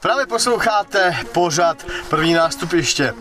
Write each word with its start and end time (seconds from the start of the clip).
Právě 0.00 0.26
posloucháte 0.26 1.16
pořad 1.32 1.86
první 2.08 2.34
nástupiště. 2.34 3.14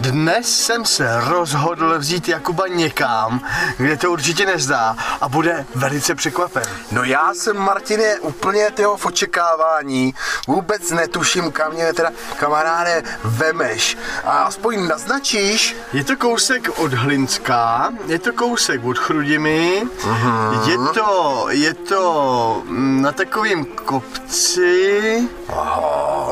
Dnes 0.00 0.64
jsem 0.64 0.84
se 0.84 1.20
rozhodl 1.20 1.98
vzít 1.98 2.28
Jakuba 2.28 2.68
někam, 2.68 3.40
kde 3.76 3.96
to 3.96 4.10
určitě 4.10 4.46
nezdá 4.46 4.96
a 5.20 5.28
bude 5.28 5.66
velice 5.74 6.14
překvapen. 6.14 6.62
No 6.92 7.04
já 7.04 7.34
jsem, 7.34 7.56
Martine, 7.56 8.18
úplně 8.20 8.70
tyho 8.70 8.96
v 8.96 9.06
očekávání. 9.06 10.14
Vůbec 10.48 10.90
netuším, 10.90 11.52
kam 11.52 11.72
mě 11.72 11.92
teda 11.92 12.10
kamaráde 12.36 13.02
vemeš. 13.24 13.98
A 14.24 14.30
aspoň 14.30 14.88
naznačíš? 14.88 15.76
Je 15.92 16.04
to 16.04 16.16
kousek 16.16 16.78
od 16.78 16.92
Hlinská, 16.92 17.92
je 18.06 18.18
to 18.18 18.32
kousek 18.32 18.84
od 18.84 18.98
Chrudimy, 18.98 19.82
uh-huh. 19.98 20.68
je 20.68 20.78
to, 20.94 21.46
je 21.50 21.74
to 21.74 22.62
mm, 22.66 23.02
na 23.02 23.12
takovém 23.12 23.64
kopci 23.64 25.28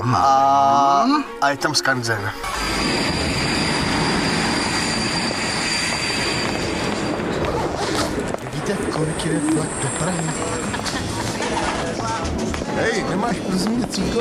a, 0.00 1.06
a 1.40 1.50
je 1.50 1.56
tam 1.56 1.74
skanzen. 1.74 2.32
Víte, 8.52 8.76
kolik 8.92 9.24
jde 9.24 9.40
vlak 9.54 9.68
do 9.82 9.88
Prahy? 9.98 10.30
Hej, 12.74 13.04
nemáš 13.10 13.36
plzní 13.36 13.84
cíko? 13.86 14.20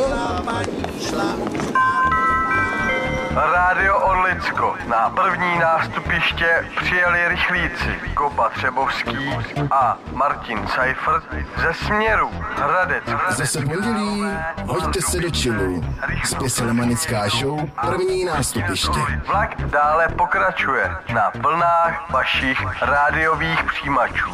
Rádio 3.35 3.97
Orlicko. 3.99 4.75
Na 4.87 5.09
první 5.09 5.59
nástupiště 5.59 6.65
přijeli 6.81 7.27
rychlíci 7.27 7.99
Kopa 8.13 8.49
Třebovský 8.49 9.29
a 9.71 9.97
Martin 10.13 10.67
Seifert 10.67 11.23
ze 11.57 11.73
směru 11.73 12.29
Hradec. 12.55 13.03
Zase 13.29 13.61
pondělí, 13.61 14.23
hoďte 14.67 15.01
se 15.01 15.19
do 15.19 15.29
čilu. 15.29 15.83
Zpěsela 16.23 16.73
manická 16.73 17.29
show, 17.29 17.69
první 17.81 18.25
nástupiště. 18.25 18.99
Vlak 19.27 19.61
dále 19.61 20.07
pokračuje 20.07 20.91
na 21.13 21.31
vlnách 21.41 22.09
vašich 22.09 22.81
rádiových 22.81 23.63
přijímačů. 23.63 24.31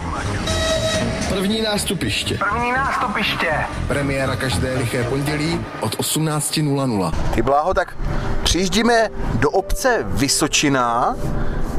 První 1.30 1.62
nástupiště. 1.62 2.38
První 2.38 2.72
nástupiště. 2.72 3.54
Premiéra 3.88 4.36
každé 4.36 4.74
liché 4.74 5.04
pondělí 5.04 5.66
od 5.80 5.96
18.00. 5.96 7.12
Ty 7.34 7.42
bláho, 7.42 7.74
tak 7.74 7.98
přijíždíme 8.44 8.87
do 9.34 9.50
obce 9.50 9.98
Vysočina, 10.08 11.16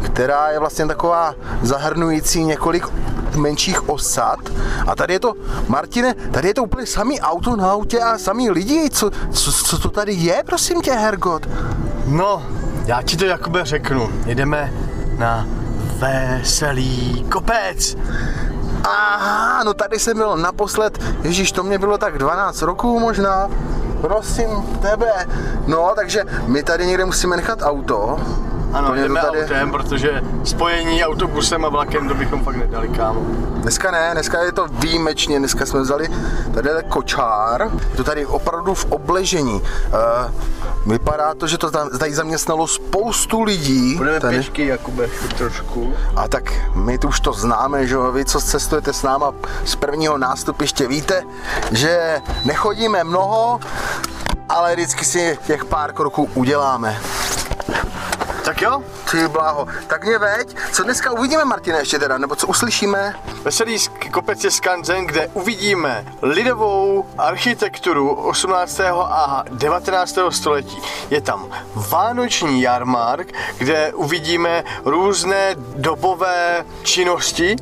která 0.05 0.49
je 0.51 0.59
vlastně 0.59 0.87
taková 0.87 1.35
zahrnující 1.63 2.45
několik 2.45 2.87
menších 3.37 3.89
osad. 3.89 4.39
A 4.87 4.97
tady 4.97 5.13
je 5.13 5.21
to, 5.21 5.35
Martine, 5.69 6.15
tady 6.15 6.49
je 6.49 6.55
to 6.55 6.63
úplně 6.63 6.87
samý 6.87 7.21
auto 7.21 7.57
na 7.57 7.73
autě 7.73 8.01
a 8.01 8.19
samý 8.19 8.51
lidi. 8.51 8.91
Co, 8.91 9.11
co, 9.31 9.53
co 9.53 9.79
to 9.79 9.91
tady 9.91 10.13
je, 10.13 10.43
prosím 10.47 10.83
tě, 10.83 10.93
Hergot? 10.93 11.49
No, 12.07 12.43
já 12.87 13.03
ti 13.03 13.17
to 13.17 13.25
Jakube 13.25 13.65
řeknu. 13.65 14.09
Jdeme 14.27 14.73
na 15.19 15.47
veselý 15.99 17.27
kopec. 17.33 17.97
Aha, 18.85 19.65
no 19.65 19.75
tady 19.75 19.99
jsem 19.99 20.17
byl 20.17 20.37
naposled, 20.37 20.99
Ježíš, 21.23 21.53
to 21.53 21.63
mě 21.63 21.79
bylo 21.79 21.99
tak 21.99 22.19
12 22.19 22.63
roků 22.63 22.99
možná. 23.01 23.49
Prosím 24.01 24.49
tebe. 24.83 25.27
No, 25.67 25.93
takže 25.97 26.25
my 26.47 26.63
tady 26.63 26.87
někde 26.87 27.05
musíme 27.05 27.37
nechat 27.37 27.59
auto. 27.63 28.19
Ano, 28.73 28.89
Úplně 28.89 29.03
to 29.03 29.09
jdeme 29.09 29.21
tady- 29.21 29.43
autem, 29.43 29.71
protože 29.71 30.23
spojení 30.45 31.05
autobusem 31.05 31.65
a 31.65 31.69
vlakem 31.69 32.09
to 32.09 32.15
bychom 32.15 32.45
fakt 32.45 32.57
nedali, 32.57 32.89
kámo. 32.89 33.21
Dneska 33.49 33.91
ne, 33.91 34.11
dneska 34.13 34.43
je 34.43 34.53
to 34.53 34.67
výjimečně, 34.69 35.39
dneska 35.39 35.67
jsme 35.67 35.81
vzali 35.81 36.09
tady 36.55 36.69
kočár, 36.89 37.71
je 37.91 37.97
to 37.97 38.05
tady 38.05 38.27
opravdu 38.27 38.75
v 38.75 38.85
obležení. 38.85 39.55
Uh, 39.55 40.93
vypadá 40.93 41.35
to, 41.35 41.47
že 41.47 41.59
to 41.59 41.71
tam- 41.71 41.91
tady 41.99 42.15
zaměstnalo 42.15 42.67
spoustu 42.67 43.43
lidí. 43.43 43.97
Budeme 43.97 44.21
tady. 44.21 44.35
pěšky, 44.37 44.67
Jakube, 44.67 45.09
trošku. 45.39 45.93
A 46.17 46.29
tak 46.29 46.53
my 46.75 46.99
tu 46.99 47.09
už 47.09 47.21
to 47.21 47.33
známe, 47.33 47.87
že 47.87 47.97
vy 48.13 48.25
co 48.25 48.41
cestujete 48.41 48.93
s 48.93 49.03
náma 49.03 49.33
z 49.65 49.77
prvního 49.77 50.19
nástupiště, 50.19 50.87
víte, 50.89 51.23
že 51.73 52.21
nechodíme 52.45 53.05
mnoho, 53.05 53.61
ale 54.49 54.73
vždycky 54.75 55.05
si 55.05 55.39
těch 55.47 55.65
pár 55.65 55.93
kroků 55.93 56.29
uděláme. 56.35 56.97
Tak 58.49 58.63
jo, 58.63 58.83
Ty 59.11 59.29
bláho, 59.29 59.69
tak 59.87 60.05
mě 60.05 60.19
veď, 60.19 60.57
co 60.73 60.83
dneska 60.83 61.11
uvidíme, 61.11 61.45
Martine, 61.45 61.79
ještě 61.79 61.99
teda, 61.99 62.19
nebo 62.19 62.37
co 62.37 62.47
uslyšíme? 62.47 63.15
Veselý 63.45 63.77
kopec 64.13 64.45
je 64.45 64.51
skanzen, 64.51 65.07
kde 65.07 65.29
uvidíme 65.35 66.05
lidovou 66.23 67.05
architekturu 67.19 68.15
18. 68.15 68.81
a 69.05 69.45
19. 69.51 70.19
století. 70.31 70.79
Je 71.11 71.21
tam 71.21 71.49
vánoční 71.75 72.63
jarmark, 72.63 73.29
kde 73.59 73.93
uvidíme 73.95 74.65
různé 74.85 75.55
dobové 75.77 76.65
činnosti 76.83 77.57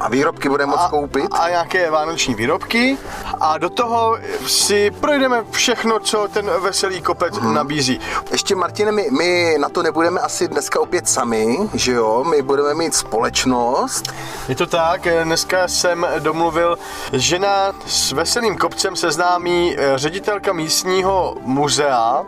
A 0.00 0.08
výrobky 0.08 0.48
budeme 0.48 0.70
moc 0.70 0.80
koupit? 0.90 1.26
a 1.30 1.48
nějaké 1.48 1.90
vánoční 1.90 2.34
výrobky 2.34 2.98
a 3.40 3.58
do 3.58 3.70
toho 3.70 4.18
si 4.46 4.90
projdeme 4.90 5.44
všechno, 5.50 5.98
co 5.98 6.28
ten 6.28 6.50
veselý 6.60 7.02
kopec 7.02 7.38
Mhm. 7.38 7.54
nabízí. 7.54 8.00
Ještě 8.32 8.54
Martine, 8.54 8.92
my, 8.92 9.08
my 9.18 9.56
na 9.60 9.68
to 9.68 9.82
nebudeme 9.82 10.20
asi 10.26 10.48
dneska 10.48 10.80
opět 10.80 11.08
sami, 11.08 11.58
že 11.74 11.92
jo? 11.92 12.24
My 12.30 12.42
budeme 12.42 12.74
mít 12.74 12.94
společnost. 12.94 14.04
Je 14.48 14.54
to 14.54 14.66
tak, 14.66 15.06
eh, 15.06 15.24
dneska 15.24 15.68
jsem 15.68 16.06
domluvil, 16.18 16.78
že 17.12 17.38
nás 17.38 17.74
s 17.86 18.12
Veselým 18.12 18.56
kopcem 18.56 18.96
seznámí 18.96 19.76
eh, 19.78 19.98
ředitelka 19.98 20.52
místního 20.52 21.36
muzea, 21.40 22.24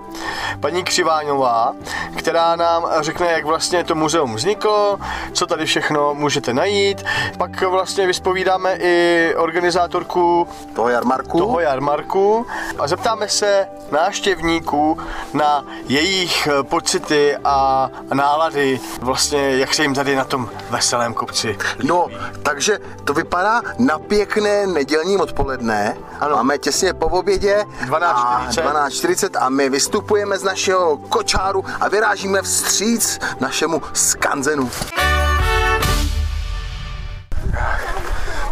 paní 0.61 0.85
Křiváňová, 0.85 1.73
která 2.17 2.57
nám 2.57 2.87
řekne, 3.01 3.27
jak 3.33 3.45
vlastně 3.45 3.85
to 3.85 3.95
muzeum 3.95 4.35
vzniklo, 4.35 4.99
co 5.33 5.47
tady 5.47 5.67
všechno 5.67 6.15
můžete 6.15 6.55
najít. 6.55 7.05
Pak 7.39 7.63
vlastně 7.63 8.07
vyspovídáme 8.07 8.77
i 8.81 9.35
organizátorku 9.37 10.49
Toho 10.75 10.89
jarmarku. 10.89 11.39
toho 11.39 11.61
jarmarku 11.61 12.47
a 12.79 12.89
zeptáme 12.89 13.29
se 13.29 13.69
návštěvníků 13.91 14.99
na 15.35 15.65
jejich 15.89 16.47
eh, 16.47 16.63
pocity 16.63 17.37
a 17.45 17.88
nálady, 18.15 18.81
vlastně 19.01 19.57
jak 19.57 19.75
se 19.75 19.83
jim 19.83 19.95
tady 19.95 20.17
na 20.17 20.25
tom 20.25 20.51
veselém 20.71 21.15
kopci 21.15 21.59
No, 21.85 22.07
takže 22.43 22.79
to 23.05 23.15
vypadá 23.15 23.63
na 23.79 23.99
pěkné 23.99 24.67
nedělní 24.67 25.17
odpoledne. 25.17 25.97
Ano. 26.21 26.37
Máme 26.37 26.59
těsně 26.59 26.95
po 26.95 27.07
obědě. 27.07 27.65
12:40. 27.87 28.01
a 28.05 28.49
12.40 28.51 29.45
a 29.45 29.49
my 29.49 29.71
vystupujeme 29.71 30.39
z 30.39 30.43
našeho 30.43 30.97
kočáru 30.97 31.65
a 31.81 31.89
vyrážíme 31.89 32.43
vstříc 32.43 33.19
našemu 33.41 33.83
skanzenu. 33.93 34.71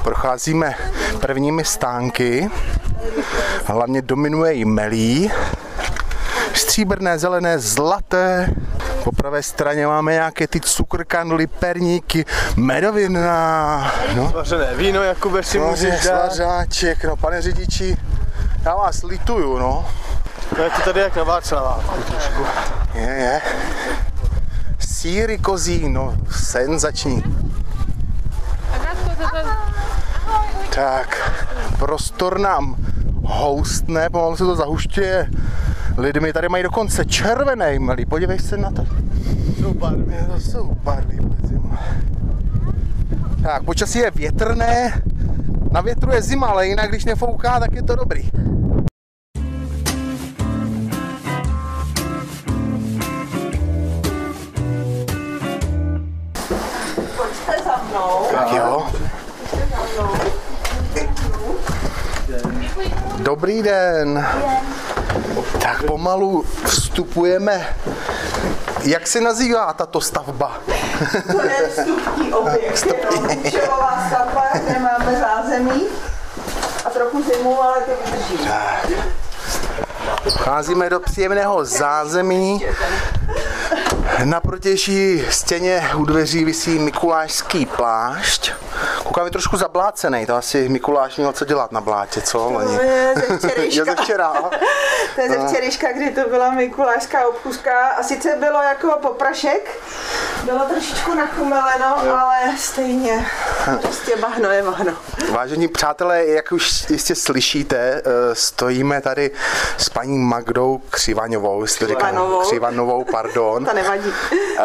Procházíme 0.03 0.75
prvními 1.21 1.65
stánky. 1.65 2.51
Hlavně 3.65 4.03
dominuje 4.03 4.55
jmelí. 4.55 5.31
Stříbrné, 6.57 7.19
zelené, 7.19 7.59
zlaté. 7.59 8.51
Po 9.05 9.13
pravé 9.13 9.43
straně 9.43 9.87
máme 9.87 10.13
nějaké 10.13 10.47
ty 10.49 10.61
cukrkandly, 10.61 11.47
perníky, 11.47 12.25
medovina. 12.57 13.93
No, 14.15 14.33
Vařené 14.35 14.75
víno, 14.77 15.03
Jakube, 15.03 15.43
si 15.43 15.59
no 15.59 15.67
můžeš 15.67 16.05
dát. 16.05 16.33
svařáček, 16.33 17.05
no 17.05 17.17
pane 17.17 17.43
řidiči, 17.43 17.97
já 18.65 18.75
vás 18.75 19.03
lituju, 19.03 19.59
no. 19.59 19.87
No 20.59 20.65
je 20.65 20.71
to 20.71 20.81
tady 20.83 21.01
jak 21.01 21.17
na 21.17 21.25
Václavátku 21.25 22.03
trošku. 22.03 22.47
Je, 22.95 23.03
je. 23.03 23.41
Síry 24.79 25.39
kozí, 25.39 25.89
no, 25.89 26.17
senzační. 26.31 27.23
Tak, 30.75 31.33
prostor 31.79 32.39
nám 32.39 32.77
houstne, 33.25 34.11
pomalu 34.11 34.37
se 34.37 34.45
to 34.45 34.57
zahušťuje 34.57 35.31
lidmi. 35.97 36.33
Tady 36.33 36.49
mají 36.49 36.63
dokonce 36.63 37.05
červené 37.05 37.75
jmelí, 37.75 38.07
podívej 38.07 38.39
se 38.39 38.57
na 38.57 38.71
to. 38.71 38.87
Jsou 39.61 39.75
barvy. 39.75 40.17
To 40.33 40.41
jsou 40.41 40.71
barvy. 40.83 41.19
Tak, 43.43 43.63
počasí 43.63 43.99
je 43.99 44.11
větrné, 44.11 45.03
na 45.71 45.81
větru 45.81 46.13
je 46.13 46.23
zima, 46.23 46.47
ale 46.47 46.67
jinak 46.67 46.89
když 46.91 47.05
nefouká, 47.05 47.61
tak 47.61 47.73
je 47.73 47.83
to 47.83 47.97
dobrý. 47.97 48.31
Pojďte 57.17 57.65
za 57.65 57.83
mnou. 57.91 58.27
Tak 58.33 58.53
jo. 58.53 58.87
Dobrý 63.23 63.63
den. 63.63 64.27
Tak 65.67 65.83
pomalu 65.83 66.45
vstupujeme. 66.65 67.77
Jak 68.83 69.07
se 69.07 69.21
nazývá 69.21 69.73
tato 69.73 70.01
stavba? 70.01 70.59
To 71.33 71.43
je 71.43 71.69
vstupní 71.69 72.35
objekt, 72.35 72.87
jenom 72.87 73.39
účelová 73.47 74.05
stavba, 74.09 74.43
kde 74.55 74.79
máme 74.79 75.21
zázemí 75.21 75.83
a 76.85 76.91
trochu 76.91 77.23
zimu, 77.23 77.63
ale 77.63 77.81
to 77.81 77.93
vydrží. 78.05 78.49
Vcházíme 80.31 80.91
do 80.91 81.01
příjemného 81.01 81.65
zázemí. 81.65 82.67
Na 84.25 84.41
protější 84.41 85.25
stěně 85.31 85.91
u 85.97 86.05
dveří 86.05 86.45
visí 86.45 86.79
mikulášský 86.79 87.67
plášť. 87.67 88.53
Koukám, 89.17 89.27
je 89.27 89.31
trošku 89.31 89.57
zablácený, 89.57 90.27
to 90.27 90.35
asi 90.35 90.69
Mikuláš 90.69 91.17
měl 91.17 91.33
co 91.33 91.45
dělat 91.45 91.73
na 91.73 91.81
blátě, 91.81 92.21
co? 92.21 92.53
To 92.55 92.83
je 92.83 93.15
ze 93.39 93.53
Je 93.63 93.85
ze 93.85 93.95
včera. 93.97 94.27
aha. 94.27 94.51
To 95.15 95.21
je 95.21 95.29
ze 95.29 95.49
včerejška, 95.49 95.93
kdy 95.93 96.11
to 96.11 96.29
byla 96.29 96.51
mikulášská 96.51 97.29
obchůzka 97.29 97.89
a 97.89 98.03
sice 98.03 98.37
bylo 98.41 98.63
jako 98.63 98.99
poprašek, 99.03 99.81
bylo 100.45 100.59
trošičku 100.65 101.15
nachumeleno, 101.15 101.99
ale 101.99 102.37
stejně 102.59 103.27
prostě 103.83 104.17
bahno 104.17 104.51
je 104.51 104.63
bahno. 104.63 104.93
Vážení 105.33 105.69
přátelé, 105.69 106.27
jak 106.27 106.53
už 106.53 106.91
jistě 106.91 107.15
slyšíte, 107.15 107.77
eh, 107.79 108.35
stojíme 108.35 109.01
tady 109.01 109.31
s 109.79 109.89
paní 109.89 110.19
Magdou 110.19 110.81
Křivaňovou, 110.91 111.63
jestli 111.63 111.87
Křivanovou. 111.87 112.41
Křivanovou, 112.41 113.05
pardon. 113.05 113.65
To 113.67 113.75
nevadí. 113.75 114.13
Eh, 114.33 114.63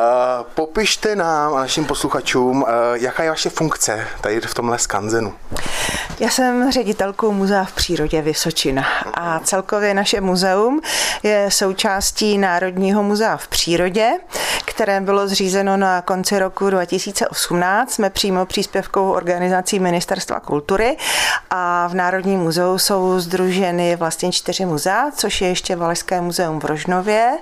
Popište 0.53 1.15
nám 1.15 1.53
a 1.53 1.59
našim 1.59 1.85
posluchačům, 1.85 2.65
eh, 2.67 2.71
jaká 2.93 3.23
je 3.23 3.29
vaše 3.29 3.49
funkce 3.49 4.07
tady 4.21 4.40
v 4.45 4.53
tomhle 4.53 4.79
skanzenu. 4.79 5.33
Já 6.19 6.29
jsem 6.29 6.71
ředitelkou 6.71 7.31
muzea 7.31 7.63
v 7.63 7.71
přírodě 7.71 8.21
Vysočina 8.21 8.85
a 9.13 9.39
celkově 9.39 9.93
naše 9.93 10.21
muzeum 10.21 10.81
je 11.23 11.45
součástí 11.51 12.37
Národního 12.37 13.03
muzea 13.03 13.37
v 13.37 13.47
přírodě, 13.47 14.09
které 14.65 15.01
bylo 15.01 15.27
zřízeno 15.27 15.77
na 15.77 16.01
konci 16.01 16.39
roku 16.39 16.69
2018. 16.69 17.91
Jsme 17.91 18.09
přímo 18.09 18.45
příspěvkou 18.45 19.11
organizací 19.11 19.79
Ministerstva 19.79 20.39
kultury 20.39 20.97
a 21.49 21.87
v 21.87 21.93
Národním 21.93 22.39
muzeu 22.39 22.77
jsou 22.77 23.19
združeny 23.19 23.95
vlastně 23.95 24.31
čtyři 24.31 24.65
muzea, 24.65 25.11
což 25.15 25.41
je 25.41 25.47
ještě 25.47 25.75
Valašské 25.75 26.21
muzeum 26.21 26.59
v 26.59 26.65
Rožnově, 26.65 27.37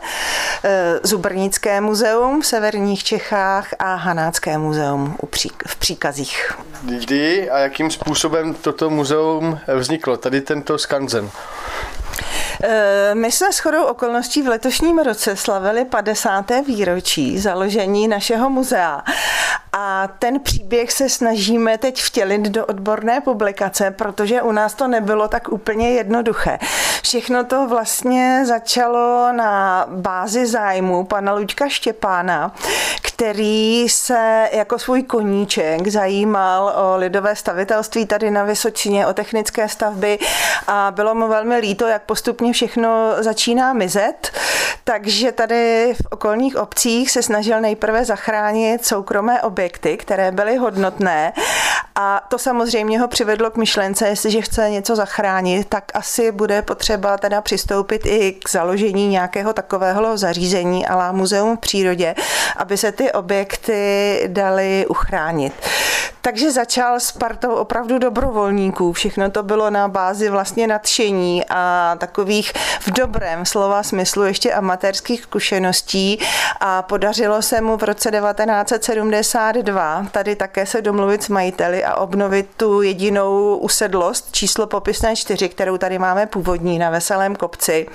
eh, 0.63 0.99
Zubrnické 1.03 1.81
muzeum 1.81 2.41
v 2.41 2.45
severních 2.45 3.03
Čechách 3.03 3.67
a 3.79 3.95
Hanácké 3.95 4.57
muzeum 4.57 5.15
v 5.67 5.75
Příkazích. 5.75 6.57
Kdy 6.89 7.49
a 7.49 7.57
jakým 7.57 7.91
způsobem 7.91 8.53
toto 8.53 8.89
muzeum 8.89 9.59
vzniklo, 9.77 10.17
tady 10.17 10.41
tento 10.41 10.77
skanzen? 10.77 11.29
Eh, 12.63 13.15
My 13.15 13.31
jsme 13.31 13.51
shodou 13.51 13.83
okolností 13.83 14.41
v 14.41 14.47
letošním 14.47 14.99
roce 14.99 15.35
slavili 15.35 15.85
50. 15.85 16.61
výročí 16.61 17.39
založení 17.39 18.07
našeho 18.07 18.49
muzea. 18.49 19.03
A 19.73 20.07
ten 20.19 20.39
příběh 20.39 20.91
se 20.91 21.09
snažíme 21.09 21.77
teď 21.77 22.01
vtělit 22.01 22.41
do 22.41 22.65
odborné 22.65 23.21
publikace, 23.21 23.91
protože 23.91 24.41
u 24.41 24.51
nás 24.51 24.73
to 24.73 24.87
nebylo 24.87 25.27
tak 25.27 25.49
úplně 25.49 25.91
jednoduché. 25.91 26.59
Všechno 27.01 27.43
to 27.43 27.67
vlastně 27.67 28.43
začalo 28.45 29.31
na 29.31 29.85
bázi 29.89 30.45
zájmu 30.47 31.03
pana 31.03 31.33
Luďka 31.33 31.69
Štěpána, 31.69 32.55
který 33.19 33.89
se 33.89 34.49
jako 34.51 34.79
svůj 34.79 35.03
koníček 35.03 35.87
zajímal 35.87 36.73
o 36.75 36.97
lidové 36.97 37.35
stavitelství 37.35 38.05
tady 38.05 38.31
na 38.31 38.43
Vysočině, 38.43 39.07
o 39.07 39.13
technické 39.13 39.69
stavby 39.69 40.19
a 40.67 40.91
bylo 40.91 41.15
mu 41.15 41.27
velmi 41.27 41.57
líto, 41.57 41.87
jak 41.87 42.01
postupně 42.03 42.53
všechno 42.53 43.15
začíná 43.19 43.73
mizet. 43.73 44.31
Takže 44.83 45.31
tady 45.31 45.93
v 46.03 46.07
okolních 46.09 46.57
obcích 46.57 47.11
se 47.11 47.23
snažil 47.23 47.61
nejprve 47.61 48.05
zachránit 48.05 48.85
soukromé 48.85 49.41
objekty, 49.41 49.97
které 49.97 50.31
byly 50.31 50.57
hodnotné 50.57 51.33
a 52.01 52.21
to 52.27 52.37
samozřejmě 52.37 52.99
ho 52.99 53.07
přivedlo 53.07 53.51
k 53.51 53.57
myšlence, 53.57 54.07
jestliže 54.07 54.41
chce 54.41 54.69
něco 54.69 54.95
zachránit, 54.95 55.67
tak 55.69 55.83
asi 55.93 56.31
bude 56.31 56.61
potřeba 56.61 57.17
teda 57.17 57.41
přistoupit 57.41 58.05
i 58.05 58.31
k 58.31 58.49
založení 58.49 59.07
nějakého 59.07 59.53
takového 59.53 60.17
zařízení 60.17 60.87
a 60.87 61.11
muzeum 61.11 61.57
v 61.57 61.59
přírodě, 61.59 62.15
aby 62.57 62.77
se 62.77 62.91
ty 62.91 63.08
objekty 63.11 64.23
daly 64.27 64.85
uchránit. 64.89 65.53
Takže 66.21 66.51
začal 66.51 66.99
s 66.99 67.11
partou 67.11 67.55
opravdu 67.55 67.99
dobrovolníků. 67.99 68.93
Všechno 68.93 69.31
to 69.31 69.43
bylo 69.43 69.69
na 69.69 69.87
bázi 69.87 70.29
vlastně 70.29 70.67
nadšení 70.67 71.43
a 71.49 71.95
takových 71.99 72.53
v 72.79 72.91
dobrém 72.91 73.45
slova 73.45 73.83
smyslu 73.83 74.23
ještě 74.23 74.53
amatérských 74.53 75.21
zkušeností 75.21 76.19
a 76.59 76.81
podařilo 76.81 77.41
se 77.41 77.61
mu 77.61 77.77
v 77.77 77.83
roce 77.83 78.11
1972 78.11 80.05
tady 80.11 80.35
také 80.35 80.65
se 80.65 80.81
domluvit 80.81 81.23
s 81.23 81.29
majiteli 81.29 81.83
a 81.83 81.95
obnovit 81.95 82.49
tu 82.57 82.81
jedinou 82.81 83.57
usedlost 83.57 84.31
číslo 84.31 84.67
popisné 84.67 85.15
4, 85.15 85.49
kterou 85.49 85.77
tady 85.77 85.99
máme 85.99 86.25
původní 86.25 86.79
na 86.79 86.89
Veselém 86.89 87.35
kopci. 87.35 87.87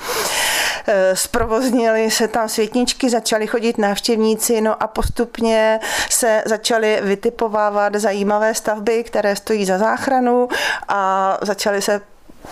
Eh, 0.86 1.16
Zprovoznili 1.16 2.10
se 2.10 2.28
tam 2.28 2.48
světničky, 2.48 3.10
začali 3.10 3.46
chodit 3.46 3.78
návštěvníci, 3.78 4.60
no 4.60 4.82
a 4.82 4.86
postupně 5.04 5.80
se 6.10 6.42
začaly 6.46 7.00
vytipovávat 7.02 7.94
zajímavé 7.94 8.54
stavby, 8.54 9.04
které 9.04 9.36
stojí 9.36 9.64
za 9.64 9.78
záchranu 9.78 10.48
a 10.88 11.38
začaly 11.42 11.82
se 11.82 12.00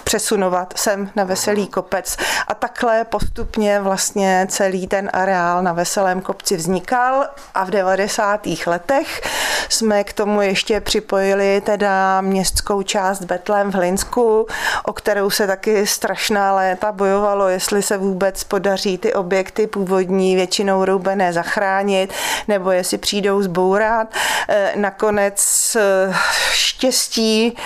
přesunovat 0.05 0.75
sem 0.77 1.11
na 1.17 1.25
Veselý 1.25 1.67
kopec. 1.67 2.17
A 2.49 2.55
takhle 2.55 3.05
postupně 3.05 3.81
vlastně 3.81 4.47
celý 4.51 4.87
ten 4.87 5.11
areál 5.13 5.63
na 5.63 5.73
Veselém 5.73 6.21
kopci 6.21 6.57
vznikal 6.57 7.27
a 7.55 7.65
v 7.65 7.71
90. 7.71 8.47
letech 8.67 9.21
jsme 9.69 10.05
k 10.05 10.13
tomu 10.13 10.43
ještě 10.43 10.81
připojili 10.81 11.61
teda 11.61 12.21
městskou 12.21 12.83
část 12.83 13.23
Betlém 13.25 13.73
v 13.73 13.75
Hlinsku, 13.75 14.47
o 14.85 14.93
kterou 14.93 15.31
se 15.31 15.47
taky 15.47 15.87
strašná 15.87 16.55
léta 16.55 16.93
bojovalo, 16.93 17.49
jestli 17.49 17.83
se 17.83 17.97
vůbec 17.97 18.45
podaří 18.45 18.99
ty 18.99 19.15
objekty 19.15 19.67
původní 19.67 20.37
většinou 20.37 20.85
roubené 20.85 21.33
zachránit, 21.33 22.13
nebo 22.49 22.71
jestli 22.71 22.99
přijdou 22.99 23.43
zbourat. 23.43 24.09
Eh, 24.49 24.73
Nakonec 24.77 25.77
eh, 25.81 26.15
štěstí 26.53 27.57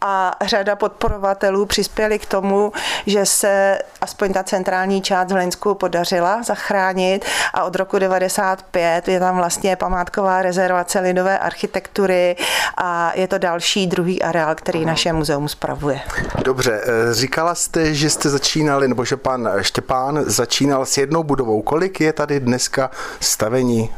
a 0.00 0.36
řada 0.42 0.76
podporovatelů 0.76 1.66
přispěli 1.74 2.18
k 2.18 2.26
tomu, 2.26 2.72
že 3.06 3.26
se 3.26 3.78
aspoň 4.00 4.32
ta 4.32 4.42
centrální 4.42 5.02
část 5.02 5.28
v 5.28 5.34
Hlinsku 5.34 5.74
podařila 5.74 6.42
zachránit 6.42 7.24
a 7.54 7.64
od 7.64 7.76
roku 7.76 7.98
95 7.98 9.08
je 9.08 9.20
tam 9.20 9.36
vlastně 9.36 9.76
památková 9.76 10.42
rezervace 10.42 11.00
lidové 11.00 11.38
architektury 11.38 12.36
a 12.76 13.12
je 13.14 13.28
to 13.28 13.38
další 13.38 13.86
druhý 13.86 14.22
areál, 14.22 14.54
který 14.54 14.84
naše 14.84 15.12
muzeum 15.12 15.48
spravuje. 15.48 16.00
Dobře, 16.44 16.80
eh, 16.84 17.14
říkala 17.14 17.54
jste, 17.54 17.94
že 17.94 18.10
jste 18.10 18.30
začínali, 18.30 18.88
nebo 18.88 19.04
že 19.04 19.16
pan 19.16 19.48
Štěpán 19.60 20.24
začínal 20.26 20.86
s 20.86 20.98
jednou 20.98 21.22
budovou. 21.22 21.62
Kolik 21.62 22.00
je 22.00 22.12
tady 22.12 22.40
dneska 22.40 22.90
stavení? 23.20 23.90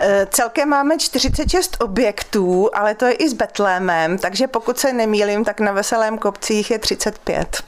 Eh, 0.00 0.26
Celkem 0.30 0.68
máme 0.68 0.98
46 0.98 1.76
objektů, 1.80 2.70
ale 2.74 2.94
to 2.94 3.04
je 3.04 3.12
i 3.12 3.28
s 3.28 3.32
Betlémem, 3.32 4.18
takže 4.18 4.46
pokud 4.46 4.78
se 4.78 4.92
nemýlím, 4.92 5.44
tak 5.44 5.60
na 5.60 5.72
Veselém 5.72 6.18
kopci 6.18 6.54
jich 6.54 6.70
je 6.70 6.78
35. 6.96 7.62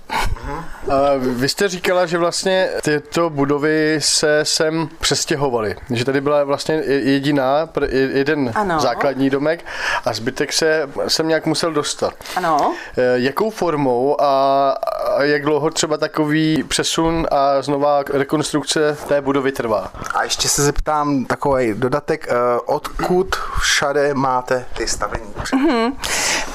A 0.91 1.11
vy 1.19 1.49
jste 1.49 1.69
říkala, 1.69 2.07
že 2.07 2.19
vlastně 2.19 2.69
tyto 2.83 3.31
budovy 3.31 3.97
se 4.03 4.41
sem 4.45 4.89
přestěhovaly, 5.01 5.77
že 5.91 6.05
tady 6.05 6.21
byla 6.21 6.45
vlastně 6.45 6.75
jediná, 6.87 7.69
jeden 7.91 8.53
Ano. 8.55 8.81
základní 8.81 9.31
domek 9.31 9.65
a 10.05 10.13
zbytek 10.13 10.53
se 10.53 10.91
sem 11.09 11.29
nějak 11.29 11.47
musel 11.47 11.73
dostat. 11.73 12.15
Ano. 12.37 12.75
Eh, 12.99 13.03
Jakou 13.15 13.51
formou 13.51 14.21
a 14.21 14.75
jak 15.21 15.43
dlouho 15.43 15.71
třeba 15.71 15.97
takový 15.97 16.63
přesun 16.69 17.27
a 17.31 17.63
znova 17.63 18.03
rekonstrukce 18.13 18.97
té 19.09 19.21
budovy 19.21 19.53
trvá? 19.53 19.93
A 20.15 20.23
ještě 20.25 20.49
se 20.49 20.63
zeptám 20.63 21.25
takový 21.25 21.75
dodatek, 21.75 22.27
eh, 22.31 22.35
odkud 22.67 23.35
všade 23.61 24.15
máte 24.15 24.65
ty 24.77 24.87
stavení? 24.87 25.35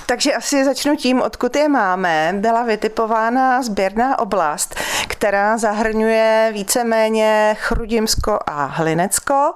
Takže 0.09 0.33
asi 0.33 0.65
začnu 0.65 0.95
tím, 0.95 1.21
odkud 1.21 1.55
je 1.55 1.69
máme. 1.69 2.33
Byla 2.37 2.63
vytipována 2.63 3.61
sběrná 3.61 4.19
oblast, 4.19 4.75
která 5.07 5.57
zahrnuje 5.57 6.49
víceméně 6.53 7.55
Chrudimsko 7.59 8.39
a 8.45 8.65
Hlinecko, 8.65 9.53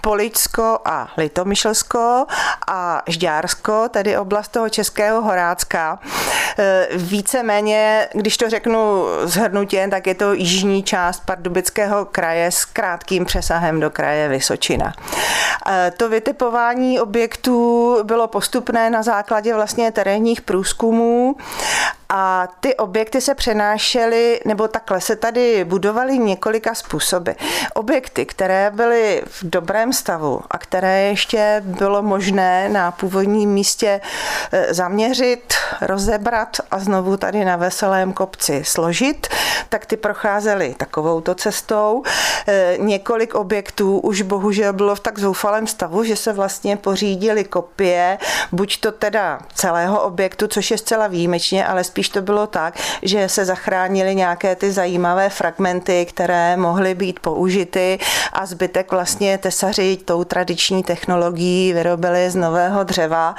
Poličsko 0.00 0.78
a 0.84 1.08
Litomyšlsko 1.16 2.26
a 2.68 3.02
Žďársko, 3.06 3.88
tedy 3.88 4.18
oblast 4.18 4.48
toho 4.48 4.68
Českého 4.68 5.22
Horácka. 5.22 5.98
E, 6.58 6.88
Víceméně, 6.96 8.08
když 8.12 8.36
to 8.36 8.50
řeknu 8.50 9.04
zhrnutě, 9.24 9.88
tak 9.90 10.06
je 10.06 10.14
to 10.14 10.32
jižní 10.32 10.82
část 10.82 11.22
Pardubického 11.26 12.04
kraje 12.04 12.50
s 12.50 12.64
krátkým 12.64 13.24
přesahem 13.24 13.80
do 13.80 13.90
kraje 13.90 14.28
Vysočina. 14.28 14.92
E, 15.68 15.90
To 15.90 16.08
vytipování 16.08 17.00
objektů 17.00 17.96
bylo 18.02 18.28
postupné 18.28 18.90
na 18.90 19.02
základě 19.02 19.54
vlastně 19.54 19.92
terénních 19.96 20.40
průzkumů 20.40 21.36
A 22.08 22.48
ty 22.60 22.74
objekty 22.74 23.20
se 23.20 23.34
přenášely, 23.34 24.40
nebo 24.44 24.68
takhle 24.68 25.00
se 25.00 25.16
tady 25.16 25.64
budovaly 25.64 26.18
několika 26.18 26.74
způsoby. 26.74 27.30
Objekty, 27.74 28.26
které 28.26 28.70
byly 28.70 29.22
v 29.26 29.42
dobrém 29.42 29.92
stavu 29.92 30.40
a 30.50 30.58
které 30.58 31.02
ještě 31.02 31.62
bylo 31.64 32.02
možné 32.02 32.68
na 32.68 32.90
původním 32.90 33.50
místě 33.50 34.00
eh, 34.52 34.74
zaměřit, 34.74 35.54
rozebrat 35.80 36.56
a 36.70 36.78
znovu 36.78 37.16
tady 37.16 37.44
na 37.44 37.56
veselém 37.56 38.12
kopci 38.12 38.62
složit, 38.64 39.26
tak 39.68 39.86
ty 39.86 39.96
procházely 39.96 40.74
takovouto 40.76 41.34
cestou. 41.34 42.02
Eh, 42.46 42.76
několik 42.78 43.34
objektů 43.34 43.98
už 43.98 44.22
bohužel 44.22 44.72
bylo 44.72 44.94
v 44.94 45.00
tak 45.00 45.18
zoufalém 45.18 45.66
stavu, 45.66 46.04
že 46.04 46.16
se 46.16 46.32
vlastně 46.32 46.76
pořídili 46.76 47.44
kopie, 47.44 48.18
buď 48.52 48.80
to 48.80 48.92
teda 48.92 49.38
celého 49.54 50.02
objektu, 50.02 50.46
což 50.46 50.70
je 50.70 50.78
zcela 50.78 51.06
výjimečně, 51.06 51.66
ale 51.66 51.84
spíš 51.84 52.08
to 52.08 52.22
bylo 52.22 52.46
tak, 52.46 52.74
že 53.02 53.28
se 53.28 53.44
zachránili 53.44 54.14
nějaké 54.14 54.56
ty 54.56 54.72
zajímavé 54.72 55.28
fragmenty, 55.30 56.06
které 56.06 56.56
mohly 56.56 56.94
být 56.94 57.20
použity 57.20 57.98
a 58.32 58.46
zbytek 58.46 58.90
vlastně 58.90 59.38
tesaři 59.38 59.96
tou 60.04 60.24
tradiční 60.24 60.82
technologií 60.82 61.72
vyrobili 61.72 62.30
z 62.30 62.34
nového 62.34 62.84
dřeva 62.84 63.34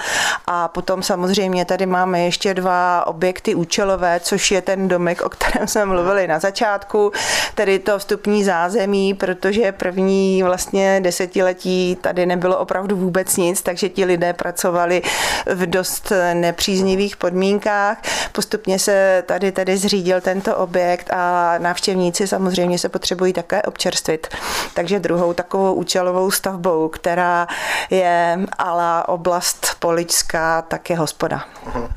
a 0.47 0.67
potom 0.67 1.03
samozřejmě 1.03 1.65
tady 1.65 1.85
máme 1.85 2.16
ještě 2.25 2.53
dva 2.53 3.07
objekty 3.07 3.55
účelové, 3.55 4.19
což 4.19 4.51
je 4.51 4.61
ten 4.61 4.87
domek, 4.87 5.21
o 5.21 5.29
kterém 5.29 5.67
jsme 5.67 5.85
mluvili 5.85 6.27
na 6.27 6.39
začátku, 6.39 7.11
tedy 7.55 7.79
to 7.79 7.99
vstupní 7.99 8.43
zázemí, 8.43 9.13
protože 9.13 9.71
první 9.71 10.43
vlastně 10.43 10.99
desetiletí 11.03 11.97
tady 12.01 12.25
nebylo 12.25 12.57
opravdu 12.57 12.97
vůbec 12.97 13.37
nic, 13.37 13.61
takže 13.61 13.89
ti 13.89 14.05
lidé 14.05 14.33
pracovali 14.33 15.01
v 15.45 15.65
dost 15.65 16.11
nepříznivých 16.33 17.17
podmínkách. 17.17 17.97
Postupně 18.31 18.79
se 18.79 19.23
tady 19.25 19.51
tedy 19.51 19.77
zřídil 19.77 20.21
tento 20.21 20.57
objekt 20.57 21.13
a 21.13 21.55
návštěvníci 21.57 22.27
samozřejmě 22.27 22.79
se 22.79 22.89
potřebují 22.89 23.33
také 23.33 23.61
občerstvit. 23.61 24.27
Takže 24.73 24.99
druhou 24.99 25.33
takovou 25.33 25.73
účelovou 25.73 26.31
stavbou, 26.31 26.87
která 26.87 27.47
je 27.89 28.39
ala 28.57 29.09
oblast 29.09 29.67
Poličská, 29.79 30.61
tak 30.61 30.89
je 30.89 30.97
hospoda. 30.97 31.45
Uh-huh. 31.65 31.89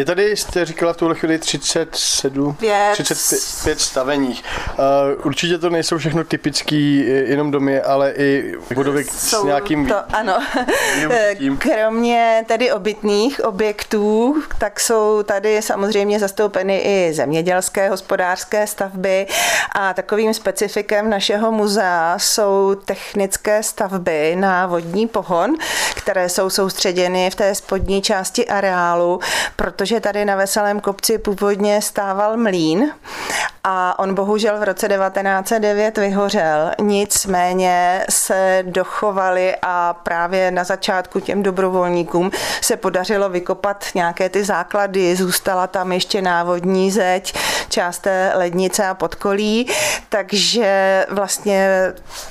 Je 0.00 0.06
tady, 0.06 0.36
jste 0.36 0.64
říkala 0.64 0.92
v 0.92 0.96
tuhle 0.96 1.14
chvíli 1.14 1.38
37, 1.38 2.54
Pět. 2.54 2.92
35 2.92 3.80
staveních. 3.80 4.44
Uh, 4.78 5.26
určitě 5.26 5.58
to 5.58 5.70
nejsou 5.70 5.98
všechno 5.98 6.24
typický 6.24 7.06
jenom 7.06 7.50
domy, 7.50 7.80
ale 7.80 8.12
i 8.16 8.54
budovy 8.74 9.04
s 9.04 9.42
nějakým 9.42 9.86
to, 9.86 9.94
ano. 10.12 10.42
Kromě 11.58 12.44
tedy 12.48 12.72
obytných 12.72 13.44
objektů, 13.44 14.36
tak 14.58 14.80
jsou 14.80 15.22
tady 15.22 15.62
samozřejmě 15.62 16.18
zastoupeny 16.18 16.78
i 16.78 17.12
zemědělské 17.14 17.88
hospodářské 17.88 18.66
stavby 18.66 19.26
a 19.72 19.94
takovým 19.94 20.34
specifikem 20.34 21.10
našeho 21.10 21.52
muzea 21.52 22.18
jsou 22.18 22.74
technické 22.84 23.62
stavby 23.62 24.36
na 24.36 24.66
vodní 24.66 25.06
pohon, 25.06 25.54
které 25.94 26.28
jsou 26.28 26.50
soustředěny 26.50 27.30
v 27.30 27.34
té 27.34 27.54
spodní 27.54 28.02
části 28.02 28.46
areálu, 28.46 29.20
protože 29.56 29.89
že 29.90 30.00
tady 30.00 30.24
na 30.24 30.36
Veselém 30.36 30.80
kopci 30.80 31.18
původně 31.18 31.82
stával 31.82 32.36
mlín 32.36 32.92
a 33.64 33.98
on 33.98 34.14
bohužel 34.14 34.58
v 34.58 34.62
roce 34.62 34.88
1909 34.88 35.98
vyhořel. 35.98 36.70
Nicméně 36.80 38.04
se 38.10 38.64
dochovali 38.66 39.56
a 39.62 39.94
právě 39.94 40.50
na 40.50 40.64
začátku 40.64 41.20
těm 41.20 41.42
dobrovolníkům 41.42 42.30
se 42.60 42.76
podařilo 42.76 43.28
vykopat 43.28 43.84
nějaké 43.94 44.28
ty 44.28 44.44
základy. 44.44 45.16
Zůstala 45.16 45.66
tam 45.66 45.92
ještě 45.92 46.22
návodní 46.22 46.90
zeď, 46.90 47.34
část 47.68 47.98
té 47.98 48.32
lednice 48.34 48.86
a 48.86 48.94
podkolí, 48.94 49.68
takže 50.08 51.06
vlastně 51.10 51.68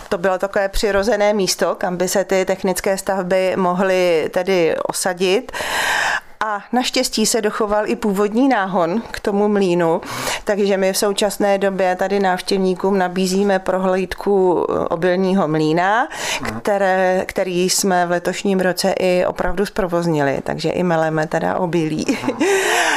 to 0.10 0.18
bylo 0.18 0.38
takové 0.38 0.70
přirozené 0.70 1.34
místo, 1.34 1.76
kam 1.76 1.98
by 1.98 2.08
se 2.08 2.24
ty 2.24 2.46
technické 2.46 2.98
stavby 2.98 3.54
mohly 3.56 4.30
tedy 4.34 4.76
osadit. 4.88 5.52
A 6.46 6.64
naštěstí 6.72 7.26
se 7.26 7.42
dochoval 7.42 7.90
i 7.90 7.96
původní 7.96 8.48
náhon 8.50 9.02
k 9.12 9.20
tomu 9.20 9.48
mlínu, 9.48 10.02
takže 10.44 10.78
my 10.78 10.94
v 10.94 10.98
současné 10.98 11.58
době 11.58 11.96
tady 11.96 12.20
návštěvníkům 12.20 12.98
nabízíme 12.98 13.60
prohlídku 13.60 14.66
eh, 14.70 14.80
obilního 14.88 15.48
mlína, 15.48 16.08
které, 16.58 17.24
který 17.28 17.70
jsme 17.70 18.06
v 18.06 18.12
letošním 18.12 18.60
roce 18.60 18.92
i 19.00 19.26
opravdu 19.26 19.66
zprovoznili, 19.66 20.40
takže 20.44 20.70
i 20.70 20.84
meleme 20.84 21.28
teda 21.28 21.58
obilí. 21.58 22.06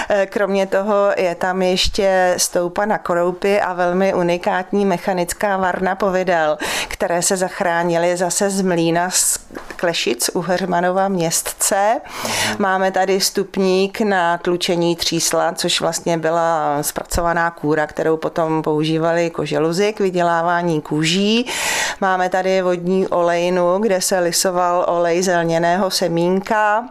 Eh, 0.08 0.26
kromě 0.26 0.66
toho 0.66 1.10
je 1.16 1.34
tam 1.34 1.62
ještě 1.62 2.34
stoupa 2.38 2.84
na 2.84 2.98
kroupy 2.98 3.60
a 3.60 3.72
velmi 3.72 4.14
unikátní 4.14 4.84
mechanická 4.84 5.56
varna 5.56 5.94
povidel, 5.94 6.58
které 6.88 7.22
se 7.22 7.36
zachránily 7.36 8.16
zase 8.16 8.50
z 8.50 8.62
mlína 8.62 9.10
z 9.10 9.38
Klešic 9.76 10.30
u 10.34 10.40
Hermanova 10.40 11.08
městce. 11.08 12.00
Máme 12.58 12.90
tady 12.90 13.20
stupník 13.32 14.00
na 14.00 14.38
tlučení 14.38 14.96
třísla, 14.96 15.52
což 15.52 15.80
vlastně 15.80 16.18
byla 16.18 16.82
zpracovaná 16.82 17.50
kůra, 17.50 17.86
kterou 17.86 18.16
potom 18.16 18.62
používali 18.62 19.30
koželuzy 19.30 19.92
k 19.92 20.00
vydělávání 20.00 20.80
kůží. 20.80 21.46
Máme 22.00 22.28
tady 22.28 22.62
vodní 22.62 23.08
olejnu, 23.08 23.78
kde 23.78 24.00
se 24.00 24.18
lisoval 24.18 24.84
olej 24.88 25.22
zelněného 25.22 25.90
semínka, 25.90 26.88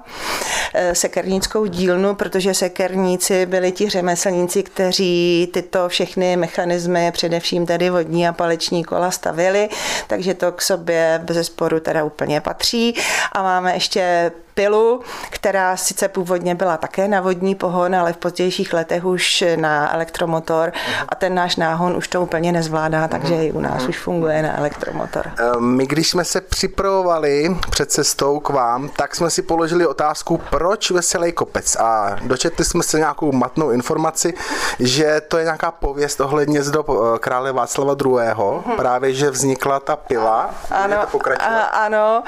eh, 0.74 0.96
sekernickou 0.96 1.66
dílnu, 1.66 2.16
protože 2.16 2.54
sekerníci 2.54 3.46
byli 3.46 3.72
ti 3.72 3.90
řemeslníci, 3.90 4.64
kteří 4.64 5.50
tyto 5.54 5.90
všechny 5.90 6.38
mechanismy, 6.38 7.12
především 7.12 7.66
tedy 7.66 7.90
vodní 7.90 8.28
a 8.28 8.34
paleční 8.34 8.84
kola 8.84 9.12
stavili, 9.12 9.70
takže 10.08 10.34
to 10.34 10.52
k 10.52 10.62
sobě 10.62 11.22
bez 11.24 11.48
sporu 11.48 11.80
teda 11.80 12.04
úplně 12.04 12.42
patří. 12.42 12.96
A 13.32 13.44
máme 13.44 13.74
ještě 13.74 14.32
pilu, 14.62 15.02
která 15.30 15.78
sice 15.78 16.08
původně 16.08 16.56
byla 16.56 16.78
také 16.78 17.08
na 17.08 17.22
vodní 17.22 17.56
pohon, 17.56 17.96
ale 17.96 18.14
v 18.14 18.18
pozdějších 18.18 18.74
letech 18.74 19.06
už 19.06 19.44
na 19.56 19.94
elektromotor 19.94 20.72
a 21.10 21.16
ten 21.16 21.36
náš 21.36 21.56
náhon 21.56 21.98
už 21.98 22.08
to 22.08 22.22
úplně 22.22 22.52
nezvládá, 22.52 23.08
takže 23.08 23.36
i 23.36 23.52
u 23.52 23.60
nás 23.60 23.88
už 23.88 24.00
funguje 24.00 24.42
na 24.42 24.58
elektromotor. 24.58 25.32
Eh, 25.40 25.60
my, 25.60 25.88
když 25.88 26.10
jsme 26.10 26.26
se 26.26 26.42
připravovali 26.42 27.58
před 27.70 27.92
cestou 27.92 28.40
k 28.40 28.50
vám, 28.50 28.90
tak 28.90 29.16
jsme 29.16 29.30
si 29.30 29.42
položili 29.42 29.88
otázku, 29.88 30.42
proč 30.50 30.92
Veselý 30.92 31.32
kopec 31.32 31.76
a 31.76 32.18
dočetli 32.22 32.66
jsme 32.66 32.84
se 32.84 32.98
nějakou 32.98 33.32
matnou 33.32 33.72
informaci, 33.72 34.34
že 34.80 35.22
to 35.28 35.38
je 35.38 35.44
nějaká 35.44 35.72
pověst 35.72 36.22
ohledně 36.22 36.64
zdob 36.64 36.90
eh, 36.90 37.20
krále 37.20 37.52
Václava 37.52 37.96
II. 38.06 38.76
Právě, 38.76 39.14
že 39.14 39.30
vznikla 39.30 39.80
ta 39.80 39.96
pila. 39.96 40.50
Ano, 40.72 40.98
a, 41.40 41.64
ano. 41.86 42.24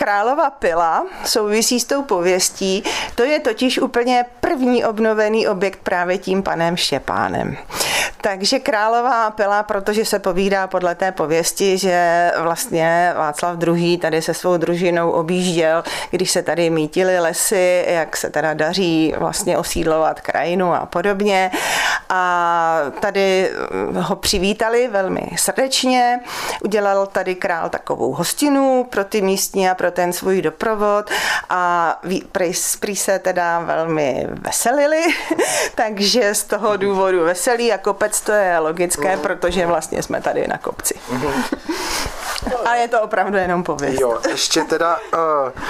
Králova 0.00 0.50
pila 0.50 1.06
souvisí 1.24 1.80
s 1.80 1.84
tou 1.84 2.02
pověstí. 2.02 2.82
To 3.14 3.22
je 3.22 3.40
totiž 3.40 3.78
úplně 3.78 4.24
první 4.40 4.84
obnovený 4.84 5.48
objekt 5.48 5.78
právě 5.82 6.18
tím 6.18 6.42
panem 6.42 6.76
Štěpánem. 6.76 7.56
Takže 8.20 8.58
králová 8.58 9.30
pila, 9.30 9.62
protože 9.62 10.04
se 10.04 10.18
povídá 10.18 10.66
podle 10.66 10.94
té 10.94 11.12
pověsti, 11.12 11.78
že 11.78 12.30
vlastně 12.40 13.12
Václav 13.16 13.56
II. 13.66 13.98
tady 13.98 14.22
se 14.22 14.34
svou 14.34 14.56
družinou 14.56 15.10
objížděl, 15.10 15.84
když 16.10 16.30
se 16.30 16.42
tady 16.42 16.70
mítily 16.70 17.20
lesy, 17.20 17.84
jak 17.88 18.16
se 18.16 18.30
teda 18.30 18.54
daří 18.54 19.14
vlastně 19.18 19.58
osídlovat 19.58 20.20
krajinu 20.20 20.74
a 20.74 20.86
podobně. 20.86 21.50
A 22.08 22.80
tady 23.00 23.50
ho 23.94 24.16
přivítali 24.16 24.88
velmi 24.88 25.22
srdečně. 25.36 26.20
Udělal 26.64 27.06
tady 27.06 27.34
král 27.34 27.68
takovou 27.68 28.12
hostinu 28.12 28.86
pro 28.90 29.04
ty 29.04 29.22
místní 29.22 29.68
a 29.68 29.74
pro 29.74 29.90
ten 29.90 30.12
svůj 30.12 30.42
doprovod 30.42 31.10
a 31.50 31.94
prý 32.80 32.96
se 32.96 33.18
teda 33.18 33.58
velmi 33.60 34.26
veselili, 34.30 35.02
takže 35.74 36.34
z 36.34 36.44
toho 36.44 36.76
důvodu 36.76 37.24
veselí 37.24 37.72
a 37.72 37.78
kopec 37.98 38.20
to 38.20 38.32
je 38.32 38.58
logické, 38.58 39.16
protože 39.16 39.66
vlastně 39.66 40.02
jsme 40.02 40.20
tady 40.20 40.46
na 40.48 40.58
kopci. 40.58 40.94
A 42.64 42.74
je 42.74 42.88
to 42.88 43.02
opravdu 43.02 43.36
jenom 43.36 43.62
pověst. 43.62 44.00
Jo, 44.00 44.18
ještě 44.30 44.62
teda 44.64 44.96
uh, 44.96 45.20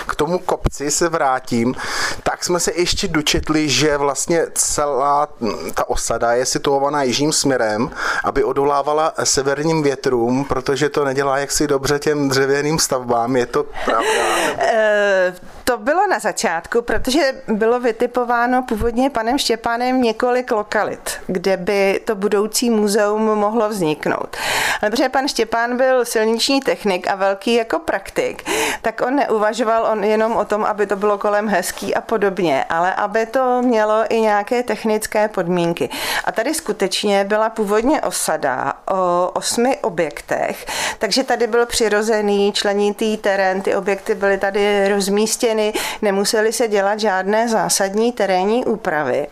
k 0.09 0.15
tomu 0.15 0.39
kopci 0.39 0.91
se 0.91 1.09
vrátím. 1.09 1.75
Tak 2.23 2.45
jsme 2.45 2.61
se 2.61 2.73
ještě 2.75 3.09
dočetli, 3.09 3.69
že 3.69 3.97
vlastně 3.97 4.47
celá 4.55 5.29
ta 5.75 5.89
osada 5.89 6.33
je 6.33 6.47
situovaná 6.47 7.03
jižním 7.03 7.33
směrem, 7.33 7.91
aby 8.25 8.45
odolávala 8.45 9.13
severním 9.25 9.83
větrům, 9.83 10.45
protože 10.45 10.89
to 10.89 11.05
nedělá 11.05 11.39
jaksi 11.39 11.67
dobře 11.67 11.99
těm 11.99 12.29
dřevěným 12.29 12.79
stavbám. 12.79 13.37
Je 13.37 13.47
to 13.47 13.65
pravda? 13.85 14.09
Uh, 14.55 15.35
To 15.65 15.77
bylo 15.79 16.07
na 16.07 16.19
začátku, 16.19 16.83
protože 16.83 17.33
bylo 17.49 17.81
vytipováno 17.81 18.63
původně 18.63 19.11
panem 19.11 19.39
Štěpánem 19.39 20.03
několik 20.03 20.51
lokalit, 20.51 21.11
kde 21.27 21.57
by 21.57 22.01
to 22.05 22.15
budoucí 22.15 22.71
muzeum 22.71 23.23
mohlo 23.23 23.69
vzniknout. 23.69 24.37
Ale 24.83 24.91
protože 24.91 25.09
pan 25.09 25.29
Štěpán 25.29 25.77
byl 25.77 26.05
silniční 26.05 26.61
technik 26.69 27.09
a 27.09 27.15
velký 27.15 27.55
jako 27.55 27.79
praktik, 27.79 28.51
tak 28.83 29.01
on 29.01 29.17
neuvažoval 29.17 29.89
on 29.93 30.05
jenom 30.05 30.37
o 30.37 30.45
tom, 30.45 30.65
aby 30.65 30.87
to 30.87 30.97
bylo 30.97 31.19
kolem 31.19 31.49
hezký 31.49 31.95
a 31.95 32.01
podobně, 32.01 32.65
ale 32.69 32.95
aby 32.95 33.27
to 33.27 33.63
mělo 33.63 34.05
i 34.09 34.21
nějaké 34.21 34.63
technické 34.63 35.29
podmínky. 35.29 35.89
A 36.25 36.33
tady 36.33 36.55
skutečně 36.55 37.25
byla 37.25 37.51
původně 37.51 38.01
osada 38.01 38.73
o 38.91 39.31
osmi 39.35 39.77
objektech, 39.77 40.67
takže 40.99 41.25
tady 41.25 41.47
byl 41.47 41.67
přirozený 41.67 42.53
členitý 42.53 43.17
terén, 43.17 43.63
ty 43.63 43.75
objekty 43.75 44.15
byly 44.15 44.39
tady 44.39 44.89
rozmístěny, 44.89 45.73
nemuseli 46.03 46.53
se 46.53 46.69
dělat 46.69 47.01
žádné 47.01 47.49
zásadní 47.49 48.13
terénní 48.13 48.65
úpravy. 48.65 49.27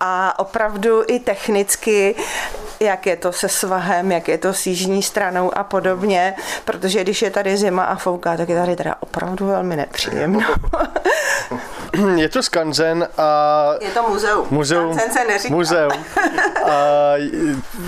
A 0.00 0.38
opravdu 0.38 1.02
i 1.06 1.20
technicky 1.20 2.14
jak 2.80 3.06
je 3.06 3.16
to 3.16 3.32
se 3.32 3.48
svahem, 3.48 4.12
jak 4.12 4.28
je 4.28 4.38
to 4.38 4.54
s 4.54 4.66
jižní 4.66 5.02
stranou 5.02 5.58
a 5.58 5.64
podobně, 5.64 6.34
protože 6.64 7.00
když 7.02 7.22
je 7.22 7.30
tady 7.30 7.56
zima 7.56 7.84
a 7.84 7.96
fouká, 7.96 8.36
tak 8.36 8.48
je 8.48 8.56
tady 8.56 8.76
teda 8.76 8.94
opravdu 9.00 9.46
velmi 9.46 9.76
nepříjemno. 9.76 10.40
Je 12.16 12.28
to 12.28 12.42
skanzen 12.42 13.08
a... 13.18 13.70
Je 13.80 13.90
to 13.90 14.08
muzeum. 14.08 14.46
Muzeum. 14.50 14.94
Skanzen 14.94 15.12
se 15.12 15.24
neříká. 15.24 15.54
Muzeum. 15.54 15.92
A 16.64 17.12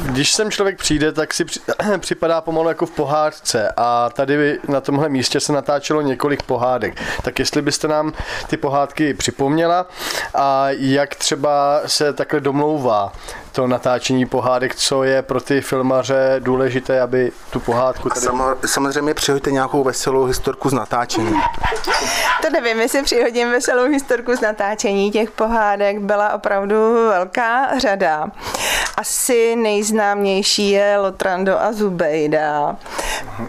když 0.02 0.32
sem 0.32 0.50
člověk 0.50 0.78
přijde, 0.78 1.12
tak 1.12 1.34
si 1.34 1.44
při- 1.44 1.60
připadá 1.98 2.40
pomalu 2.40 2.68
jako 2.68 2.86
v 2.86 2.90
pohádce 2.90 3.72
a 3.76 4.10
tady 4.10 4.58
na 4.68 4.80
tomhle 4.80 5.08
místě 5.08 5.40
se 5.40 5.52
natáčelo 5.52 6.00
několik 6.00 6.42
pohádek. 6.42 6.94
Tak 7.22 7.38
jestli 7.38 7.62
byste 7.62 7.88
nám 7.88 8.12
ty 8.46 8.56
pohádky 8.56 9.14
připomněla 9.14 9.86
a 10.34 10.66
jak 10.70 11.14
třeba 11.14 11.80
se 11.86 12.12
takhle 12.12 12.40
domlouvá 12.40 13.12
to 13.56 13.66
natáčení 13.66 14.26
pohádek, 14.26 14.74
co 14.74 15.04
je 15.04 15.22
pro 15.22 15.40
ty 15.40 15.60
filmaře 15.60 16.36
důležité, 16.38 17.00
aby 17.00 17.32
tu 17.50 17.60
pohádku 17.60 18.08
tady... 18.08 18.20
Samo, 18.20 18.44
samozřejmě 18.66 19.14
přihoďte 19.14 19.50
nějakou 19.50 19.84
veselou 19.84 20.24
historku 20.24 20.70
z 20.70 20.72
natáčení. 20.72 21.40
To 22.42 22.50
nevím, 22.50 22.80
jestli 22.80 23.02
přihodím 23.02 23.50
veselou 23.50 23.84
historku 23.84 24.36
z 24.36 24.40
natáčení 24.40 25.10
těch 25.10 25.30
pohádek, 25.30 25.98
byla 25.98 26.32
opravdu 26.34 26.76
velká 27.08 27.78
řada. 27.78 28.26
Asi 28.96 29.56
nejznámější 29.56 30.70
je 30.70 30.98
Lotrando 30.98 31.60
a 31.60 31.72
Zubejda. 31.72 32.76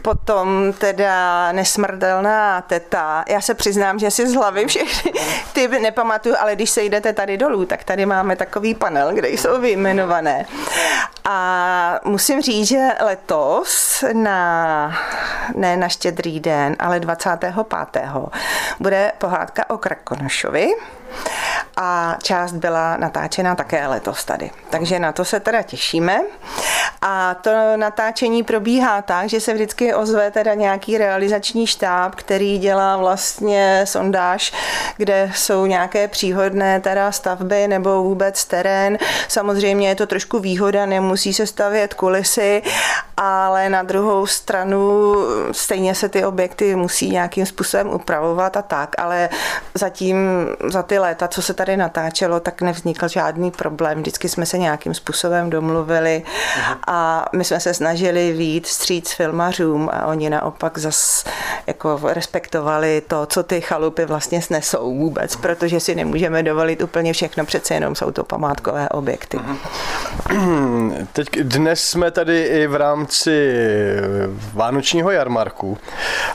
Potom 0.02 0.74
teda 0.78 1.52
Nesmrtelná 1.52 2.62
teta. 2.62 3.24
Já 3.28 3.42
se 3.42 3.54
přiznám, 3.54 4.00
že 4.00 4.12
si 4.12 4.28
z 4.28 4.34
hlavy 4.34 4.66
všechny 4.68 5.14
ty 5.54 5.68
nepamatuju, 5.68 6.36
ale 6.40 6.56
když 6.56 6.70
se 6.70 6.84
jdete 6.84 7.14
tady 7.14 7.38
dolů, 7.38 7.66
tak 7.66 7.84
tady 7.84 8.06
máme 8.06 8.36
takový 8.36 8.76
panel, 8.76 9.14
kde 9.14 9.30
jsou 9.30 9.62
vyjmenované. 9.62 9.97
A 11.26 12.00
musím 12.06 12.42
říct, 12.42 12.68
že 12.68 12.88
letos 13.00 14.04
na, 14.14 14.94
ne 15.56 15.78
na 15.78 15.90
štědrý 15.90 16.40
den, 16.40 16.76
ale 16.80 17.00
25. 17.00 17.54
bude 18.80 19.12
pohádka 19.18 19.70
o 19.70 19.78
Krakonošovi 19.78 20.74
a 21.78 22.18
část 22.24 22.52
byla 22.52 22.98
natáčena 22.98 23.56
také 23.56 23.88
letos 23.88 24.26
tady. 24.26 24.52
Takže 24.70 25.00
na 25.00 25.12
to 25.12 25.26
se 25.26 25.40
teda 25.40 25.62
těšíme. 25.62 26.22
A 27.02 27.34
to 27.34 27.52
natáčení 27.76 28.44
probíhá 28.44 29.02
tak, 29.02 29.30
že 29.30 29.42
se 29.42 29.54
vždycky 29.54 29.94
ozve 29.94 30.32
teda 30.32 30.54
nějaký 30.54 30.98
realizační 30.98 31.68
štáb, 31.68 32.16
který 32.16 32.58
dělá 32.58 32.98
vlastně 32.98 33.82
sondáž, 33.84 34.54
kde 34.98 35.32
jsou 35.36 35.66
nějaké 35.66 36.08
příhodné 36.08 36.80
teda 36.80 37.12
stavby 37.12 37.68
nebo 37.68 38.04
vůbec 38.04 38.46
terén. 38.46 38.98
Samozřejmě 39.28 39.90
je 39.90 39.96
to 39.96 40.08
trošku 40.08 40.40
výhoda, 40.40 40.86
nemusí 40.86 41.34
se 41.34 41.48
stavět 41.48 41.94
kulisy, 41.94 42.62
ale 43.18 43.70
na 43.70 43.84
druhou 43.84 44.28
stranu 44.28 45.16
stejně 45.52 45.96
se 45.96 46.10
ty 46.10 46.26
objekty 46.26 46.76
musí 46.76 47.10
nějakým 47.10 47.46
způsobem 47.46 47.90
upravovat 47.90 48.58
a 48.58 48.62
tak, 48.62 48.96
ale 48.98 49.30
zatím 49.74 50.18
za 50.68 50.84
ty 50.84 51.00
léta, 51.00 51.28
co 51.28 51.42
se 51.42 51.54
tady 51.58 51.78
natáčelo, 51.78 52.40
tak 52.40 52.62
nevznikl 52.62 53.08
žádný 53.08 53.52
problém. 53.52 54.00
Vždycky 54.00 54.30
jsme 54.30 54.46
se 54.46 54.58
nějakým 54.58 54.94
způsobem 54.94 55.50
domluvili 55.50 56.24
a 56.88 57.30
my 57.36 57.44
jsme 57.44 57.60
se 57.60 57.74
snažili 57.74 58.34
výjít 58.34 58.68
stříc 58.68 59.14
filmařům 59.14 59.90
a 59.94 60.06
oni 60.06 60.30
naopak 60.30 60.78
zas 60.78 61.26
jako 61.68 62.00
respektovali 62.04 63.02
to, 63.08 63.26
co 63.26 63.44
ty 63.44 63.62
chalupy 63.62 64.06
vlastně 64.06 64.42
snesou 64.42 64.98
vůbec, 64.98 65.36
protože 65.36 65.80
si 65.80 65.96
nemůžeme 65.96 66.44
dovolit 66.44 66.82
úplně 66.82 67.14
všechno, 67.14 67.46
přece 67.46 67.74
jenom 67.74 67.96
jsou 67.96 68.12
to 68.12 68.24
památkové 68.24 68.90
objekty. 68.90 69.40
Teď 71.14 71.28
dnes 71.42 71.84
jsme 71.84 72.12
tady 72.12 72.44
i 72.44 72.68
v 72.68 72.76
rámci 72.76 73.58
Vánočního 74.54 75.12
jarmarku, 75.12 75.78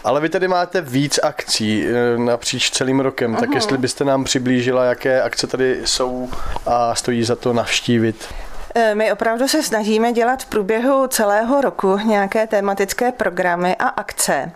ale 0.04 0.20
vy 0.20 0.28
tady 0.28 0.48
máte 0.48 0.80
víc 0.80 1.20
akcí 1.22 1.86
eh, 1.86 2.18
napříč 2.18 2.70
celým 2.70 3.00
rokem, 3.00 3.36
tak 3.36 3.54
jestli 3.54 3.78
byste 3.78 4.04
nám 4.04 4.24
přiblížila, 4.24 4.84
jaké 5.04 5.22
akce 5.22 5.46
tady 5.46 5.80
jsou 5.84 6.30
a 6.66 6.94
stojí 6.94 7.24
za 7.24 7.36
to 7.36 7.52
navštívit. 7.52 8.34
E, 8.74 8.94
My 8.94 9.12
opravdu 9.12 9.48
se 9.48 9.62
snažíme 9.62 10.12
dělat 10.12 10.42
v 10.42 10.46
průběhu 10.46 11.06
celého 11.06 11.60
roku 11.60 11.98
nějaké 11.98 12.46
tematické 12.46 13.12
programy 13.12 13.76
a 13.76 13.88
akce. 13.88 14.52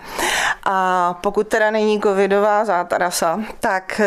A 0.64 1.18
pokud 1.20 1.48
teda 1.48 1.70
není 1.70 2.00
covidová 2.00 2.64
zátarasa, 2.64 3.40
tak 3.60 4.00
e, 4.00 4.06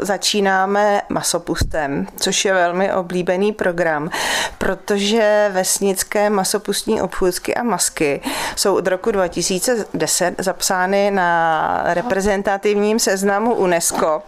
začínáme 0.00 1.02
masopustem, 1.08 2.06
což 2.16 2.44
je 2.44 2.54
velmi 2.54 2.92
oblíbený 2.92 3.52
program, 3.52 4.10
protože 4.58 5.50
vesnické 5.52 6.30
masopustní 6.30 7.02
obchůzky 7.02 7.54
a 7.54 7.62
masky 7.62 8.20
jsou 8.56 8.76
od 8.76 8.86
roku 8.86 9.10
2010 9.10 10.34
zapsány 10.38 11.10
na 11.10 11.80
reprezentativním 11.84 12.98
seznamu 12.98 13.54
UNESCO. 13.54 14.22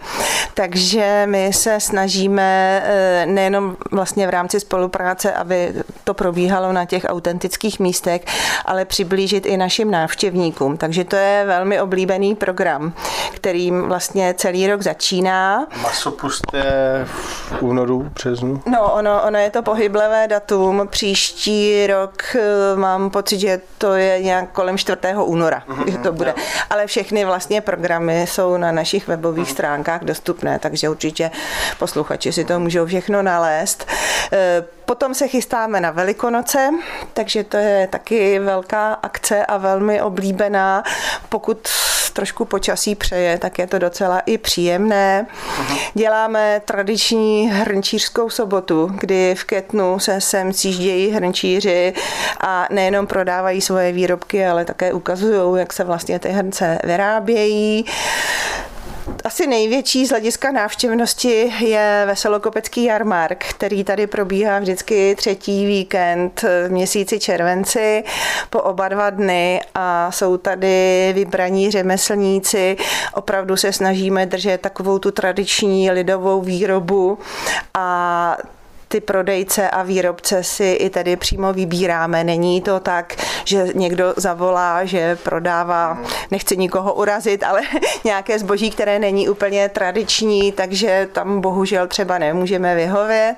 Takže 0.54 1.22
my 1.26 1.52
se 1.52 1.80
snažíme 1.80 2.82
e, 2.84 3.26
nejenom 3.26 3.76
vlastně 3.92 4.26
v 4.26 4.30
rámci 4.30 4.60
spolupráce, 4.60 5.15
aby 5.24 5.74
to 6.04 6.14
probíhalo 6.14 6.72
na 6.72 6.84
těch 6.84 7.04
autentických 7.08 7.80
místech, 7.80 8.24
ale 8.64 8.84
přiblížit 8.84 9.46
i 9.46 9.56
našim 9.56 9.90
návštěvníkům. 9.90 10.76
Takže 10.76 11.04
to 11.04 11.16
je 11.16 11.44
velmi 11.46 11.80
oblíbený 11.80 12.34
program, 12.34 12.92
kterým 13.34 13.82
vlastně 13.82 14.34
celý 14.38 14.66
rok 14.66 14.82
začíná. 14.82 15.66
Masopust 15.82 16.44
je 16.54 17.04
v 17.04 17.62
únoru, 17.62 18.10
březnu. 18.14 18.62
No, 18.66 18.92
ono, 18.94 19.22
ono 19.26 19.38
je 19.38 19.50
to 19.50 19.62
pohyblivé 19.62 20.28
datum. 20.28 20.88
Příští 20.90 21.86
rok 21.86 22.22
eh, 22.34 22.76
mám 22.76 23.10
pocit, 23.10 23.38
že 23.38 23.60
to 23.78 23.94
je 23.94 24.22
nějak 24.22 24.50
kolem 24.52 24.78
4. 24.78 24.98
února, 25.24 25.62
že 25.86 25.98
to 25.98 26.12
bude. 26.12 26.34
Ale 26.70 26.86
všechny 26.86 27.24
vlastně 27.24 27.60
programy 27.60 28.26
jsou 28.28 28.56
na 28.56 28.72
našich 28.72 29.08
webových 29.08 29.50
stránkách 29.50 30.04
dostupné, 30.04 30.58
takže 30.58 30.88
určitě 30.88 31.30
posluchači 31.78 32.32
si 32.32 32.44
to 32.44 32.60
můžou 32.60 32.86
všechno 32.86 33.22
nalézt. 33.22 33.86
Potom 34.86 35.14
se 35.14 35.28
chystáme 35.28 35.80
na 35.80 35.90
Velikonoce, 35.90 36.70
takže 37.12 37.44
to 37.44 37.56
je 37.56 37.86
taky 37.86 38.38
velká 38.38 38.92
akce 38.92 39.46
a 39.46 39.56
velmi 39.56 40.02
oblíbená. 40.02 40.82
Pokud 41.28 41.68
trošku 42.12 42.44
počasí 42.44 42.94
přeje, 42.94 43.38
tak 43.38 43.58
je 43.58 43.66
to 43.66 43.78
docela 43.78 44.20
i 44.20 44.38
příjemné. 44.38 45.26
Děláme 45.94 46.60
tradiční 46.64 47.50
hrnčířskou 47.50 48.30
sobotu, 48.30 48.90
kdy 49.00 49.34
v 49.34 49.44
Ketnu 49.44 49.98
se 49.98 50.20
sem 50.20 50.52
sjíždějí 50.52 51.10
hrnčíři 51.10 51.92
a 52.40 52.66
nejenom 52.70 53.06
prodávají 53.06 53.60
svoje 53.60 53.92
výrobky, 53.92 54.46
ale 54.46 54.64
také 54.64 54.92
ukazují, 54.92 55.60
jak 55.60 55.72
se 55.72 55.84
vlastně 55.84 56.18
ty 56.18 56.28
hrnce 56.28 56.78
vyrábějí. 56.84 57.84
Asi 59.24 59.46
největší 59.46 60.06
z 60.06 60.10
hlediska 60.10 60.52
návštěvnosti 60.52 61.52
je 61.60 62.02
Veselokopecký 62.06 62.84
jarmark, 62.84 63.44
který 63.44 63.84
tady 63.84 64.06
probíhá 64.06 64.58
vždycky 64.58 65.14
třetí 65.14 65.66
víkend 65.66 66.42
v 66.42 66.68
měsíci 66.68 67.20
červenci 67.20 68.04
po 68.50 68.62
oba 68.62 68.88
dva 68.88 69.10
dny 69.10 69.60
a 69.74 70.12
jsou 70.12 70.36
tady 70.36 71.12
vybraní 71.14 71.70
řemeslníci. 71.70 72.76
Opravdu 73.14 73.56
se 73.56 73.72
snažíme 73.72 74.26
držet 74.26 74.60
takovou 74.60 74.98
tu 74.98 75.10
tradiční 75.10 75.90
lidovou 75.90 76.40
výrobu 76.40 77.18
a 77.74 78.36
ty 78.88 79.00
prodejce 79.00 79.70
a 79.70 79.82
výrobce 79.82 80.44
si 80.44 80.64
i 80.64 80.90
tedy 80.90 81.16
přímo 81.16 81.52
vybíráme. 81.52 82.24
Není 82.24 82.60
to 82.60 82.80
tak, 82.80 83.16
že 83.44 83.66
někdo 83.74 84.14
zavolá, 84.16 84.84
že 84.84 85.16
prodává, 85.16 85.98
nechci 86.30 86.56
nikoho 86.56 86.94
urazit, 86.94 87.42
ale 87.42 87.60
nějaké 88.04 88.38
zboží, 88.38 88.70
které 88.70 88.98
není 88.98 89.28
úplně 89.28 89.68
tradiční, 89.68 90.52
takže 90.52 91.08
tam 91.12 91.40
bohužel 91.40 91.86
třeba 91.86 92.18
nemůžeme 92.18 92.74
vyhovět. 92.74 93.36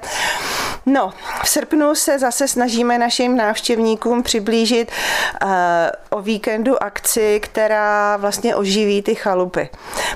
No, 0.90 1.12
v 1.44 1.48
srpnu 1.48 1.94
se 1.94 2.18
zase 2.18 2.48
snažíme 2.48 2.98
našim 2.98 3.36
návštěvníkům 3.36 4.22
přiblížit 4.22 4.90
uh, 5.44 5.50
o 6.10 6.22
víkendu 6.22 6.82
akci, 6.82 7.40
která 7.42 8.16
vlastně 8.16 8.56
oživí 8.56 9.02
ty 9.02 9.14
chalupy 9.14 9.68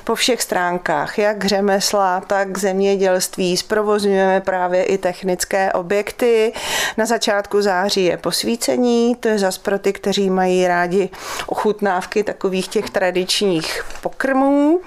po 0.03 0.15
všech 0.15 0.41
stránkách, 0.41 1.17
jak 1.17 1.45
řemesla, 1.45 2.21
tak 2.21 2.57
zemědělství. 2.57 3.57
Zprovozňujeme 3.57 4.41
právě 4.41 4.83
i 4.83 4.97
technické 4.97 5.73
objekty. 5.73 6.53
Na 6.97 7.05
začátku 7.05 7.61
září 7.61 8.05
je 8.05 8.17
posvícení, 8.17 9.15
to 9.15 9.27
je 9.27 9.39
zas 9.39 9.57
pro 9.57 9.79
ty, 9.79 9.93
kteří 9.93 10.29
mají 10.29 10.67
rádi 10.67 11.09
ochutnávky 11.47 12.23
takových 12.23 12.67
těch 12.67 12.89
tradičních 12.89 13.85
pokrmů. 14.01 14.81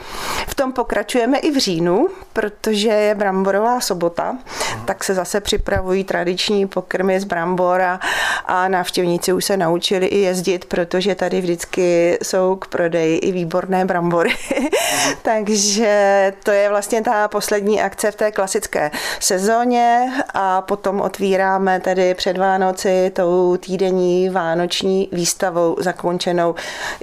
V 0.49 0.55
tom 0.55 0.73
pokračujeme 0.73 1.39
i 1.39 1.51
v 1.51 1.59
říjnu, 1.59 2.09
protože 2.33 2.89
je 2.89 3.15
bramborová 3.15 3.81
sobota, 3.81 4.37
tak 4.85 5.05
se 5.05 5.15
zase 5.15 5.41
připravují 5.77 6.05
tradiční 6.05 6.67
pokrmy 6.67 7.21
z 7.21 7.25
brambora 7.25 8.01
a 8.47 8.69
návštěvníci 8.69 9.33
už 9.33 9.45
se 9.45 9.57
naučili 9.57 10.07
i 10.07 10.19
jezdit, 10.19 10.65
protože 10.65 11.15
tady 11.15 11.41
vždycky 11.41 12.19
jsou 12.23 12.57
k 12.57 12.67
prodeji 12.67 13.19
i 13.19 13.33
výborné 13.33 13.85
brambory. 13.85 14.31
Takže 15.23 16.33
to 16.43 16.51
je 16.51 16.69
vlastně 16.69 17.03
ta 17.03 17.29
poslední 17.29 17.83
akce 17.83 18.11
v 18.11 18.17
té 18.17 18.33
klasické 18.33 18.91
sezóně 19.21 20.13
a 20.35 20.63
potom 20.63 21.01
otvíráme 21.01 21.81
tedy 21.81 22.15
před 22.15 22.39
Vánoci 22.39 23.11
tou 23.15 23.57
týdenní 23.57 24.29
vánoční 24.29 25.09
výstavou 25.13 25.77
zakončenou 25.79 26.55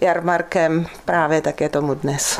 jarmarkem 0.02 0.86
právě 1.06 1.42
tak 1.42 1.62
je 1.62 1.70
tomu 1.70 1.94
dnes. 1.94 2.40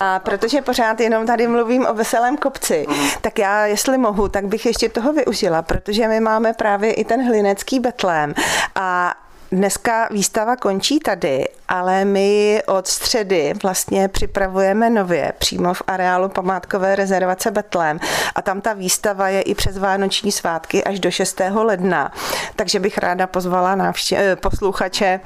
A 0.00 0.18
protože 0.18 0.62
pořád 0.62 1.00
jenom 1.00 1.26
tady 1.26 1.48
mluvím 1.48 1.86
o 1.86 1.94
veselém 1.94 2.36
kopci, 2.36 2.86
tak 3.20 3.38
já, 3.38 3.66
jestli 3.66 3.98
mohu, 3.98 4.28
tak 4.28 4.46
bych 4.46 4.66
ještě 4.66 4.88
toho 4.88 5.12
využila, 5.12 5.53
protože 5.62 6.08
my 6.08 6.20
máme 6.20 6.52
právě 6.52 6.92
i 6.92 7.04
ten 7.04 7.26
hlinecký 7.26 7.80
betlém 7.80 8.34
a 8.74 9.14
Dneska 9.54 10.08
výstava 10.10 10.56
končí 10.56 10.98
tady, 10.98 11.44
ale 11.68 12.04
my 12.04 12.62
od 12.66 12.86
středy 12.86 13.52
vlastně 13.62 14.08
připravujeme 14.08 14.90
nově 14.90 15.32
přímo 15.38 15.74
v 15.74 15.82
areálu 15.86 16.28
památkové 16.28 16.96
rezervace 16.96 17.50
Betlém 17.50 18.00
a 18.34 18.42
tam 18.42 18.60
ta 18.60 18.72
výstava 18.72 19.28
je 19.28 19.42
i 19.42 19.54
přes 19.54 19.78
Vánoční 19.78 20.32
svátky 20.32 20.84
až 20.84 21.00
do 21.00 21.10
6. 21.10 21.40
ledna. 21.62 22.12
Takže 22.56 22.80
bych 22.80 22.98
ráda 22.98 23.26
pozvala 23.26 23.74
návště- 23.74 24.16
eh, 24.18 24.36
posluchače 24.36 25.20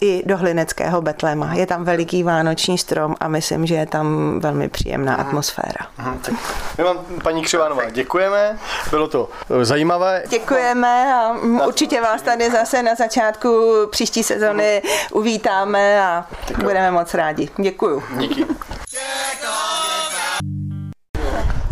i 0.00 0.22
do 0.26 0.36
Hlineckého 0.36 1.02
Betléma. 1.02 1.54
Je 1.54 1.66
tam 1.66 1.84
veliký 1.84 2.22
vánoční 2.22 2.78
strom 2.78 3.14
a 3.20 3.28
myslím, 3.28 3.66
že 3.66 3.74
je 3.74 3.86
tam 3.86 4.38
velmi 4.40 4.68
příjemná 4.68 5.14
atmosféra. 5.14 5.86
Tak 6.22 6.34
my 6.78 6.84
vám, 6.84 6.98
paní 7.22 7.42
Křivánová, 7.42 7.90
děkujeme, 7.90 8.58
bylo 8.90 9.08
to 9.08 9.28
eh, 9.60 9.64
zajímavé. 9.64 10.22
Děkujeme 10.28 11.14
a 11.14 11.32
určitě 11.66 12.00
vás 12.00 12.22
tady 12.22 12.50
zase 12.50 12.82
na 12.82 12.94
začátku 12.94 13.48
příští 13.90 14.22
sezony 14.22 14.82
uvítáme 15.12 16.02
a 16.02 16.26
budeme 16.64 16.90
moc 16.90 17.14
rádi. 17.14 17.48
Děkuju. 17.56 18.02
Díky. 18.18 18.46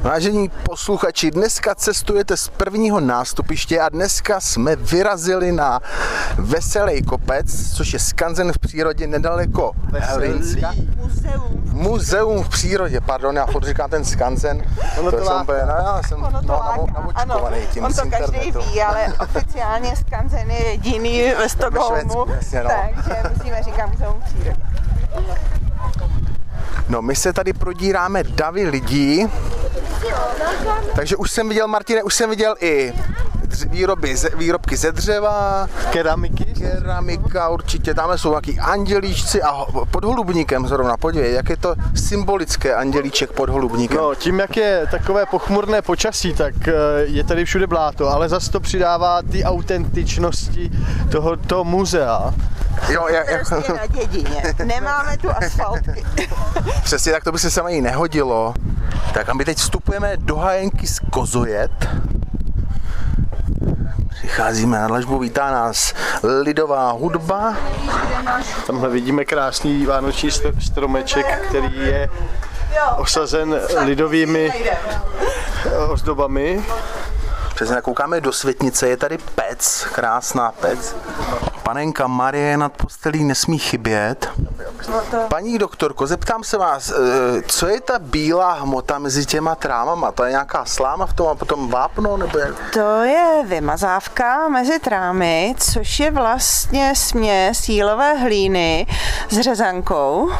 Vážení 0.06 0.48
posluchači, 0.48 1.30
dneska 1.30 1.74
cestujete 1.74 2.36
z 2.36 2.48
prvního 2.48 3.00
nástupiště 3.00 3.80
a 3.80 3.88
dneska 3.88 4.40
jsme 4.40 4.76
vyrazili 4.76 5.52
na 5.52 5.80
Veselý 6.38 7.02
kopec, 7.02 7.72
což 7.76 7.92
je 7.92 7.98
skanzen 7.98 8.52
v 8.52 8.58
přírodě 8.58 9.06
nedaleko 9.06 9.72
Hlinska. 10.00 10.74
Muzeum. 10.96 11.62
Muzeum 11.72 12.44
v 12.44 12.48
přírodě, 12.48 13.00
pardon, 13.00 13.36
já 13.36 13.46
furt 13.46 13.64
říkám 13.64 13.90
ten 13.90 14.04
skanzen. 14.04 14.62
Ono 14.98 15.10
to 15.10 15.16
jsem 15.16 15.26
láká. 15.26 15.42
úplně, 15.42 15.58
no, 15.66 15.74
já 15.74 16.02
jsem 16.08 16.24
Ono 16.24 16.40
to 16.40 16.46
no, 16.46 16.58
namo- 16.58 16.94
namočkovaný 16.94 17.56
tím 17.72 17.84
on 17.84 17.94
to 17.94 18.02
každý 18.10 18.36
internetu. 18.36 18.70
ví, 18.72 18.82
ale 18.82 19.06
oficiálně 19.20 19.96
Skanzen 19.96 20.50
je 20.50 20.64
jediný 20.68 21.22
ve 21.38 21.48
Stockholmu, 21.48 21.96
Švédsku, 21.96 22.26
jasně, 22.30 22.62
no. 22.62 22.70
takže 22.94 23.22
musíme 23.36 23.62
říkat 23.62 23.86
muzeum 23.86 24.20
v 24.20 24.24
přírodě. 24.24 24.56
No, 26.88 27.02
my 27.02 27.16
se 27.16 27.32
tady 27.32 27.52
prodíráme 27.52 28.24
davy 28.24 28.68
lidí, 28.68 29.26
takže 30.94 31.16
už 31.16 31.30
jsem 31.30 31.48
viděl, 31.48 31.68
Martine, 31.68 32.02
už 32.02 32.14
jsem 32.14 32.30
viděl 32.30 32.54
i 32.60 32.92
výroby, 33.66 34.16
výrobky 34.36 34.76
ze 34.76 34.92
dřeva, 34.92 35.68
Keramiky. 35.92 36.45
Keramika 36.58 37.48
určitě, 37.48 37.94
tam 37.94 38.18
jsou 38.18 38.30
nějaký 38.30 38.60
andělíčci 38.60 39.42
a 39.42 39.64
pod 39.90 40.04
holubníkem 40.04 40.66
zrovna, 40.66 40.96
podívej, 40.96 41.34
jak 41.34 41.48
je 41.48 41.56
to 41.56 41.74
symbolické 41.94 42.74
andělíček 42.74 43.32
pod 43.32 43.48
holubníkem. 43.48 43.96
No, 43.96 44.14
tím, 44.14 44.38
jak 44.38 44.56
je 44.56 44.86
takové 44.90 45.26
pochmurné 45.26 45.82
počasí, 45.82 46.34
tak 46.34 46.68
eh, 46.68 46.72
je 47.04 47.24
tady 47.24 47.44
všude 47.44 47.66
bláto, 47.66 48.08
ale 48.08 48.28
zase 48.28 48.50
to 48.50 48.60
přidává 48.60 49.22
ty 49.22 49.44
autentičnosti 49.44 50.70
toho, 51.10 51.36
toho 51.36 51.64
muzea. 51.64 52.34
Jo, 52.88 53.08
jak, 53.08 53.28
jak, 53.28 53.48
Prostě 53.48 53.72
na 53.72 53.86
dědině. 53.86 54.42
Nemáme 54.64 55.16
tu 55.16 55.30
asfaltky. 55.30 56.04
přesně 56.84 57.12
tak 57.12 57.24
to 57.24 57.32
by 57.32 57.38
se 57.38 57.50
sama 57.50 57.68
i 57.68 57.80
nehodilo. 57.80 58.54
Tak 59.14 59.28
a 59.28 59.34
my 59.34 59.44
teď 59.44 59.58
vstupujeme 59.58 60.16
do 60.16 60.36
hajenky 60.36 60.86
z 60.86 60.98
Kozojet. 61.10 61.88
Přicházíme 64.26 64.78
na 64.78 64.86
dlažbu, 64.86 65.18
vítá 65.18 65.50
nás 65.50 65.94
lidová 66.22 66.90
hudba. 66.90 67.56
Tamhle 68.66 68.88
vidíme 68.88 69.24
krásný 69.24 69.86
vánoční 69.86 70.28
str- 70.28 70.60
stromeček, 70.60 71.46
který 71.48 71.78
je 71.78 72.10
osazen 72.96 73.60
lidovými 73.84 74.52
eh, 75.66 75.78
ozdobami. 75.78 76.64
Přesně 77.54 77.76
koukáme 77.82 78.20
do 78.20 78.32
světnice, 78.32 78.88
je 78.88 78.96
tady 78.96 79.18
pec, 79.18 79.86
krásná 79.92 80.52
pec. 80.52 80.96
Panenka 81.66 82.06
Marie 82.06 82.56
nad 82.56 82.72
postelí 82.72 83.24
nesmí 83.24 83.58
chybět. 83.58 84.30
Paní 85.28 85.58
doktorko, 85.58 86.06
zeptám 86.06 86.44
se 86.44 86.58
vás, 86.58 86.90
eh, 86.90 87.42
co 87.46 87.66
je 87.66 87.80
ta 87.80 87.98
bílá 87.98 88.52
hmota 88.52 88.98
mezi 88.98 89.26
těma 89.26 89.54
trámama? 89.54 90.12
To 90.12 90.24
je 90.24 90.30
nějaká 90.30 90.64
sláma 90.64 91.06
v 91.06 91.12
tom 91.12 91.28
a 91.28 91.34
potom 91.34 91.68
vápno? 91.68 92.16
Nebo 92.16 92.38
jak? 92.38 92.54
To 92.72 93.02
je 93.02 93.42
vymazávka 93.46 94.48
mezi 94.48 94.78
trámy, 94.78 95.54
což 95.58 96.00
je 96.00 96.10
vlastně 96.10 96.92
směs 96.96 97.68
jílové 97.68 98.14
hlíny 98.14 98.86
s 99.28 99.40
řezankou. 99.40 100.30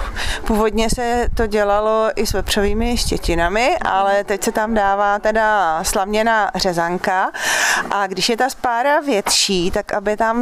Původně 0.47 0.91
se 0.91 1.27
to 1.35 1.47
dělalo 1.47 2.11
i 2.17 2.27
s 2.27 2.33
vepřovými 2.33 2.97
štětinami, 2.97 3.79
ale 3.79 4.25
teď 4.25 4.45
se 4.45 4.53
tam 4.53 4.75
dává 4.75 5.19
teda 5.19 5.79
slaměná 5.85 6.51
řezanka 6.55 7.31
a 7.91 8.07
když 8.07 8.29
je 8.29 8.37
ta 8.37 8.51
spára 8.51 9.01
větší, 9.01 9.71
tak 9.71 9.93
aby 9.93 10.17
tam 10.17 10.37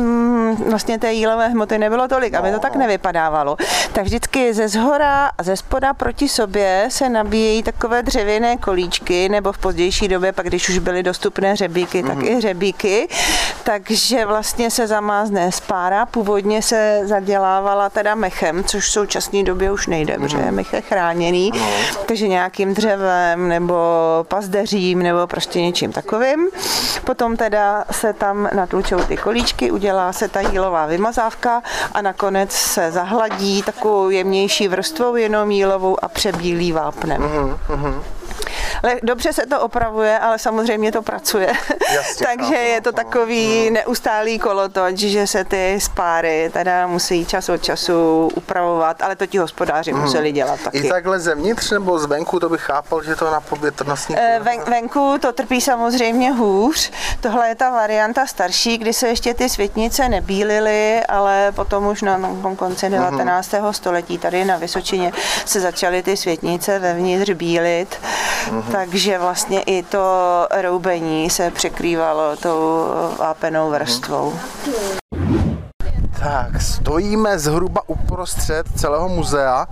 vlastně 0.74 0.98
té 0.98 1.12
jílové 1.12 1.48
hmoty 1.48 1.78
nebylo 1.78 2.08
tolik, 2.08 2.34
aby 2.34 2.50
to 2.52 2.58
tak 2.58 2.76
nevypadávalo, 2.76 3.56
tak 3.92 4.04
vždycky 4.04 4.54
ze 4.54 4.68
zhora 4.68 5.30
a 5.38 5.42
ze 5.42 5.56
spoda 5.56 5.94
proti 5.94 6.28
sobě 6.28 6.86
se 6.88 7.08
nabíjejí 7.08 7.62
takové 7.62 8.02
dřevěné 8.02 8.56
kolíčky, 8.56 9.28
nebo 9.28 9.52
v 9.52 9.58
pozdější 9.58 10.08
době, 10.08 10.32
pak 10.32 10.46
když 10.46 10.68
už 10.68 10.78
byly 10.78 11.02
dostupné 11.02 11.52
hřebíky, 11.52 12.02
tak 12.02 12.22
i 12.22 12.34
hřebíky. 12.34 13.08
Takže 13.64 14.26
vlastně 14.26 14.70
se 14.70 14.86
zamázne 14.86 15.52
spára. 15.52 16.06
Původně 16.06 16.62
se 16.62 17.00
zadělávala 17.04 17.90
teda 17.90 18.14
mechem, 18.14 18.64
což 18.64 18.84
v 18.84 18.92
současné 18.92 19.42
době 19.42 19.72
už 19.72 19.86
nejde, 19.86 20.18
protože 20.18 20.50
mech 20.50 20.72
je 20.72 20.80
chráněný. 20.80 21.52
Takže 22.06 22.28
nějakým 22.28 22.74
dřevem 22.74 23.48
nebo 23.48 23.74
pazdeřím 24.28 24.98
nebo 24.98 25.26
prostě 25.26 25.60
něčím 25.60 25.92
takovým. 25.92 26.48
Potom 27.04 27.36
teda 27.36 27.84
se 27.90 28.12
tam 28.12 28.48
natlučou 28.54 28.98
ty 28.98 29.16
kolíčky, 29.16 29.70
udělá 29.70 30.12
se 30.12 30.28
ta 30.28 30.40
jílová 30.40 30.86
vymazávka 30.86 31.62
a 31.92 32.02
nakonec 32.02 32.52
se 32.52 32.92
zahladí 32.92 33.62
takovou 33.62 34.10
jemnější 34.10 34.68
vrstvou 34.68 35.16
jenom 35.16 35.50
jílovou 35.50 36.04
a 36.04 36.08
přebílí 36.08 36.72
vápnem. 36.72 37.22
Ale 38.84 38.96
dobře 39.02 39.32
se 39.32 39.46
to 39.46 39.60
opravuje, 39.60 40.18
ale 40.18 40.38
samozřejmě 40.38 40.92
to 40.92 41.02
pracuje. 41.02 41.52
Jasně, 41.94 42.26
Takže 42.36 42.54
je 42.54 42.80
to 42.80 42.92
takový 42.92 43.70
neustálý 43.70 44.38
kolotoč, 44.38 44.96
že 44.96 45.26
se 45.26 45.44
ty 45.44 45.78
spáry 45.80 46.50
teda 46.52 46.86
musí 46.86 47.26
čas 47.26 47.48
od 47.48 47.62
času 47.62 48.28
upravovat, 48.34 49.02
ale 49.02 49.16
to 49.16 49.26
ti 49.26 49.38
hospodáři 49.38 49.92
museli 49.92 50.32
dělat 50.32 50.60
taky. 50.60 50.78
I 50.78 50.88
takhle 50.88 51.20
zevnitř 51.20 51.70
nebo 51.70 51.98
zvenku, 51.98 52.40
to 52.40 52.48
bych 52.48 52.60
chápal, 52.60 53.02
že 53.02 53.16
to 53.16 53.30
na 53.30 53.40
povětrnostní. 53.40 54.16
Eh, 54.18 54.40
Ven, 54.42 54.60
venku 54.60 55.18
to 55.20 55.32
trpí 55.32 55.60
samozřejmě 55.60 56.32
hůř. 56.32 56.90
Tohle 57.20 57.48
je 57.48 57.54
ta 57.54 57.70
varianta 57.70 58.26
starší, 58.26 58.78
kdy 58.78 58.92
se 58.92 59.08
ještě 59.08 59.34
ty 59.34 59.48
světnice 59.48 60.08
nebílily, 60.08 61.00
ale 61.08 61.52
potom 61.52 61.86
už 61.86 62.02
na 62.02 62.20
konci 62.56 62.90
19. 62.90 63.54
století 63.70 64.18
tady 64.18 64.44
na 64.44 64.56
Vysočině 64.56 65.12
se 65.44 65.60
začaly 65.60 66.02
ty 66.02 66.16
světnice 66.16 66.78
vevnitř 66.78 67.30
bílit. 67.30 67.98
Takže 68.74 69.18
vlastně 69.18 69.60
i 69.60 69.82
to 69.82 70.02
roubení 70.60 71.30
se 71.30 71.50
překrývalo 71.50 72.36
tou 72.36 72.86
vápenou 73.18 73.70
vrstvou. 73.70 74.32
Tak, 76.24 76.62
stojíme 76.62 77.38
zhruba 77.38 77.80
uprostřed 77.86 78.66
celého 78.76 79.08
muzea. 79.08 79.66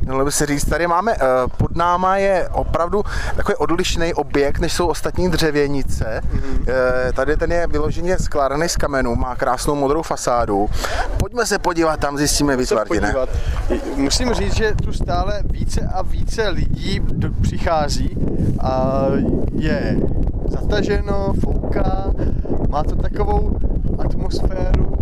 Mělo 0.00 0.24
by 0.24 0.32
se 0.32 0.46
říct, 0.46 0.64
tady 0.64 0.86
máme, 0.86 1.12
eh, 1.12 1.18
pod 1.56 1.76
náma 1.76 2.16
je 2.16 2.48
opravdu 2.52 3.02
takový 3.36 3.56
odlišný 3.56 4.14
objekt, 4.14 4.58
než 4.58 4.72
jsou 4.72 4.86
ostatní 4.86 5.30
dřevěnice. 5.30 6.20
Eh, 6.68 7.12
Tady 7.12 7.36
ten 7.36 7.52
je 7.52 7.66
vyloženě 7.66 8.18
skládaný 8.18 8.68
z 8.68 8.76
kamenů, 8.76 9.14
má 9.14 9.36
krásnou 9.36 9.74
modrou 9.74 10.02
fasádu. 10.02 10.68
Pojďme 11.16 11.46
se 11.46 11.58
podívat, 11.58 12.00
tam 12.00 12.18
zjistíme 12.18 12.56
víc, 12.56 12.72
Martine. 12.72 13.14
Musím 13.96 14.34
říct, 14.34 14.54
že 14.54 14.74
tu 14.84 14.92
stále 14.92 15.42
více 15.44 15.80
a 15.94 16.02
více 16.02 16.48
lidí 16.48 17.00
přichází 17.42 18.16
a 18.60 19.02
je 19.52 19.96
zataženo, 20.48 21.32
fouká, 21.44 22.04
má 22.68 22.82
to 22.82 22.96
takovou 22.96 23.56
atmosféru 23.98 25.00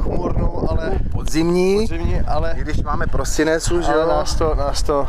pochmurnou, 0.00 0.70
ale 0.70 0.90
Podzimní, 1.12 1.86
zimní, 1.86 2.20
ale, 2.20 2.54
i 2.56 2.60
když 2.60 2.82
máme 2.82 3.06
prosinec 3.06 3.70
už, 3.70 3.88
ale 3.88 4.02
jo. 4.02 4.08
nás 4.08 4.34
to, 4.34 4.54
nás 4.54 4.82
to 4.82 5.08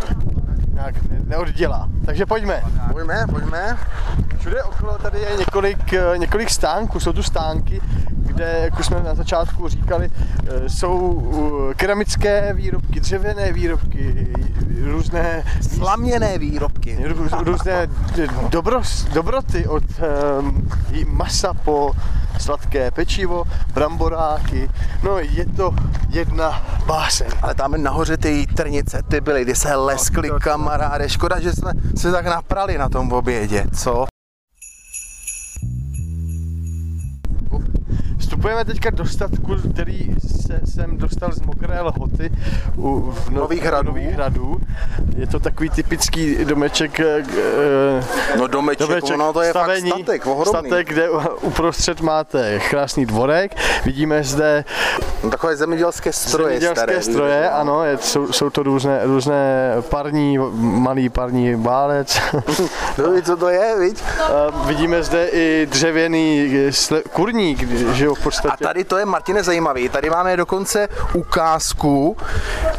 nějak 0.74 0.96
ne- 1.10 1.20
neoddělá. 1.24 1.90
Takže 2.06 2.26
pojďme. 2.26 2.64
Pojďme, 2.92 3.26
pojďme. 3.30 3.78
Všude 4.40 4.64
okolo 4.64 4.98
tady 4.98 5.20
je 5.20 5.38
několik, 5.40 5.94
eh, 5.94 6.18
několik 6.18 6.50
stánků, 6.50 7.00
jsou 7.00 7.14
tu 7.14 7.24
stánky, 7.24 7.82
kde, 8.10 8.60
jak 8.64 8.80
už 8.80 8.86
jsme 8.86 9.04
na 9.04 9.16
začátku 9.16 9.68
říkali, 9.68 10.10
eh, 10.48 10.70
jsou 10.70 11.70
eh, 11.72 11.74
keramické 11.74 12.54
výrobky, 12.54 13.00
dřevěné 13.00 13.54
výrobky, 13.54 14.34
různé 14.84 15.44
Slaměné 15.76 16.38
výrobky. 16.38 16.98
rů- 17.08 17.44
různé 17.44 17.88
dobro, 18.50 18.82
dobroty 19.14 19.68
od 19.68 19.84
um, 20.40 20.68
masa 21.08 21.54
po 21.54 21.92
sladké 22.40 22.92
pečivo, 22.92 23.44
bramboráky. 23.74 24.70
No 25.04 25.18
je 25.20 25.46
to 25.46 25.74
jedna 26.10 26.64
báseň. 26.86 27.28
Ale 27.42 27.56
tam 27.56 27.74
nahoře 27.84 28.18
ty 28.18 28.48
trnice, 28.56 29.04
ty 29.08 29.22
byly, 29.22 29.44
kdy 29.44 29.56
se 29.56 29.76
leskly 29.76 30.30
kamaráde. 30.42 31.10
Škoda, 31.10 31.40
že 31.40 31.54
jsme 31.54 31.72
se 31.98 32.12
tak 32.12 32.26
naprali 32.26 32.78
na 32.78 32.90
tom 32.90 33.12
obědě, 33.12 33.66
co? 33.76 34.06
Vstupujeme 38.40 38.66
teďka 38.66 38.90
do 38.90 39.06
statku, 39.06 39.56
který 39.74 40.08
se 40.46 40.60
jsem 40.66 40.98
dostal 40.98 41.32
z 41.32 41.42
mokré 41.42 41.82
lhoty 41.82 42.32
u 42.78 43.12
v 43.12 43.30
no, 43.30 43.40
Nových 43.42 43.64
Hradů. 43.64 43.88
Nových 43.88 44.10
hradů. 44.10 44.62
Je 45.18 45.28
to 45.28 45.40
takový 45.40 45.70
typický 45.70 46.46
domeček, 46.46 47.00
eh, 47.00 47.26
No 48.38 48.48
domeček, 48.48 49.04
ono 49.14 49.34
to 49.34 49.42
je 49.42 49.50
stavení, 49.50 49.90
fakt 49.92 50.00
statek, 50.00 50.28
ohromný. 50.28 50.70
statek, 50.70 50.88
kde 50.88 51.10
uprostřed 51.42 52.02
máte 52.02 52.60
krásný 52.70 53.06
dvorek. 53.06 53.56
Vidíme 53.86 54.24
zde 54.24 54.64
No, 55.24 55.30
takové 55.30 55.56
zemědělské 55.56 56.14
stroje 56.14 56.46
zemědělské 56.46 56.76
staré. 56.84 57.02
stroje, 57.02 57.50
ano, 57.50 57.84
je, 57.84 57.98
jsou, 57.98 58.34
jsou, 58.34 58.50
to 58.50 58.64
různé, 58.64 59.00
různé 59.04 59.74
parní, 59.90 60.38
malý 60.60 61.10
parní 61.10 61.56
válec. 61.56 62.20
No, 62.98 63.22
co 63.22 63.38
to 63.38 63.50
je, 63.50 63.80
viď? 63.80 64.04
A 64.20 64.66
vidíme 64.66 65.04
zde 65.04 65.28
i 65.28 65.68
dřevěný 65.72 66.52
kurník, 67.14 67.72
že 67.94 68.06
jo, 68.06 68.16
v 68.30 68.40
A 68.40 68.42
podstatě. 68.42 68.64
tady 68.64 68.84
to 68.84 68.98
je, 68.98 69.06
Martine, 69.06 69.44
zajímavý. 69.44 69.90
Tady 69.90 70.10
máme 70.10 70.38
dokonce 70.38 70.88
ukázku, 71.14 72.18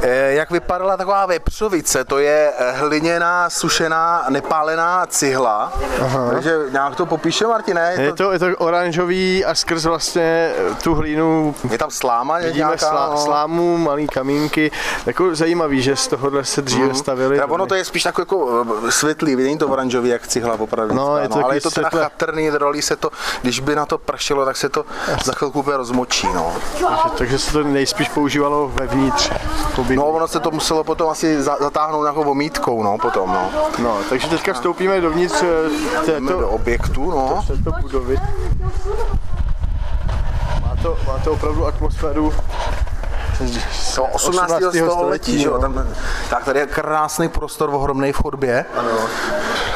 eh, 0.03 0.33
jak 0.33 0.51
vypadala 0.51 0.97
taková 0.97 1.27
vepřovice. 1.27 2.05
To 2.05 2.19
je 2.19 2.53
eh, 2.59 2.73
hliněná, 2.73 3.51
sušená, 3.51 4.27
nepálená 4.29 5.07
cihla. 5.07 5.73
Aha. 6.03 6.31
Takže 6.31 6.57
nějak 6.73 6.97
to 6.97 7.07
popíše, 7.07 7.47
Martine? 7.47 7.93
Je 7.97 8.03
Je 8.03 8.13
to, 8.13 8.33
je 8.33 8.39
to 8.39 8.47
oranžový 8.59 9.45
a 9.45 9.55
skrz 9.55 9.85
vlastně 9.85 10.53
tu 10.83 10.95
hlínu 10.95 11.55
je 11.71 11.79
tam 11.79 11.91
sláma 11.91 12.39
vidíme 12.39 12.57
nějaká? 12.57 12.89
slá, 12.89 13.09
no. 13.11 13.17
slámu, 13.19 13.79
malý 13.79 14.07
kamínky. 14.07 14.71
Jako 15.07 15.35
zajímavý, 15.35 15.83
že 15.83 15.97
z 15.97 16.09
tohohle 16.09 16.45
se 16.45 16.63
dříve 16.63 16.95
stavili. 16.95 17.37
Teda 17.37 17.47
ono 17.47 17.67
to 17.67 17.75
je 17.75 17.85
spíš 17.85 18.03
takový 18.03 18.23
jako 18.23 18.65
eh, 18.89 18.93
světlý, 18.93 19.37
není 19.37 19.59
to 19.59 19.69
oranžový 19.69 20.09
jak 20.09 20.27
cihla 20.27 20.55
opravdu. 20.59 20.95
No, 20.95 21.17
je 21.17 21.29
to 21.29 21.35
ale 21.35 21.43
takový 21.43 21.57
je 21.57 21.61
to 21.61 21.71
teda 21.71 21.91
chatrný, 21.91 22.51
rolí 22.51 22.83
se 22.83 22.97
to, 22.97 23.11
když 23.43 23.61
by 23.61 23.75
na 23.75 23.87
to 23.87 23.99
pršelo, 23.99 24.45
tak 24.45 24.57
se 24.57 24.69
to 24.69 24.85
za 25.25 25.33
chvilku 25.40 25.59
úplně 25.59 25.76
rozmočí. 25.76 26.26
No. 26.35 26.53
takže, 26.72 27.09
takže 27.18 27.38
se 27.38 27.53
to 27.53 27.62
nejspíš 27.62 28.09
používalo 28.09 28.68
vevnitř. 28.68 29.31
Pobytu. 29.76 30.00
no, 30.00 30.07
ono 30.07 30.29
se 30.29 30.40
to 30.40 30.50
muselo 30.50 30.85
potom 30.85 31.09
asi 31.11 31.42
za- 31.42 31.57
zatáhnout 31.61 32.03
nějakou 32.03 32.31
omítkou, 32.31 32.83
no, 32.83 32.98
potom, 32.98 33.33
no. 33.33 33.50
no, 33.83 33.98
takže 34.09 34.29
teďka 34.29 34.53
vstoupíme 34.53 35.00
dovnitř 35.00 35.42
eh, 35.42 36.07
Jdeme 36.07 36.33
do 36.33 36.38
této, 36.38 36.48
objektu, 36.50 37.11
no. 37.11 37.44
této 37.46 37.72
budovy. 37.81 38.20
Má 40.62 40.76
to, 40.83 40.96
má 41.07 41.18
to 41.24 41.33
opravdu 41.33 41.66
atmosféru 41.66 42.33
z 43.72 43.94
To 43.94 44.05
18. 44.05 44.53
století, 44.90 45.38
že 45.38 45.48
jo? 45.48 45.59
Tam, 45.59 45.85
tak 46.31 46.44
tady 46.44 46.61
je 46.61 46.66
krásný 46.66 47.29
prostor, 47.29 47.70
ohromný 47.70 48.12
v 48.12 48.16
chodbě. 48.16 48.64
Ano. 48.76 48.90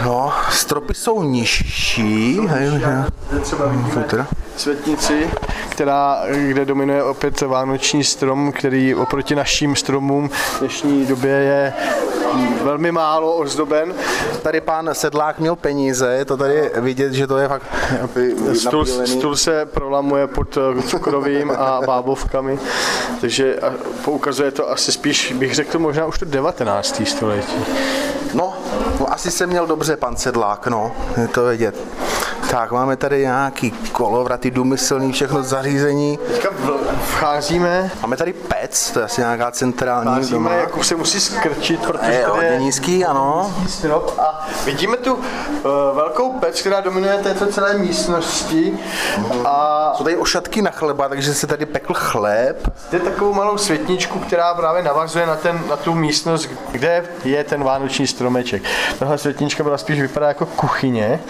No, 0.05 0.33
stropy 0.51 0.95
jsou 0.95 1.23
nižší. 1.23 2.41
hej, 2.47 2.69
hej. 2.69 3.05
Třeba 3.43 3.67
vidíme 3.67 4.03
teda? 4.03 4.27
světnici, 4.57 5.31
která, 5.69 6.23
kde 6.49 6.65
dominuje 6.65 7.05
opět 7.05 7.41
vánoční 7.41 8.05
strom, 8.05 8.53
který 8.53 8.95
oproti 8.95 9.35
našim 9.35 9.77
stromům 9.77 10.29
v 10.29 10.59
dnešní 10.61 11.07
době 11.07 11.31
je 11.31 11.73
velmi 12.63 12.93
málo 12.93 13.37
ozdoben. 13.37 13.95
Tady 14.43 14.61
pán 14.61 14.91
Sedlák 14.93 15.39
měl 15.39 15.57
peníze, 15.57 16.13
je 16.13 16.25
to 16.25 16.37
tady 16.37 16.71
vidět, 16.75 17.13
že 17.13 17.27
to 17.27 17.39
je 17.39 17.49
fakt 17.49 17.63
Stůl, 18.55 18.87
stůl 18.87 19.37
se 19.37 19.67
prolamuje 19.67 20.27
pod 20.27 20.57
eh, 20.57 20.83
cukrovým 20.83 21.51
a 21.51 21.81
bábovkami, 21.87 22.59
takže 23.21 23.57
a 23.61 23.73
poukazuje 24.05 24.51
to 24.51 24.71
asi 24.71 24.93
spíš, 24.93 25.33
bych 25.33 25.55
řekl, 25.55 25.79
možná 25.79 26.07
už 26.07 26.19
to 26.19 26.25
19. 26.25 27.03
století. 27.05 27.65
No, 28.35 28.55
no, 29.05 29.13
asi 29.13 29.31
se 29.31 29.47
měl 29.47 29.67
dobře 29.67 29.97
pan 29.97 30.17
Sedlák, 30.17 30.67
no, 30.67 30.93
je 31.21 31.29
to 31.29 31.45
vidět. 31.45 31.75
Tak, 32.51 32.73
máme 32.73 32.97
tady 32.97 33.21
nějaký 33.21 33.71
kolovraty, 33.71 34.51
důmyslný, 34.51 35.13
všechno 35.13 35.43
zařízení. 35.43 36.19
Teďka 36.27 36.49
vcházíme, 37.11 37.91
Máme 38.03 38.17
tady 38.17 38.33
pec, 38.33 38.91
to 38.91 38.99
je 38.99 39.05
asi 39.05 39.21
nějaká 39.21 39.51
centrální 39.51 40.11
vcházíme, 40.11 40.39
doma. 40.51 40.53
jako 40.61 40.85
se 40.85 40.97
musí 40.97 41.21
skrčit, 41.21 41.81
protože 41.87 42.13
Je 42.13 42.21
tady 42.21 42.33
hodně 42.33 42.57
nízký, 42.59 43.05
ano. 43.05 43.55
nízký 43.59 43.73
strop 43.79 44.19
a 44.19 44.49
vidíme 44.65 44.97
tu 44.97 45.15
uh, 45.15 45.23
velkou 45.95 46.33
pec, 46.33 46.61
která 46.61 46.81
dominuje 46.81 47.19
této 47.19 47.47
celé 47.47 47.75
místnosti 47.75 48.79
a 49.45 49.93
Jsou 49.97 50.05
tady 50.05 50.17
ošatky 50.17 50.63
na 50.63 50.71
chleba, 50.71 51.09
takže 51.09 51.35
se 51.35 51.47
tady 51.47 51.67
pekl 51.67 51.95
chléb. 51.97 52.73
je 52.93 53.01
takovou 53.01 53.33
malou 53.35 53.59
světničku, 53.59 54.19
která 54.19 54.55
právě 54.55 54.83
navazuje 54.83 55.27
na, 55.27 55.37
ten, 55.37 55.61
na 55.71 55.77
tu 55.77 55.95
místnost, 55.95 56.49
kde 56.71 57.05
je 57.25 57.45
ten 57.45 57.65
vánoční 57.65 58.07
stromeček. 58.07 58.63
Tahle 58.99 59.19
světnička 59.19 59.65
byla 59.65 59.79
spíš 59.79 60.01
vypadá 60.01 60.29
jako 60.29 60.47
kuchyně. 60.47 61.21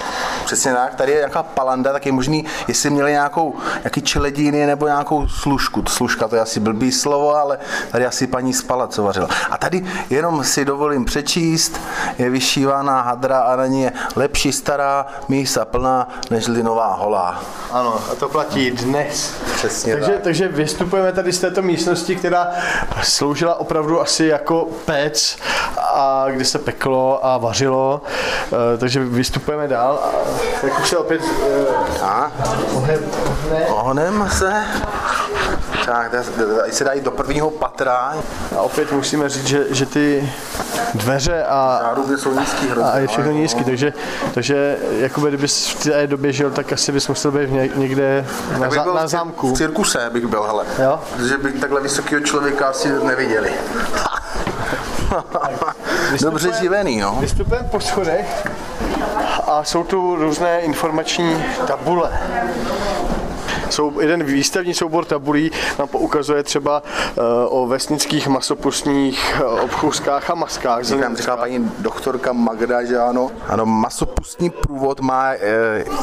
Přesně 0.45 0.73
tak, 0.73 0.95
tady 0.95 1.13
je 1.13 1.19
nějaká 1.19 1.43
palanda, 1.43 1.93
tak 1.93 2.07
je 2.07 2.13
možný, 2.13 2.45
jestli 2.69 2.91
měli 2.91 3.11
nějakou, 3.11 3.55
nějaký 3.83 4.03
čeledíny 4.03 4.67
nebo 4.67 4.87
nějakou 4.87 5.29
služku. 5.29 5.85
Služka 5.89 6.29
to 6.29 6.37
je 6.37 6.43
asi 6.43 6.61
blbý 6.61 6.93
slovo, 6.93 7.37
ale 7.37 7.59
tady 7.91 8.07
asi 8.07 8.27
paní 8.27 8.53
spala, 8.53 8.87
co 8.87 9.03
vařila. 9.03 9.29
A 9.51 9.59
tady 9.59 9.85
jenom 10.11 10.45
si 10.45 10.65
dovolím 10.65 11.05
přečíst, 11.05 11.81
je 12.19 12.31
vyšívaná 12.31 13.01
hadra 13.01 13.41
a 13.41 13.57
na 13.57 13.67
ní 13.67 13.83
je 13.83 13.93
lepší 14.17 14.53
stará 14.53 15.07
mísa 15.29 15.65
plná, 15.65 16.09
než 16.31 16.47
nová 16.47 16.95
holá. 16.95 17.43
Ano, 17.71 18.01
a 18.13 18.15
to 18.15 18.29
platí 18.29 18.71
dnes. 18.71 19.35
Přesně 19.55 19.93
takže, 19.93 20.13
tak. 20.13 20.23
takže 20.23 20.49
vystupujeme 20.49 21.13
tady 21.13 21.33
z 21.33 21.41
této 21.41 21.63
místnosti, 21.63 22.17
která 22.17 22.49
sloužila 23.03 23.55
opravdu 23.55 24.01
asi 24.01 24.25
jako 24.25 24.69
pec, 24.85 25.37
a 25.79 26.27
kde 26.31 26.45
se 26.45 26.59
peklo 26.59 27.27
a 27.27 27.39
vařilo. 27.39 27.54
Eh, 27.63 28.79
Takže 28.79 29.05
vystupujeme 29.05 29.69
dál 29.69 30.01
a 30.05 30.11
jak 30.67 30.81
už 30.81 30.89
se 30.89 30.97
opět 30.97 31.21
eh, 31.23 32.01
A 32.03 32.33
ohne, 32.75 32.99
ohne, 33.25 33.67
ohonem 33.67 34.29
se. 34.33 34.53
Tak, 35.87 36.11
tady 36.11 36.25
se 36.73 36.85
dají 36.85 37.01
do 37.01 37.11
prvního 37.11 37.51
patra. 37.51 38.15
a 38.59 38.61
opět 38.63 38.93
musíme 38.93 39.29
říct, 39.29 39.47
že, 39.47 39.65
že 39.71 39.87
ty 39.87 40.33
dveře 40.95 41.45
a, 41.49 41.79
Záruby 41.83 42.19
jsou 42.19 42.41
nízký 42.41 42.69
hrozně. 42.69 42.91
a 42.91 42.99
je 42.99 43.07
všechno 43.07 43.33
no. 43.33 43.39
nízký, 43.39 43.65
takže, 43.65 43.93
takže 44.35 44.77
jakoby 44.99 45.29
kdybys 45.29 45.69
v 45.69 45.83
té 45.85 46.07
době 46.07 46.33
žil, 46.33 46.51
tak 46.51 46.73
asi 46.73 46.93
bys 46.93 47.09
musel 47.09 47.31
být 47.31 47.51
ně- 47.51 47.69
někde 47.75 48.27
na, 48.53 48.59
Tak 48.59 48.71
bych 48.71 48.95
na 48.95 49.07
zámku. 49.07 49.55
V 49.55 49.59
cirkuse 49.59 50.11
bych 50.11 50.27
byl, 50.27 50.43
hele. 50.43 50.65
Jo? 50.83 51.01
Protože 51.17 51.39
bych 51.39 51.61
takhle 51.61 51.81
vysokého 51.81 52.21
člověka 52.23 52.67
asi 52.67 52.89
neviděli. 53.05 53.53
Dobře 56.21 56.53
živený, 56.61 57.01
no. 57.01 57.17
Vystupujeme 57.21 57.69
po 57.69 57.81
schodech 57.81 58.47
a 59.47 59.65
jsou 59.65 59.85
tu 59.85 60.17
různé 60.17 60.61
informační 60.61 61.45
tabule. 61.67 62.11
Sou, 63.71 64.01
jeden 64.01 64.25
výstavní 64.25 64.75
soubor 64.75 65.05
tabulí 65.05 65.51
nám 65.79 65.89
ukazuje 65.93 66.43
třeba 66.43 66.83
uh, 66.83 67.25
o 67.49 67.67
vesnických 67.67 68.29
masopustních 68.29 69.41
uh, 69.41 69.61
obchůzkách 69.61 70.31
a 70.31 70.35
maskách. 70.35 70.91
Jak 70.91 71.01
nám 71.01 71.17
říká 71.17 71.37
paní 71.37 71.73
doktorka 71.79 72.33
Magda, 72.33 72.85
že 72.85 72.99
ano, 72.99 73.31
ano, 73.49 73.67
masopustní 73.67 74.51
průvod 74.51 75.01
má 75.01 75.33
e, 75.33 75.39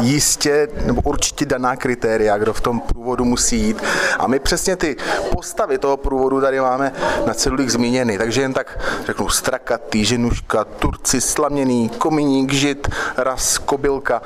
jistě 0.02 0.68
nebo 0.86 1.02
určitě 1.02 1.46
daná 1.46 1.76
kritéria, 1.76 2.38
kdo 2.38 2.54
v 2.54 2.62
tom 2.62 2.80
průvodu 2.80 3.26
musí 3.26 3.60
jít. 3.60 3.84
A 4.20 4.28
my 4.28 4.40
přesně 4.40 4.76
ty 4.76 4.96
postavy 5.32 5.78
toho 5.78 5.98
průvodu 5.98 6.42
tady 6.42 6.60
máme 6.60 6.94
na 7.26 7.34
cedulích 7.34 7.72
zmíněny. 7.72 8.18
Takže 8.18 8.42
jen 8.42 8.54
tak 8.54 8.80
řeknu 9.06 9.30
straka, 9.30 9.78
týženuška, 9.78 10.64
turci, 10.64 11.22
slaměný, 11.22 11.90
kominík, 11.90 12.54
žid, 12.54 12.88
ras, 13.18 13.58
kobylka. 13.58 14.22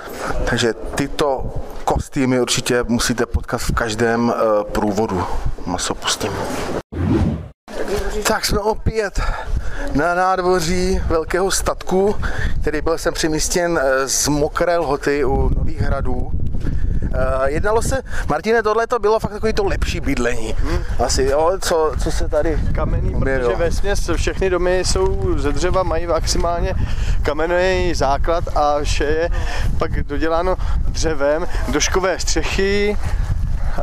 Takže 0.45 0.73
tyto 0.73 1.45
kostýmy 1.85 2.41
určitě 2.41 2.83
musíte 2.87 3.25
potkat 3.25 3.57
v 3.57 3.71
každém 3.71 4.33
e, 4.35 4.63
průvodu 4.63 5.23
masopustním. 5.65 6.31
Tak 8.27 8.45
jsme 8.45 8.59
opět 8.59 9.21
na 9.93 10.15
nádvoří 10.15 11.01
velkého 11.07 11.51
statku, 11.51 12.15
který 12.61 12.81
byl 12.81 12.97
sem 12.97 13.13
přemístěn 13.13 13.79
eh, 13.81 14.07
z 14.09 14.27
mokré 14.27 14.77
lhoty 14.77 15.25
u 15.25 15.49
Nových 15.55 15.81
hradů. 15.81 16.31
Eh, 17.13 17.51
Jednalo 17.51 17.81
se, 17.81 18.01
Martine, 18.29 18.63
tohle 18.63 18.87
to 18.87 18.99
bylo 18.99 19.19
fakt 19.19 19.31
takový 19.31 19.53
to 19.53 19.63
lepší 19.63 19.99
bydlení. 19.99 20.55
Asi, 21.05 21.23
jo, 21.23 21.51
co, 21.61 21.91
co 22.03 22.11
se 22.11 22.27
tady 22.29 22.59
kamenný, 22.75 23.15
objevilo. 23.15 23.49
protože 23.51 23.63
vesměs 23.63 24.09
všechny 24.15 24.49
domy 24.49 24.79
jsou 24.79 25.33
ze 25.39 25.51
dřeva, 25.51 25.83
mají 25.83 26.07
maximálně 26.07 26.73
kamenný 27.21 27.93
základ 27.93 28.43
a 28.57 28.75
vše 28.83 29.03
je 29.03 29.29
pak 29.77 30.03
doděláno 30.03 30.55
dřevem, 30.89 31.47
doškové 31.69 32.19
střechy, 32.19 32.97
eh, 33.77 33.81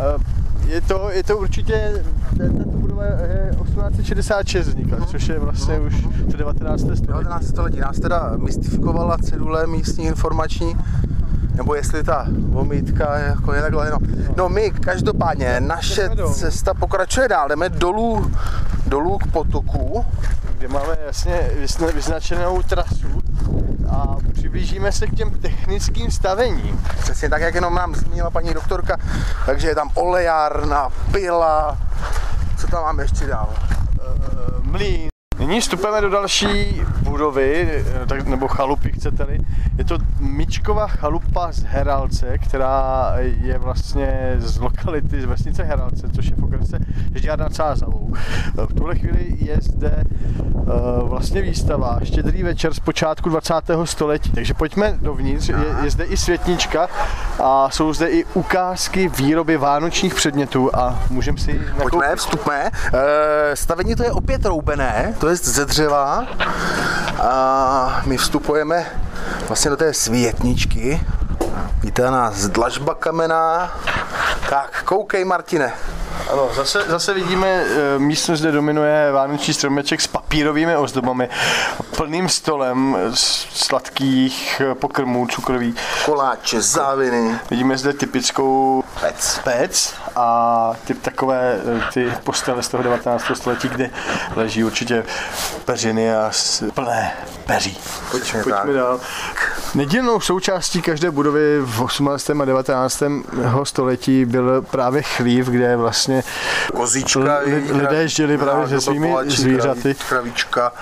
je 0.66 0.80
to, 0.80 1.10
je 1.12 1.22
to 1.22 1.36
určitě, 1.38 2.04
tato 2.38 2.52
budova 2.52 3.04
je 3.04 3.50
1866 3.62 4.68
vznikla, 4.68 5.06
což 5.06 5.28
je 5.28 5.38
vlastně 5.38 5.78
už 5.80 5.94
to 6.30 6.36
19. 6.36 6.80
století. 6.80 7.06
19. 7.06 7.46
století 7.46 7.80
nás 7.80 7.98
teda 8.00 8.32
mystifikovala 8.36 9.18
cedule 9.18 9.66
místní 9.66 10.04
informační, 10.04 10.76
nebo 11.54 11.74
jestli 11.74 12.02
ta 12.04 12.26
vomítka 12.38 13.18
je 13.18 13.24
jako 13.24 13.52
je 13.54 13.62
takhle, 13.62 13.90
no. 13.90 13.98
No 14.36 14.48
my, 14.48 14.70
každopádně, 14.70 15.60
naše 15.60 16.10
cesta 16.34 16.74
pokračuje 16.74 17.28
dál, 17.28 17.48
jdeme 17.48 17.68
dolů, 17.68 18.30
dolů 18.86 19.18
k 19.18 19.26
potoku. 19.26 20.04
kde 20.58 20.68
máme 20.68 20.96
jasně 21.06 21.50
vyzna- 21.62 21.92
vyznačenou 21.94 22.62
trasu 22.62 23.22
a 23.90 24.16
přiblížíme 24.32 24.92
se 24.92 25.06
k 25.06 25.14
těm 25.14 25.30
technickým 25.30 26.10
stavením. 26.10 26.80
Přesně 27.02 27.28
tak, 27.28 27.42
jak 27.42 27.54
jenom 27.54 27.74
nám 27.74 27.94
zmínila 27.94 28.30
paní 28.30 28.54
doktorka, 28.54 28.96
takže 29.46 29.68
je 29.68 29.74
tam 29.74 29.90
olejárna, 29.94 30.88
pila, 31.12 31.78
co 32.58 32.66
tam 32.66 32.82
máme 32.82 33.02
ještě 33.02 33.26
dál? 33.26 33.48
Eh, 33.54 34.60
Mlýn. 34.62 35.11
Nyní 35.42 35.60
vstupujeme 35.60 36.00
do 36.00 36.10
další 36.10 36.82
budovy, 37.02 37.68
eh, 38.02 38.06
tak, 38.06 38.26
nebo 38.26 38.48
chalupy 38.48 38.92
chcete-li. 38.92 39.38
Je 39.78 39.84
to 39.84 39.98
Mičkova 40.20 40.86
chalupa 40.86 41.52
z 41.52 41.62
Heralce, 41.62 42.38
která 42.38 43.12
je 43.18 43.58
vlastně 43.58 44.34
z 44.38 44.58
lokality, 44.58 45.20
z 45.20 45.24
vesnice 45.24 45.62
Heralce, 45.62 46.08
což 46.08 46.26
je 46.26 46.36
v 46.36 46.44
okrese 46.44 46.78
Žďár 47.14 47.38
nad 47.38 47.54
Sázavou. 47.54 48.14
Eh, 48.58 48.66
V 48.66 48.74
tuhle 48.74 48.94
chvíli 48.94 49.36
je 49.38 49.56
zde 49.60 49.94
eh, 49.96 50.62
vlastně 51.02 51.42
výstava 51.42 51.98
Štědrý 52.02 52.42
večer 52.42 52.74
z 52.74 52.80
počátku 52.80 53.28
20. 53.28 53.54
století, 53.84 54.30
takže 54.30 54.54
pojďme 54.54 54.98
dovnitř, 55.00 55.48
je, 55.48 55.56
je 55.84 55.90
zde 55.90 56.04
i 56.04 56.16
světnička 56.16 56.88
a 57.42 57.70
jsou 57.70 57.92
zde 57.92 58.06
i 58.06 58.24
ukázky 58.24 59.08
výroby 59.08 59.56
vánočních 59.56 60.14
předmětů 60.14 60.76
a 60.76 61.02
můžeme 61.10 61.38
si 61.38 61.52
nakoupit. 61.52 61.82
Pojďme, 61.82 62.16
vstupme. 62.16 62.70
E, 62.94 63.56
stavení 63.56 63.94
to 63.94 64.02
je 64.02 64.12
opět 64.12 64.44
roubené, 64.44 65.14
to 65.18 65.28
je 65.28 65.36
ze 65.42 65.64
dřeva. 65.64 66.26
A 67.22 68.02
my 68.06 68.16
vstupujeme 68.16 68.86
vlastně 69.48 69.70
do 69.70 69.76
té 69.76 69.94
světničky. 69.94 71.00
Vítá 71.82 72.10
nás 72.10 72.48
dlažba 72.48 72.94
kamená. 72.94 73.76
Tak, 74.50 74.82
koukej 74.84 75.24
Martine. 75.24 75.72
Ano, 76.30 76.50
zase, 76.54 76.82
zase 76.88 77.14
vidíme, 77.14 77.48
eh, 77.48 77.98
místnost, 77.98 78.40
kde 78.40 78.52
dominuje 78.52 79.12
vánoční 79.12 79.54
stromeček 79.54 80.00
s 80.00 80.06
papírovými 80.06 80.76
ozdobami, 80.76 81.28
plným 81.96 82.28
stolem 82.28 82.96
sladkých 83.54 84.62
eh, 84.64 84.74
pokrmů, 84.74 85.26
cukroví. 85.26 85.74
Koláče, 86.04 86.62
záviny. 86.62 87.38
Vidíme 87.50 87.78
zde 87.78 87.92
typickou 87.92 88.84
Pec. 89.00 89.40
pec 89.44 89.94
a 90.16 90.72
typ 90.84 91.02
takové 91.02 91.60
eh, 91.76 91.92
ty 91.92 92.12
postele 92.24 92.62
z 92.62 92.68
toho 92.68 92.82
19. 92.82 93.24
století, 93.34 93.68
kde 93.68 93.90
leží 94.36 94.64
určitě 94.64 95.04
peřiny 95.64 96.14
a 96.14 96.30
plné 96.74 97.12
peří. 97.46 97.78
Pojďme 98.10 98.42
Pojďme 98.42 98.72
dál. 98.72 99.00
Nedílnou 99.74 100.20
součástí 100.20 100.82
každé 100.82 101.10
budovy 101.10 101.60
v 101.60 101.80
18. 101.80 102.30
a 102.30 102.44
19. 102.44 103.02
století 103.64 104.24
byl 104.24 104.62
právě 104.62 105.02
chlív, 105.02 105.46
kde 105.46 105.76
vlastně 105.76 106.22
Kozička. 106.74 107.20
Li- 107.20 107.72
lidé 107.76 108.08
žili 108.08 108.38
právě 108.38 108.68
se 108.68 108.80
svými 108.80 109.14
zvířaty. 109.26 109.96
Kravička. 110.08 110.72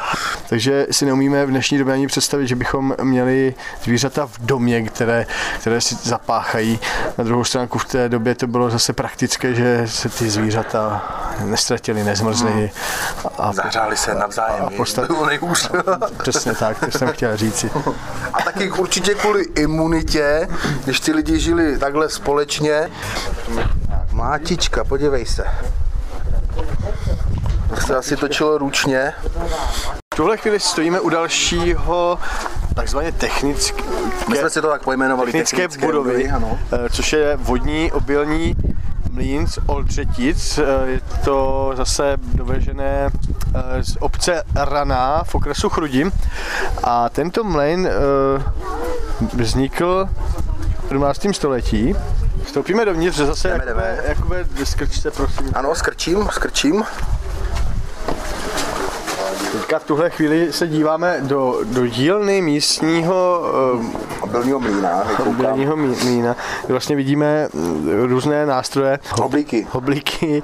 Takže 0.49 0.87
si 0.91 1.07
neumíme 1.07 1.47
v 1.47 1.51
dnešní 1.51 1.79
době 1.79 1.95
ani 1.95 2.07
představit, 2.07 2.47
že 2.47 2.57
bychom 2.57 2.95
měli 3.03 3.55
zvířata 3.85 4.27
v 4.27 4.39
domě, 4.41 4.83
které, 4.83 5.27
které 5.61 5.81
si 5.81 5.95
zapáchají. 5.95 6.81
Na 7.19 7.25
druhou 7.25 7.45
stránku 7.45 7.79
v 7.79 7.85
té 7.85 8.09
době 8.09 8.35
to 8.35 8.47
bylo 8.47 8.71
zase 8.71 8.93
praktické, 8.93 9.55
že 9.55 9.83
se 9.87 10.09
ty 10.09 10.31
zvířata 10.31 11.03
nestratily, 11.45 12.05
nezmrzly. 12.05 12.71
A, 13.39 13.53
Zahřáli 13.53 13.97
se 13.97 14.15
navzájem. 14.15 14.65
A 14.65 14.71
postat- 14.71 15.07
Bylo 15.07 15.27
nejhůř. 15.27 15.71
přesně 16.23 16.55
tak, 16.55 16.81
to 16.93 16.99
jsem 16.99 17.09
chtěl 17.09 17.37
říci. 17.37 17.71
A 18.35 18.43
taky 18.43 18.69
určitě 18.81 19.15
kvůli 19.15 19.45
imunitě, 19.57 20.49
když 20.85 21.01
ty 21.01 21.13
lidi 21.13 21.39
žili 21.39 21.79
takhle 21.79 22.09
společně. 22.09 22.91
Mátička, 24.13 24.85
podívej 24.85 25.27
se. 25.27 25.45
To 27.75 27.77
se 27.87 27.97
asi 27.97 28.17
točilo 28.17 28.59
ručně. 28.59 29.13
V 30.15 30.17
tuhle 30.17 30.37
chvíli 30.37 30.61
stojíme 30.61 31.01
u 31.01 31.09
dalšího 31.09 32.19
takzvaně 32.75 33.13
technické, 33.13 33.83
My 34.29 34.37
jsme 34.37 34.51
si 34.51 34.61
to 34.61 34.69
tak 34.69 34.83
pojmenovali. 34.83 35.33
technické 35.33 35.69
budovy, 35.87 36.31
Ano. 36.31 36.59
eh, 36.73 36.89
což 36.91 37.13
je 37.13 37.37
vodní 37.37 37.93
obilní 37.93 38.55
mlýn 39.11 39.47
z 39.47 39.59
Oldřetic. 39.67 40.59
Eh, 40.59 40.91
Je 40.91 41.01
to 41.25 41.71
zase 41.75 42.17
dovežené 42.35 43.11
eh, 43.55 43.85
z 43.85 43.97
obce 44.01 44.43
Raná 44.55 45.25
v 45.25 45.35
okresu 45.35 45.69
Chrudim. 45.69 46.13
A 46.85 47.09
tento 47.09 47.45
mlýn 47.45 47.87
eh, 47.87 48.43
vznikl 49.35 50.09
v 50.85 50.89
17. 50.89 51.27
století. 51.33 51.95
Vstoupíme 52.45 52.85
dovnitř, 52.85 53.17
zase 53.17 53.49
Jdeme, 53.49 53.65
Jakube, 53.65 53.83
jdeme. 53.83 54.09
Jakube, 54.09 54.65
skrč 54.65 55.07
prosím. 55.17 55.51
Ano, 55.55 55.75
skrčím, 55.75 56.29
skrčím. 56.33 56.85
Teďka 59.53 59.79
v 59.79 59.85
tuhle 59.85 60.11
chvíli 60.11 60.53
se 60.53 60.67
díváme 60.69 61.17
do, 61.21 61.61
do 61.65 61.87
dílny 61.87 62.43
místního 62.43 63.43
eh, 63.85 64.21
Obilního 64.21 64.61
mlína. 64.61 65.05
obilního 65.27 65.77
kde 65.77 66.35
vlastně 66.69 66.97
vidíme 66.97 67.49
mm, 67.53 67.91
různé 68.07 68.47
nástroje, 68.47 68.99
Oblíky. 69.23 69.67
oblíky 69.73 70.43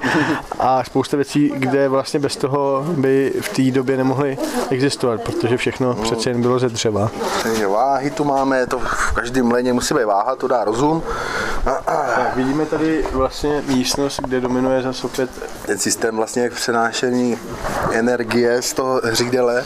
a 0.59 0.83
spousta 0.83 1.17
věcí, 1.17 1.53
kde 1.55 1.89
vlastně 1.89 2.19
bez 2.19 2.35
toho 2.35 2.85
by 2.87 3.33
v 3.41 3.49
té 3.49 3.71
době 3.71 3.97
nemohly 3.97 4.37
existovat, 4.69 5.21
protože 5.21 5.57
všechno 5.57 5.93
přece 5.93 6.29
jen 6.29 6.41
bylo 6.41 6.59
ze 6.59 6.69
dřeva. 6.69 7.09
Takže 7.43 7.67
váhy 7.67 8.09
tu 8.09 8.23
máme, 8.23 8.67
to 8.67 8.79
v 8.79 9.11
každém 9.11 9.45
mléně 9.45 9.73
musí 9.73 9.93
být 9.93 10.05
váha, 10.05 10.35
to 10.35 10.47
dá 10.47 10.63
rozum. 10.63 11.03
Tak, 11.63 12.35
vidíme 12.35 12.65
tady 12.65 13.05
vlastně 13.11 13.63
místnost, 13.67 14.19
kde 14.21 14.41
dominuje 14.41 14.81
zase 14.81 15.07
opět 15.07 15.29
Ten 15.65 15.77
systém 15.77 16.15
vlastně 16.15 16.41
jak 16.43 16.53
přenášení 16.53 17.37
energie 17.91 18.61
z 18.61 18.73
toho 18.73 19.01
řídele 19.11 19.63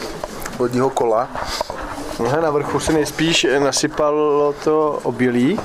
vodního 0.57 0.89
kola. 0.89 1.27
Nohe 2.19 2.41
na 2.41 2.49
vrchu 2.49 2.79
se 2.79 2.93
nejspíš 2.93 3.47
nasypalo 3.59 4.53
to 4.63 4.99
obilí, 5.03 5.59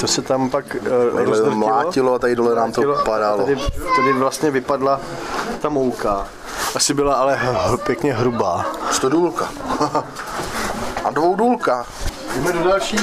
to 0.00 0.06
se 0.08 0.22
tam 0.22 0.50
pak 0.50 0.64
to 0.88 1.24
rozdrtilo. 1.24 1.56
mlátilo 1.56 2.14
a 2.14 2.18
tady 2.18 2.36
dole 2.36 2.54
nám 2.54 2.72
to 2.72 2.82
padalo. 3.04 3.38
Tady, 3.38 3.56
tady 3.96 4.12
vlastně 4.12 4.50
vypadla 4.50 5.00
ta 5.60 5.68
mouka. 5.68 6.26
Asi 6.74 6.94
byla 6.94 7.14
ale 7.14 7.36
h- 7.36 7.76
pěkně 7.86 8.14
hrubá. 8.14 8.66
Stodůlka. 8.90 9.48
A 11.04 11.10
dvoudůlka. 11.10 11.86
Jdeme 12.36 12.52
do 12.52 12.68
další 12.68 12.96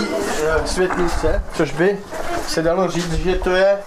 eh, 0.43 0.67
světnice, 0.67 1.43
což 1.53 1.71
by 1.71 1.99
se 2.47 2.61
dalo 2.61 2.87
říct, 2.87 3.13
že 3.13 3.35
to 3.35 3.49
je, 3.49 3.77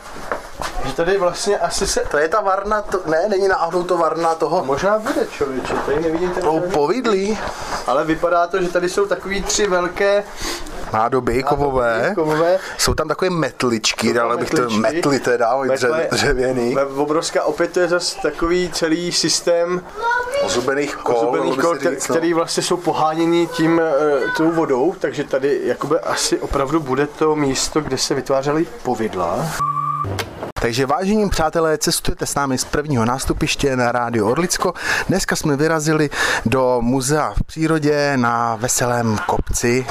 že 0.86 0.92
tady 0.92 1.18
vlastně 1.18 1.58
asi 1.58 1.86
se, 1.86 2.00
To 2.10 2.18
je 2.18 2.28
ta 2.28 2.40
varna, 2.40 2.82
to, 2.82 3.00
ne, 3.06 3.28
není 3.28 3.48
náhodou 3.48 3.82
to 3.82 3.96
varna 3.96 4.34
toho 4.34 4.64
možná 4.64 4.98
bude 4.98 5.26
člověče, 5.30 5.74
tady 5.86 6.00
nevidím 6.00 6.30
ten 6.30 6.42
toho 6.42 6.60
povidlí. 6.60 7.38
ale 7.86 8.04
vypadá 8.04 8.46
to, 8.46 8.62
že 8.62 8.68
tady 8.68 8.88
jsou 8.88 9.06
takový 9.06 9.42
tři 9.42 9.66
velké 9.66 10.24
nádoby 10.92 11.42
kovové. 11.42 12.12
kovové. 12.14 12.58
Jsou 12.78 12.94
tam 12.94 13.08
takové 13.08 13.30
metličky, 13.30 14.08
Jsou 14.08 14.14
dal 14.14 14.36
bych 14.38 14.50
to 14.50 14.70
metly 14.70 15.20
teda, 15.20 15.62
dře, 15.74 16.08
dřevěný, 16.10 16.76
Obrovská, 16.96 17.44
opět 17.44 17.72
to 17.72 17.80
je 17.80 17.88
zase 17.88 18.16
takový 18.22 18.70
celý 18.72 19.12
systém 19.12 19.82
ozubených 20.42 20.96
kol, 20.96 21.16
ozubených 21.16 21.58
kol, 21.60 21.76
který, 21.76 21.94
říct, 21.94 22.08
no. 22.08 22.14
který 22.14 22.34
vlastně 22.34 22.62
jsou 22.62 22.76
poháněni 22.76 23.46
tím 23.46 23.80
eh, 23.80 24.20
tou 24.36 24.50
vodou, 24.50 24.94
takže 25.00 25.24
tady 25.24 25.60
jakoby 25.64 25.98
asi 25.98 26.38
opravdu 26.38 26.80
bude 26.80 27.06
to 27.06 27.36
místo, 27.36 27.80
kde 27.80 27.98
se 27.98 28.14
vytvářely 28.14 28.66
povidla. 28.82 29.46
Takže 30.64 30.86
vážení 30.86 31.28
přátelé, 31.28 31.78
cestujete 31.78 32.26
s 32.26 32.34
námi 32.34 32.58
z 32.58 32.64
prvního 32.64 33.04
nástupiště 33.04 33.76
na 33.76 33.92
Rádio 33.92 34.26
Orlicko. 34.26 34.74
Dneska 35.08 35.36
jsme 35.36 35.56
vyrazili 35.56 36.10
do 36.46 36.78
muzea 36.80 37.32
v 37.36 37.42
přírodě 37.42 38.16
na 38.16 38.56
Veselém 38.56 39.18
kopci. 39.26 39.86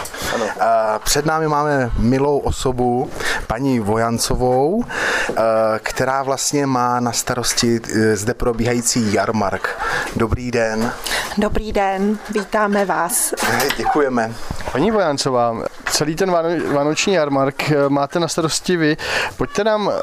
A 0.60 1.00
Před 1.00 1.26
námi 1.26 1.48
máme 1.48 1.92
milou 1.98 2.38
osobu, 2.38 3.10
paní 3.48 3.80
Vojancovou, 3.80 4.84
eh, 5.30 5.34
která 5.80 6.24
vlastně 6.24 6.66
má 6.66 7.00
na 7.00 7.12
starosti 7.12 7.80
eh, 7.96 8.16
zde 8.16 8.34
probíhající 8.34 9.14
jarmark. 9.14 9.70
Dobrý 10.16 10.52
den. 10.52 10.92
Dobrý 11.38 11.74
den, 11.74 12.18
vítáme 12.30 12.86
vás. 12.86 13.34
Děkujeme. 13.78 14.34
Paní 14.72 14.92
Vojancová, 14.92 15.56
celý 15.92 16.16
ten 16.16 16.32
váno- 16.32 16.74
vánoční 16.74 17.14
jarmark 17.14 17.72
eh, 17.72 17.90
máte 17.90 18.20
na 18.20 18.28
starosti 18.28 18.78
vy. 18.78 18.98
Pojďte 19.38 19.64
nám 19.64 19.92
eh, 19.94 20.00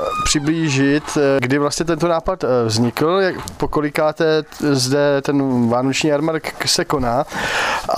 přiblížit, 0.61 1.05
eh, 1.17 1.41
kdy 1.41 1.59
vlastně 1.59 1.87
tento 1.87 2.09
nápad 2.09 2.45
eh, 2.45 2.47
vznikl, 2.67 3.07
jak, 3.07 3.51
po 3.51 3.69
kolikáté 3.69 4.43
zde 4.61 5.23
ten 5.23 5.69
vánoční 5.69 6.11
jarmark 6.11 6.67
se 6.67 6.85
koná 6.85 7.25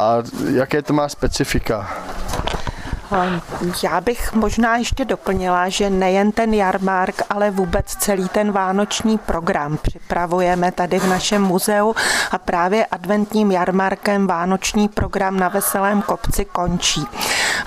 a 0.00 0.22
jaké 0.50 0.82
to 0.82 0.92
má 0.92 1.08
specifika. 1.08 1.90
Já 3.82 4.00
bych 4.00 4.32
možná 4.32 4.76
ještě 4.76 5.04
doplnila, 5.04 5.68
že 5.68 5.90
nejen 5.90 6.32
ten 6.32 6.54
jarmark, 6.54 7.22
ale 7.30 7.50
vůbec 7.50 7.86
celý 7.86 8.28
ten 8.28 8.52
vánoční 8.52 9.18
program 9.18 9.78
připravujeme 9.82 10.72
tady 10.72 10.98
v 10.98 11.06
našem 11.06 11.42
muzeu 11.42 11.94
a 12.30 12.38
právě 12.38 12.86
adventním 12.86 13.50
jarmarkem 13.50 14.26
vánoční 14.26 14.88
program 14.88 15.36
na 15.36 15.48
Veselém 15.48 16.02
kopci 16.02 16.44
končí. 16.44 17.06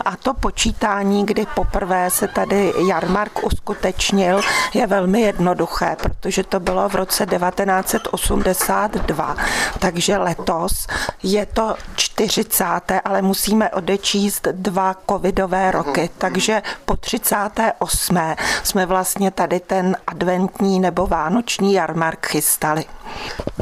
A 0.05 0.15
to 0.15 0.33
počítání, 0.33 1.25
kdy 1.25 1.47
poprvé 1.55 2.09
se 2.09 2.27
tady 2.27 2.73
jarmark 2.87 3.43
uskutečnil, 3.43 4.41
je 4.73 4.87
velmi 4.87 5.21
jednoduché, 5.21 5.95
protože 6.01 6.43
to 6.43 6.59
bylo 6.59 6.89
v 6.89 6.95
roce 6.95 7.25
1982. 7.25 9.35
Takže 9.79 10.17
letos 10.17 10.87
je 11.23 11.45
to 11.45 11.75
40. 11.95 12.65
ale 13.05 13.21
musíme 13.21 13.69
odečíst 13.69 14.47
dva 14.51 14.93
covidové 15.35 15.71
roky. 15.71 16.09
Takže 16.17 16.61
po 16.85 16.95
38. 16.95 18.19
jsme 18.63 18.85
vlastně 18.85 19.31
tady 19.31 19.59
ten 19.59 19.97
adventní 20.07 20.79
nebo 20.79 21.07
vánoční 21.07 21.73
jarmark 21.73 22.25
chystali. 22.25 22.85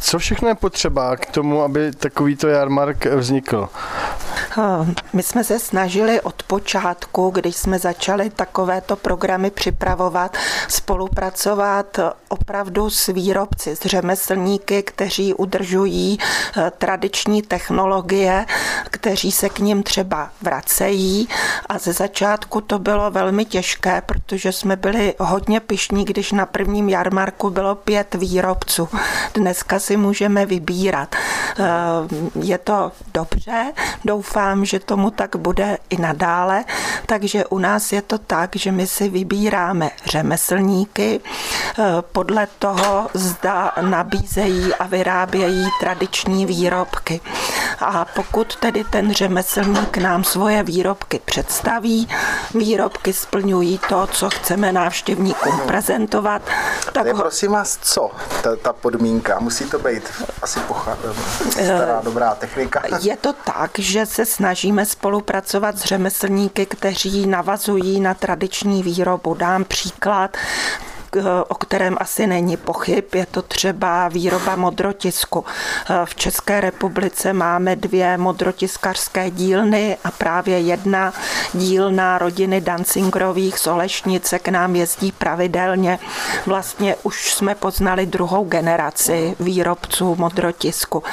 Co 0.01 0.19
všechno 0.19 0.47
je 0.47 0.55
potřeba 0.55 1.15
k 1.15 1.25
tomu, 1.25 1.61
aby 1.61 1.91
takovýto 1.91 2.47
jarmark 2.47 3.05
vznikl? 3.05 3.69
My 5.13 5.23
jsme 5.23 5.43
se 5.43 5.59
snažili 5.59 6.21
od 6.21 6.43
počátku, 6.43 7.29
když 7.29 7.55
jsme 7.55 7.79
začali 7.79 8.29
takovéto 8.29 8.95
programy 8.95 9.51
připravovat, 9.51 10.37
spolupracovat 10.67 11.99
opravdu 12.27 12.89
s 12.89 13.07
výrobci, 13.07 13.75
s 13.75 13.79
řemeslníky, 13.79 14.83
kteří 14.83 15.33
udržují 15.33 16.19
eh, 16.57 16.71
tradiční 16.77 17.41
technologie, 17.41 18.45
kteří 18.83 19.31
se 19.31 19.49
k 19.49 19.59
ním 19.59 19.83
třeba 19.83 20.29
vracejí. 20.41 21.29
A 21.69 21.77
ze 21.77 21.93
začátku 21.93 22.61
to 22.61 22.79
bylo 22.79 23.11
velmi 23.11 23.45
těžké, 23.45 24.01
protože 24.05 24.51
jsme 24.51 24.75
byli 24.75 25.13
hodně 25.19 25.59
pišní, 25.59 26.05
když 26.05 26.31
na 26.31 26.45
prvním 26.45 26.89
jarmarku 26.89 27.49
bylo 27.49 27.75
pět 27.75 28.15
výrobců. 28.15 28.89
Dneska 29.35 29.79
si 29.79 29.97
můžeme 29.97 30.45
vybírat. 30.45 31.15
Eh, 31.15 31.63
Je 32.41 32.57
to 32.57 32.91
dobře, 33.13 33.73
doufám, 34.05 34.65
že 34.65 34.79
tomu 34.79 35.11
tak 35.11 35.35
bude 35.35 35.77
i 35.89 35.97
nadále, 36.01 36.65
takže 37.05 37.45
u 37.45 37.59
nás 37.59 37.91
je 37.91 38.01
to 38.01 38.17
tak, 38.17 38.55
že 38.55 38.71
my 38.71 38.87
si 38.87 39.09
vybíráme 39.09 39.89
řemeslníky 40.05 41.19
eh, 41.21 41.83
podle 42.11 42.47
toho, 42.59 43.07
zda 43.13 43.71
nabízejí 43.81 44.73
a 44.75 44.87
vyrábějí 44.87 45.67
tradiční 45.79 46.45
výrobky. 46.45 47.21
A 47.79 48.05
pokud 48.05 48.55
tedy 48.55 48.83
ten 48.83 49.13
řemeslník 49.13 49.97
nám 49.97 50.23
svoje 50.23 50.63
výrobky 50.63 51.21
představí, 51.25 52.09
výrobky 52.53 53.13
splňují 53.13 53.79
to, 53.89 54.07
co 54.07 54.29
chceme 54.29 54.71
návštěvníkům 54.71 55.59
prezentovat, 55.67 56.41
tak 56.91 57.07
ho, 57.07 57.21
prosím 57.21 57.51
vás 57.51 57.79
co, 57.81 58.11
ta, 58.43 58.55
ta 58.55 58.73
podmínka? 58.73 59.22
Musí 59.39 59.69
to 59.69 59.79
být 59.79 60.03
asi 60.41 60.59
pocha, 60.59 60.97
stará 61.49 62.01
dobrá 62.03 62.35
technika. 62.35 62.81
Je 63.01 63.17
to 63.17 63.33
tak, 63.33 63.71
že 63.79 64.05
se 64.05 64.25
snažíme 64.25 64.85
spolupracovat 64.85 65.77
s 65.77 65.83
řemeslníky, 65.83 66.65
kteří 66.65 67.27
navazují 67.27 67.99
na 67.99 68.13
tradiční 68.13 68.83
výrobu. 68.83 69.33
Dám 69.33 69.63
příklad 69.63 70.37
o 71.47 71.55
kterém 71.55 71.97
asi 71.99 72.27
není 72.27 72.57
pochyb, 72.57 73.03
je 73.15 73.25
to 73.25 73.41
třeba 73.41 74.07
výroba 74.07 74.55
modrotisku. 74.55 75.45
V 76.05 76.15
České 76.15 76.61
republice 76.61 77.33
máme 77.33 77.75
dvě 77.75 78.17
modrotiskařské 78.17 79.31
dílny 79.31 79.97
a 80.03 80.11
právě 80.11 80.59
jedna 80.59 81.13
dílna 81.53 82.17
rodiny 82.17 82.61
Dancingrových 82.61 83.59
z 83.59 83.67
Olešnice 83.67 84.39
k 84.39 84.47
nám 84.47 84.75
jezdí 84.75 85.11
pravidelně. 85.11 85.99
Vlastně 86.45 86.95
už 87.03 87.33
jsme 87.33 87.55
poznali 87.55 88.05
druhou 88.05 88.43
generaci 88.43 89.35
výrobců 89.39 90.15
modrotisku. 90.15 91.03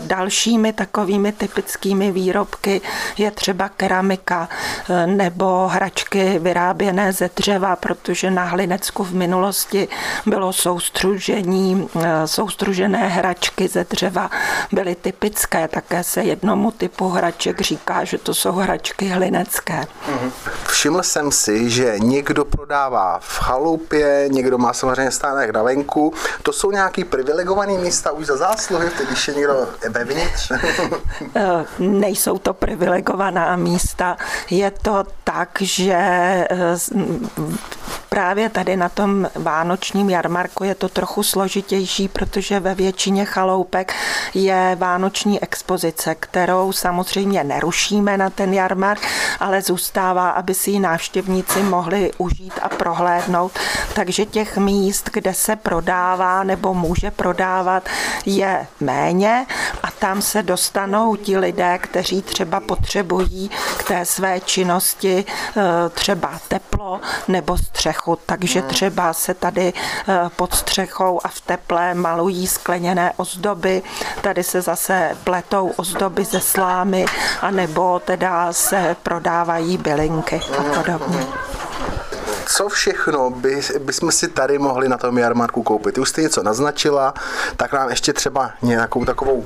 Dalšími 0.00 0.72
takovými 0.72 1.32
typickými 1.32 2.12
výrobky 2.12 2.80
je 3.18 3.30
třeba 3.30 3.68
keramika 3.68 4.48
eh, 4.90 5.06
nebo 5.06 5.68
hračky 5.68 6.38
vyráběné 6.38 7.12
ze 7.12 7.30
dřeva, 7.36 7.76
protože 7.76 8.30
na 8.30 8.44
Hlinecku 8.44 9.04
v 9.04 9.12
minulosti 9.20 9.88
bylo 10.26 10.52
soustružení, 10.52 11.88
eh, 12.00 12.26
soustružené 12.26 13.08
hračky 13.08 13.68
ze 13.68 13.84
dřeva 13.84 14.30
byly 14.72 14.94
typické. 14.94 15.68
Také 15.68 16.04
se 16.04 16.22
jednomu 16.22 16.70
typu 16.70 17.08
hraček 17.08 17.60
říká, 17.60 18.04
že 18.04 18.18
to 18.18 18.34
jsou 18.34 18.52
hračky 18.52 19.08
hlinecké. 19.08 19.84
Všiml 20.66 21.02
jsem 21.02 21.32
si, 21.32 21.70
že 21.70 21.94
někdo 21.98 22.44
prodává 22.44 23.18
v 23.22 23.38
chalupě, 23.38 24.24
někdo 24.30 24.58
má 24.58 24.72
samozřejmě 24.72 25.10
stánek 25.10 25.50
na 25.50 25.62
venku. 25.62 26.12
To 26.42 26.52
jsou 26.52 26.70
nějaký 26.70 27.04
privilegované 27.04 27.78
místa 27.78 28.10
už 28.12 28.26
za 28.26 28.36
zásluhy, 28.36 28.88
když 29.06 29.28
je 29.28 29.34
někdo 29.34 29.68
vevnitř. 29.88 30.52
Eh, 31.34 31.64
Nejsou 31.78 32.38
to 32.38 32.54
privilegovaná 32.54 33.56
místa. 33.56 34.16
Je 34.50 34.70
to 34.70 35.04
tak, 35.24 35.48
že 35.60 35.94
eh, 35.94 36.46
právě 38.08 38.48
tady 38.48 38.76
na 38.76 38.88
tom 38.88 39.09
vánočním 39.34 40.10
jarmarku 40.10 40.64
je 40.64 40.74
to 40.74 40.88
trochu 40.88 41.22
složitější, 41.22 42.08
protože 42.08 42.60
ve 42.60 42.74
většině 42.74 43.24
chaloupek 43.24 43.94
je 44.34 44.76
vánoční 44.78 45.42
expozice, 45.42 46.14
kterou 46.14 46.72
samozřejmě 46.72 47.44
nerušíme 47.44 48.16
na 48.16 48.30
ten 48.30 48.54
jarmark, 48.54 49.00
ale 49.40 49.62
zůstává, 49.62 50.30
aby 50.30 50.54
si 50.54 50.70
ji 50.70 50.80
návštěvníci 50.80 51.62
mohli 51.62 52.10
užít 52.18 52.52
a 52.62 52.68
prohlédnout. 52.68 53.52
Takže 53.94 54.26
těch 54.26 54.56
míst, 54.56 55.10
kde 55.12 55.34
se 55.34 55.56
prodává 55.56 56.44
nebo 56.44 56.74
může 56.74 57.10
prodávat, 57.10 57.88
je 58.26 58.66
méně 58.80 59.46
tam 60.00 60.22
se 60.22 60.42
dostanou 60.42 61.16
ti 61.16 61.38
lidé, 61.38 61.78
kteří 61.78 62.22
třeba 62.22 62.60
potřebují 62.60 63.50
k 63.78 63.82
té 63.82 64.04
své 64.04 64.40
činnosti 64.40 65.24
eh, 65.56 65.62
třeba 65.88 66.40
teplo 66.48 67.00
nebo 67.28 67.58
střechu. 67.58 68.18
Takže 68.26 68.62
třeba 68.62 69.12
se 69.12 69.34
tady 69.34 69.72
eh, 70.08 70.30
pod 70.36 70.54
střechou 70.54 71.20
a 71.24 71.28
v 71.28 71.40
teple 71.40 71.94
malují 71.94 72.46
skleněné 72.46 73.12
ozdoby, 73.16 73.82
tady 74.20 74.42
se 74.42 74.62
zase 74.62 75.16
pletou 75.24 75.72
ozdoby 75.76 76.24
ze 76.24 76.40
slámy, 76.40 77.04
anebo 77.40 78.00
teda 78.04 78.52
se 78.52 78.96
prodávají 79.02 79.76
bylinky 79.76 80.40
a 80.58 80.62
podobně. 80.62 81.26
Co 82.56 82.68
všechno 82.68 83.30
by, 83.30 83.60
bychom 83.78 84.12
si 84.12 84.28
tady 84.28 84.58
mohli 84.58 84.88
na 84.88 84.98
tom 84.98 85.18
jarmarku 85.18 85.62
koupit? 85.62 85.98
Už 85.98 86.08
jste 86.08 86.22
něco 86.22 86.42
naznačila, 86.42 87.14
tak 87.56 87.72
nám 87.72 87.90
ještě 87.90 88.12
třeba 88.12 88.50
nějakou 88.62 89.04
takovou 89.04 89.44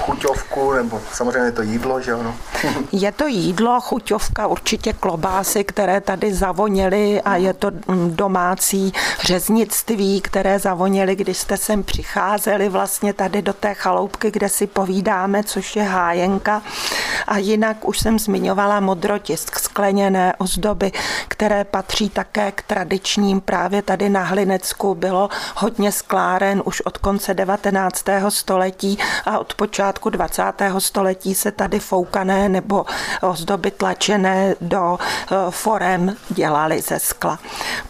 chuťovku, 0.00 0.72
nebo 0.72 1.00
samozřejmě 1.12 1.52
to 1.52 1.62
jídlo, 1.62 2.00
že 2.00 2.14
ono? 2.14 2.36
Je 2.92 3.12
to 3.12 3.26
jídlo, 3.26 3.80
chuťovka, 3.80 4.46
určitě 4.46 4.92
klobásy, 4.92 5.64
které 5.64 6.00
tady 6.00 6.34
zavoněly 6.34 7.22
a 7.22 7.36
je 7.36 7.54
to 7.54 7.70
mm, 7.70 8.16
domácí 8.16 8.92
řeznictví, 9.22 10.20
které 10.20 10.58
zavoněly, 10.58 11.16
když 11.16 11.38
jste 11.38 11.56
sem 11.56 11.82
přicházeli 11.82 12.68
vlastně 12.68 13.12
tady 13.12 13.42
do 13.42 13.52
té 13.52 13.74
chaloupky, 13.74 14.30
kde 14.30 14.48
si 14.48 14.66
povídáme, 14.66 15.44
což 15.44 15.76
je 15.76 15.82
hájenka. 15.82 16.62
A 17.26 17.38
jinak 17.38 17.88
už 17.88 17.98
jsem 17.98 18.18
zmiňovala 18.18 18.80
modrotisk, 18.80 19.58
skleněné 19.58 20.34
ozdoby, 20.38 20.92
které 21.28 21.64
patří 21.64 22.08
také 22.10 22.45
k 22.52 22.62
tradičním. 22.62 23.40
Právě 23.40 23.82
tady 23.82 24.08
na 24.08 24.22
Hlinecku 24.22 24.94
bylo 24.94 25.28
hodně 25.56 25.92
skláren 25.92 26.62
už 26.64 26.80
od 26.80 26.98
konce 26.98 27.34
19. 27.34 28.04
století 28.28 28.98
a 29.24 29.38
od 29.38 29.54
počátku 29.54 30.10
20. 30.10 30.42
století 30.78 31.34
se 31.34 31.52
tady 31.52 31.78
foukané 31.78 32.48
nebo 32.48 32.86
ozdoby 33.22 33.70
tlačené 33.70 34.54
do 34.60 34.98
eh, 34.98 35.34
forem 35.50 36.16
dělaly 36.28 36.80
ze 36.80 36.98
skla. 36.98 37.38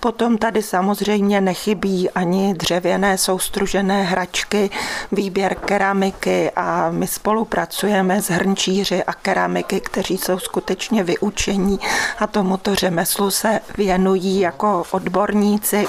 Potom 0.01 0.39
tady 0.39 0.63
samozřejmě 0.63 1.41
nechybí 1.41 2.11
ani 2.11 2.55
dřevěné 2.55 3.19
soustružené 3.19 4.03
hračky, 4.03 4.71
výběr 5.13 5.55
keramiky 5.55 6.51
a 6.57 6.91
my 6.91 7.07
spolupracujeme 7.07 8.23
s 8.23 8.31
hrnčíři 8.31 9.05
a 9.05 9.13
keramiky, 9.13 9.81
kteří 9.81 10.19
jsou 10.19 10.39
skutečně 10.39 11.05
vyučení 11.05 11.79
a 12.19 12.27
tomuto 12.27 12.75
řemeslu 12.75 13.31
se 13.31 13.61
věnují 13.77 14.46
jako 14.47 14.85
odborníci. 14.91 15.89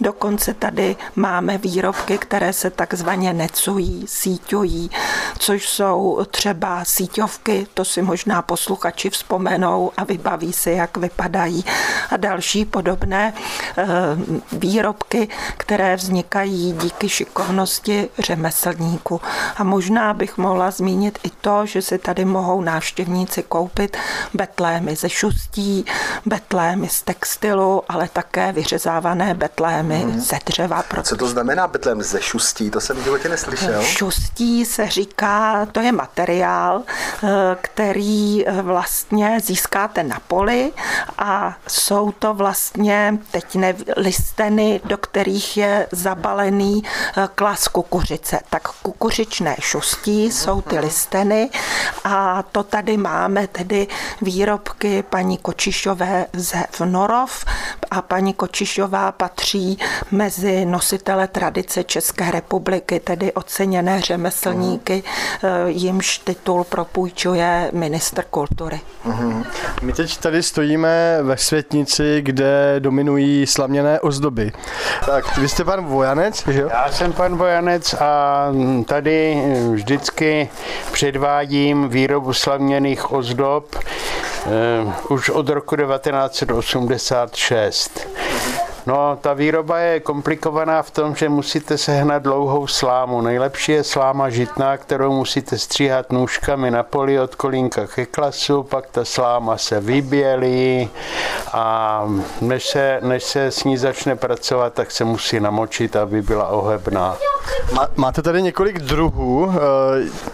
Dokonce 0.00 0.54
tady 0.54 0.96
máme 1.16 1.58
výrobky, 1.58 2.18
které 2.18 2.52
se 2.52 2.70
takzvaně 2.70 3.32
necují, 3.32 4.04
síťují, 4.08 4.90
což 5.38 5.68
jsou 5.68 6.24
třeba 6.30 6.84
síťovky, 6.84 7.66
to 7.74 7.84
si 7.84 8.02
možná 8.02 8.42
posluchači 8.42 9.10
vzpomenou 9.10 9.92
a 9.96 10.04
vybaví 10.04 10.52
si, 10.52 10.70
jak 10.70 10.96
vypadají 10.96 11.64
a 12.10 12.16
další 12.16 12.64
podobné 12.64 13.34
eh, 13.34 13.86
výrobky, 14.52 15.28
které 15.56 15.96
vznikají 15.96 16.72
díky 16.72 17.08
šikovnosti 17.08 18.08
řemeslníků. 18.18 19.20
A 19.56 19.64
možná 19.64 20.14
bych 20.14 20.38
mohla 20.38 20.70
zmínit 20.70 21.18
i 21.22 21.30
to, 21.30 21.66
že 21.66 21.82
si 21.82 21.98
tady 21.98 22.24
mohou 22.24 22.60
návštěvníci 22.60 23.42
koupit 23.42 23.96
betlémy 24.34 24.96
ze 24.96 25.08
šustí, 25.08 25.84
betlémy 26.26 26.88
z 26.88 27.02
textilu, 27.02 27.82
ale 27.92 28.08
také 28.12 28.52
vyřezávané 28.52 29.34
betlémy 29.34 29.98
hmm. 29.98 30.20
ze 30.20 30.38
dřeva. 30.46 30.84
Co 31.02 31.16
to 31.16 31.28
znamená 31.28 31.66
betlém 31.66 32.02
ze 32.02 32.22
šustí? 32.22 32.70
To 32.70 32.80
jsem 32.80 32.96
v 32.96 33.04
životě 33.04 33.28
neslyšel. 33.28 33.82
Šustí 33.82 34.64
se 34.64 34.88
říká, 34.88 35.66
to 35.72 35.80
je 35.80 35.92
materiál, 35.92 36.82
eh, 36.82 37.28
který 37.60 38.48
eh, 38.48 38.62
vlastně 38.62 39.40
získáte 39.40 40.02
na 40.02 40.20
poli 40.28 40.72
a 41.18 41.56
jsou 41.68 42.12
to 42.12 42.34
vlastně 42.34 43.18
teď 43.30 43.54
ne, 43.54 43.74
listeny, 43.96 44.80
do 44.84 44.96
kterých 44.96 45.56
je 45.56 45.86
zabalený 45.92 46.82
eh, 46.84 47.28
klas 47.34 47.68
kukuřice. 47.68 48.38
Tak 48.50 48.68
kukuřičné 48.82 49.56
šustí 49.60 50.32
jsou 50.32 50.60
ty 50.60 50.78
listeny 50.78 51.50
a 52.04 52.42
to 52.52 52.62
tady 52.62 52.96
máme 52.96 53.46
tedy 53.46 53.86
výrobky 54.22 55.02
paní 55.02 55.38
Kočišové 55.38 56.26
ze 56.32 56.64
Vnorov 56.78 57.44
a 57.90 58.02
paní 58.02 58.34
Kočišová 58.34 59.12
patří 59.12 59.78
mezi 60.10 60.64
nositele 60.64 61.28
tradice 61.28 61.84
České 61.84 62.30
republiky, 62.30 63.00
tedy 63.00 63.32
oceněné 63.32 64.00
řemeslníky, 64.00 65.02
jimž 65.66 66.18
titul 66.18 66.64
propůjčuje 66.64 67.70
ministr 67.72 68.24
kultury. 68.30 68.80
My 69.82 69.92
teď 69.92 70.18
tady 70.18 70.42
stojíme 70.42 71.18
ve 71.22 71.36
Světnici, 71.36 72.22
kde 72.22 72.76
dominují 72.78 73.46
slaměné 73.46 74.00
ozdoby. 74.00 74.52
Tak, 75.06 75.38
vy 75.38 75.48
jste 75.48 75.64
pan 75.64 75.84
Vojanec, 75.84 76.44
že 76.48 76.60
jo? 76.60 76.68
Já 76.72 76.92
jsem 76.92 77.12
pan 77.12 77.36
Vojanec 77.36 77.94
a 77.94 78.46
tady 78.86 79.42
vždycky 79.72 80.48
předvádím 80.92 81.88
výrobu 81.88 82.32
slaměných 82.32 83.12
ozdob 83.12 83.76
eh, 83.76 84.31
už 85.08 85.30
od 85.30 85.48
roku 85.48 85.76
1986. 85.76 88.08
No, 88.86 89.18
ta 89.20 89.32
výroba 89.32 89.78
je 89.78 90.00
komplikovaná 90.00 90.82
v 90.82 90.90
tom, 90.90 91.14
že 91.14 91.28
musíte 91.28 91.78
sehnat 91.78 92.22
dlouhou 92.22 92.66
slámu. 92.66 93.20
Nejlepší 93.20 93.72
je 93.72 93.84
sláma 93.84 94.30
žitná, 94.30 94.76
kterou 94.76 95.12
musíte 95.12 95.58
stříhat 95.58 96.12
nůžkami 96.12 96.70
na 96.70 96.82
poli 96.82 97.20
od 97.20 97.34
kolínka 97.34 97.86
ke 97.86 98.06
klasu, 98.06 98.62
pak 98.62 98.86
ta 98.86 99.04
sláma 99.04 99.56
se 99.58 99.80
vybělí 99.80 100.90
a 101.52 102.04
než 102.40 102.66
se, 102.66 102.98
než 103.02 103.24
se 103.24 103.46
s 103.46 103.64
ní 103.64 103.76
začne 103.76 104.16
pracovat, 104.16 104.72
tak 104.72 104.90
se 104.90 105.04
musí 105.04 105.40
namočit, 105.40 105.96
aby 105.96 106.22
byla 106.22 106.48
ohebná. 106.48 107.16
Máte 107.96 108.22
tady 108.22 108.42
několik 108.42 108.78
druhů. 108.78 109.52
Eh, 109.52 109.58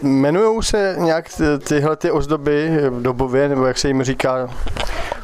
jmenují 0.02 0.62
se 0.62 0.94
nějak 0.98 1.24
tyhle 1.68 1.96
ty 1.96 2.10
ozdoby 2.10 2.70
dobově, 3.00 3.48
nebo 3.48 3.66
jak 3.66 3.78
se 3.78 3.88
jim 3.88 4.02
říká? 4.02 4.48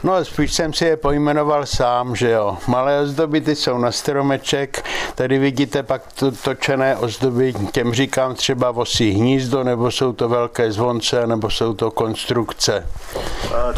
No, 0.05 0.25
spíš 0.25 0.53
jsem 0.53 0.73
si 0.73 0.85
je 0.85 0.97
pojmenoval 0.97 1.67
sám, 1.67 2.17
že 2.17 2.31
jo. 2.31 2.57
Malé 2.67 3.01
ozdoby 3.01 3.41
ty 3.41 3.57
jsou 3.57 3.79
na 3.79 3.93
stromeček, 3.93 4.85
tady 5.15 5.39
vidíte 5.39 5.83
pak 5.83 6.13
to, 6.13 6.33
točené 6.33 6.97
ozdoby, 6.97 7.55
těm 7.73 7.95
říkám 7.95 8.35
třeba 8.35 8.71
vosí 8.71 9.11
hnízdo, 9.11 9.65
nebo 9.65 9.91
jsou 9.91 10.13
to 10.13 10.29
velké 10.29 10.73
zvonce, 10.73 11.27
nebo 11.27 11.51
jsou 11.51 11.75
to 11.75 11.91
konstrukce. 11.91 12.87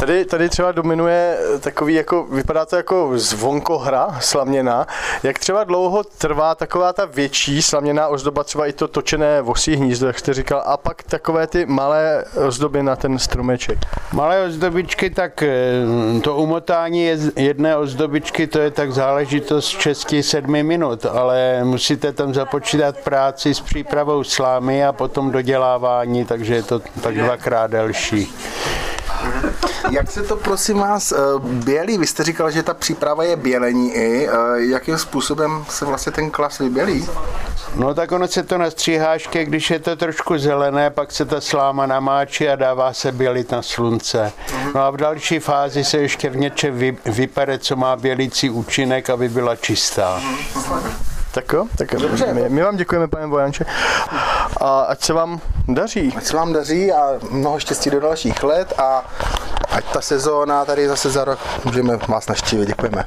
Tady, 0.01 0.25
tady 0.25 0.49
třeba 0.49 0.73
dominuje 0.73 1.39
takový, 1.61 1.95
jako, 1.95 2.25
vypadá 2.25 2.67
to 2.67 2.77
jako 2.77 3.11
zvonkohra 3.15 4.17
slaměná. 4.21 4.87
Jak 5.23 5.39
třeba 5.39 5.65
dlouho 5.65 6.05
trvá 6.05 6.55
taková 6.55 6.93
ta 6.93 7.05
větší 7.05 7.63
slaměná 7.63 8.09
ozdoba, 8.09 8.45
třeba 8.45 8.67
i 8.67 8.73
to 8.73 8.89
točené 8.89 9.43
vosí 9.43 9.77
hnízdo, 9.77 10.07
jak 10.07 10.19
jste 10.19 10.35
říkal, 10.35 10.63
a 10.67 10.77
pak 10.77 11.03
takové 11.03 11.47
ty 11.47 11.67
malé 11.67 12.25
ozdoby 12.47 12.83
na 12.83 12.97
ten 12.97 13.19
stromeček? 13.19 13.79
Malé 14.13 14.45
ozdobičky, 14.47 15.11
tak 15.11 15.45
to 16.21 16.37
umotání 16.37 17.11
jedné 17.37 17.77
ozdobičky, 17.77 18.47
to 18.47 18.59
je 18.59 18.71
tak 18.71 18.93
záležitost 18.93 19.79
6-7 19.79 20.63
minut, 20.63 21.07
ale 21.07 21.65
musíte 21.65 22.13
tam 22.13 22.35
započítat 22.35 22.97
práci 22.97 23.55
s 23.55 23.61
přípravou 23.61 24.25
slámy 24.25 24.85
a 24.85 24.93
potom 24.93 25.31
dodělávání, 25.31 26.25
takže 26.25 26.55
je 26.55 26.63
to 26.63 26.81
tak 27.03 27.15
dvakrát 27.15 27.71
delší. 27.71 28.29
Jak 29.91 30.11
se 30.11 30.23
to 30.23 30.37
prosím 30.37 30.79
vás 30.79 31.13
eh, 31.13 31.17
bělí? 31.43 31.99
Vy 31.99 32.07
jste 32.07 32.25
říkal, 32.25 32.51
že 32.51 32.63
ta 32.63 32.75
příprava 32.75 33.25
je 33.25 33.37
bělení 33.37 33.95
i. 33.95 34.29
Eh, 34.29 34.33
jakým 34.57 34.99
způsobem 34.99 35.65
se 35.69 35.85
vlastně 35.85 36.13
ten 36.13 36.31
klas 36.31 36.59
vybělí? 36.59 37.09
No 37.75 37.95
tak 37.95 38.13
ono 38.13 38.29
se 38.29 38.43
to 38.43 38.59
na 38.59 38.71
stříháške, 38.71 39.45
když 39.45 39.71
je 39.71 39.79
to 39.79 39.97
trošku 39.97 40.39
zelené, 40.39 40.91
pak 40.91 41.13
se 41.13 41.25
ta 41.25 41.41
sláma 41.41 41.87
namáčí 41.87 42.49
a 42.49 42.57
dává 42.57 42.93
se 42.93 43.13
bělit 43.13 43.53
na 43.53 43.63
slunce. 43.63 44.33
No 44.75 44.81
a 44.81 44.91
v 44.91 44.97
další 44.97 45.39
fázi 45.39 45.85
se 45.85 45.99
ještě 45.99 46.31
v 46.31 46.37
něčem 46.37 46.79
vy, 46.79 46.97
vypere, 47.07 47.59
co 47.59 47.77
má 47.77 47.97
bělící 47.97 48.51
účinek, 48.51 49.11
aby 49.11 49.29
byla 49.29 49.57
čistá. 49.57 50.21
Tak 51.37 51.53
jo, 51.53 51.67
tak 51.79 51.93
jo. 51.93 52.01
My, 52.33 52.49
my 52.49 52.63
vám 52.63 52.77
děkujeme, 52.77 53.09
pane 53.09 53.27
Vojanče. 53.27 53.65
A 54.61 54.81
ať 54.81 55.05
se 55.05 55.13
vám 55.13 55.41
daří. 55.69 56.15
Ať 56.17 56.25
se 56.25 56.37
vám 56.37 56.53
daří 56.53 56.93
a 56.93 57.11
mnoho 57.31 57.61
štěstí 57.61 57.91
do 57.91 58.01
dalších 58.01 58.43
let 58.43 58.73
a 58.79 59.05
ať 59.71 59.85
ta 59.93 60.01
sezóna 60.01 60.65
tady 60.65 60.89
zase 60.89 61.11
za 61.11 61.25
rok 61.25 61.39
můžeme 61.65 61.97
vás 61.97 62.29
naštívit. 62.29 62.67
Děkujeme. 62.67 63.05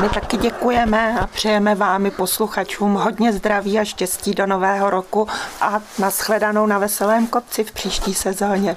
My 0.00 0.08
taky 0.08 0.36
děkujeme 0.36 1.20
a 1.20 1.26
přejeme 1.26 1.74
vám 1.74 2.06
i 2.06 2.10
posluchačům 2.10 2.94
hodně 2.94 3.32
zdraví 3.32 3.78
a 3.78 3.84
štěstí 3.84 4.34
do 4.34 4.46
nového 4.46 4.90
roku 4.90 5.28
a 5.60 5.80
nashledanou 5.98 6.66
na 6.66 6.78
Veselém 6.78 7.26
kopci 7.26 7.64
v 7.64 7.72
příští 7.72 8.14
sezóně. 8.14 8.76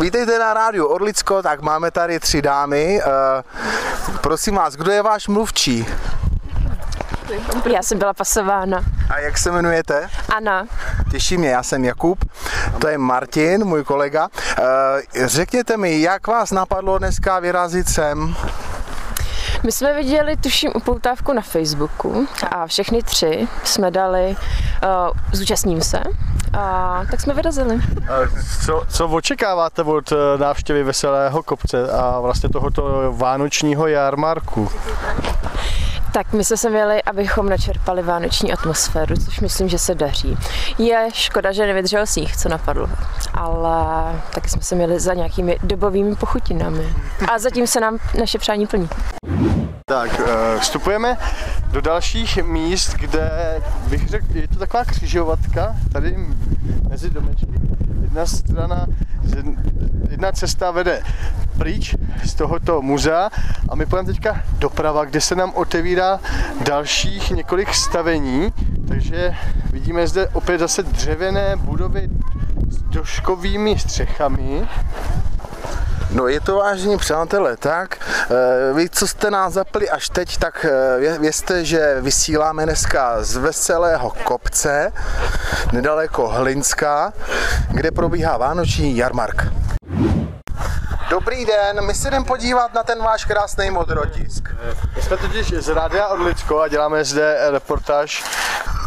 Vítejte 0.00 0.38
na 0.38 0.54
rádiu 0.54 0.86
Orlicko, 0.86 1.42
tak 1.42 1.60
máme 1.60 1.90
tady 1.90 2.20
tři 2.20 2.42
dámy. 2.42 3.00
Uh, 3.06 4.20
prosím 4.20 4.54
vás, 4.54 4.74
kdo 4.74 4.90
je 4.90 5.02
váš 5.02 5.28
mluvčí? 5.28 5.86
Já 7.72 7.82
jsem 7.82 7.98
byla 7.98 8.12
pasována. 8.14 8.80
A 9.10 9.18
jak 9.18 9.38
se 9.38 9.48
jmenujete? 9.48 10.08
Anna. 10.36 10.66
Těší 11.10 11.38
mě, 11.38 11.50
já 11.50 11.62
jsem 11.62 11.84
Jakub, 11.84 12.24
to 12.80 12.88
je 12.88 12.98
Martin, 12.98 13.64
můj 13.64 13.84
kolega. 13.84 14.28
Uh, 14.58 14.64
řekněte 15.26 15.76
mi, 15.76 16.00
jak 16.00 16.26
vás 16.26 16.50
napadlo 16.50 16.98
dneska 16.98 17.38
vyrazit 17.38 17.88
sem? 17.88 18.36
My 19.64 19.72
jsme 19.72 19.94
viděli, 19.94 20.36
tuším, 20.36 20.70
upoutávku 20.74 21.32
na 21.32 21.42
Facebooku 21.42 22.26
a 22.50 22.66
všechny 22.66 23.02
tři 23.02 23.48
jsme 23.64 23.90
dali, 23.90 24.36
uh, 24.82 25.16
zúčastním 25.32 25.80
se, 25.80 26.02
a 26.52 27.00
tak 27.10 27.20
jsme 27.20 27.34
vyrazili. 27.34 27.80
Co, 28.66 28.82
co 28.88 29.08
očekáváte 29.08 29.82
od 29.82 30.12
eh, 30.12 30.16
návštěvy 30.38 30.82
Veselého 30.82 31.42
kopce 31.42 31.92
a 31.92 32.20
vlastně 32.20 32.48
tohoto 32.48 33.12
vánočního 33.16 33.86
jarmarku? 33.86 34.68
Tak 36.12 36.32
my 36.32 36.44
jsme 36.44 36.56
se 36.56 36.70
měli, 36.70 37.02
abychom 37.02 37.48
načerpali 37.48 38.02
vánoční 38.02 38.52
atmosféru, 38.52 39.16
což 39.16 39.40
myslím, 39.40 39.68
že 39.68 39.78
se 39.78 39.94
daří. 39.94 40.36
Je 40.78 41.08
škoda, 41.12 41.52
že 41.52 41.66
nevydržel 41.66 42.06
sníh, 42.06 42.36
co 42.36 42.48
napadlo, 42.48 42.88
ale 43.34 43.74
taky 44.34 44.48
jsme 44.48 44.62
se 44.62 44.74
měli 44.74 45.00
za 45.00 45.14
nějakými 45.14 45.58
dobovými 45.62 46.16
pochutinami. 46.16 46.94
A 47.32 47.38
zatím 47.38 47.66
se 47.66 47.80
nám 47.80 47.98
naše 48.18 48.38
přání 48.38 48.66
plní. 48.66 48.88
Tak, 49.86 50.20
eh, 50.20 50.58
vstupujeme 50.60 51.16
do 51.70 51.80
dalších 51.80 52.42
míst, 52.42 52.94
kde 52.94 53.30
bych 53.88 54.08
řekl, 54.08 54.26
je 54.34 54.48
to 54.48 54.58
taková 54.58 54.84
křižovatka, 54.84 55.76
tady 55.92 56.16
mezi 56.88 57.10
domečky. 57.10 57.46
Jedna 58.02 58.26
strana, 58.26 58.86
jedna 60.10 60.32
cesta 60.32 60.70
vede 60.70 61.02
pryč 61.58 61.94
z 62.24 62.34
tohoto 62.34 62.82
muzea 62.82 63.30
a 63.68 63.74
my 63.74 63.86
půjdeme 63.86 64.06
teďka 64.06 64.42
doprava, 64.58 65.04
kde 65.04 65.20
se 65.20 65.34
nám 65.34 65.52
otevírá 65.54 66.20
dalších 66.64 67.30
několik 67.30 67.74
stavení, 67.74 68.52
takže 68.88 69.34
vidíme 69.72 70.06
zde 70.06 70.28
opět 70.28 70.58
zase 70.58 70.82
dřevěné 70.82 71.56
budovy 71.56 72.10
s 72.68 72.82
doškovými 72.82 73.78
střechami. 73.78 74.68
No 76.10 76.28
je 76.28 76.40
to 76.40 76.56
vážení 76.56 76.96
přátelé, 76.98 77.56
tak 77.56 77.96
eh, 78.30 78.72
vy, 78.72 78.88
co 78.88 79.06
jste 79.08 79.30
nás 79.30 79.52
zapli 79.52 79.90
až 79.90 80.08
teď, 80.08 80.38
tak 80.38 80.64
eh, 80.68 81.00
vě- 81.00 81.20
vězte, 81.20 81.64
že 81.64 81.96
vysíláme 82.00 82.64
dneska 82.64 83.16
z 83.22 83.36
Veselého 83.36 84.10
kopce, 84.24 84.92
nedaleko 85.72 86.28
Hlinska, 86.28 87.12
kde 87.68 87.90
probíhá 87.90 88.36
vánoční 88.36 88.96
jarmark. 88.96 89.42
Dobrý 91.10 91.44
den, 91.44 91.86
my 91.86 91.94
se 91.94 92.10
jdeme 92.10 92.24
podívat 92.24 92.74
na 92.74 92.82
ten 92.82 93.02
váš 93.02 93.24
krásný 93.24 93.70
modrotisk. 93.70 94.48
My 94.96 95.02
jsme 95.02 95.16
totiž 95.16 95.54
z 95.58 95.68
Rádia 95.68 96.06
Orlicko 96.08 96.60
a 96.60 96.68
děláme 96.68 97.04
zde 97.04 97.36
reportáž. 97.50 98.24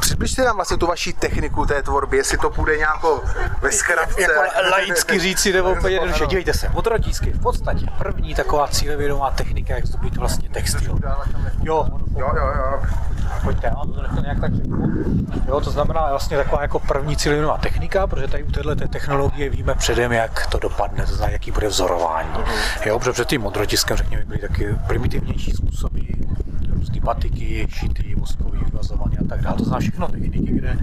Přibližte 0.05 0.43
nám 0.43 0.55
vlastně 0.55 0.77
tu 0.77 0.87
vaši 0.87 1.13
techniku 1.13 1.65
té 1.65 1.83
tvorby, 1.83 2.17
jestli 2.17 2.37
to 2.37 2.49
půjde 2.49 2.77
nějakou 2.77 3.21
ve 3.61 3.71
zkratce. 3.71 4.21
jako 4.21 4.41
laicky 4.71 5.19
říci 5.19 5.53
nebo 5.53 5.71
úplně 5.71 5.93
jednoduše. 5.95 6.25
Dívejte 6.25 6.53
se, 6.53 6.69
modrotisky 6.69 7.31
v 7.31 7.41
podstatě 7.41 7.85
první 7.97 8.35
taková 8.35 8.67
cílevědomá 8.67 9.31
technika, 9.31 9.75
jak 9.75 9.85
zdobit 9.85 10.17
vlastně 10.17 10.49
textil. 10.49 10.99
Jo, 11.63 11.85
Jo, 12.17 12.31
jo, 12.35 12.53
jo. 12.55 12.79
pojďte, 13.43 13.67
já 13.67 13.73
to 13.75 14.01
nechci 14.01 14.21
nějak 14.21 14.39
tak 14.41 14.55
řeknu. 14.55 14.87
Jo, 15.47 15.61
to 15.61 15.71
znamená 15.71 16.09
vlastně 16.09 16.37
taková 16.37 16.61
jako 16.61 16.79
první 16.79 17.17
cílevědomá 17.17 17.57
technika, 17.57 18.07
protože 18.07 18.27
tady 18.27 18.43
u 18.43 18.51
téhle 18.51 18.75
té 18.75 18.87
technologie 18.87 19.49
víme 19.49 19.75
předem, 19.75 20.11
jak 20.11 20.47
to 20.47 20.59
dopadne, 20.59 21.05
to 21.05 21.15
znamená, 21.15 21.33
jaký 21.33 21.51
bude 21.51 21.67
vzorování. 21.67 22.29
Jo, 22.85 22.99
protože 22.99 23.11
před 23.11 23.27
tím 23.27 23.41
modrotiskem, 23.41 23.97
řekněme, 23.97 24.25
byly 24.25 24.39
taky 24.39 24.75
primitivnější 24.87 25.51
způsoby, 25.51 25.99
batiky, 27.05 27.67
šity, 27.69 28.15
voskový, 28.17 28.59
vyvazovaný 28.65 29.17
a 29.17 29.23
tak 29.29 29.41
dále. 29.41 29.57
To 29.57 29.63
znamená 29.63 29.79
všechno 29.79 30.07
techniky, 30.07 30.51
kde 30.51 30.77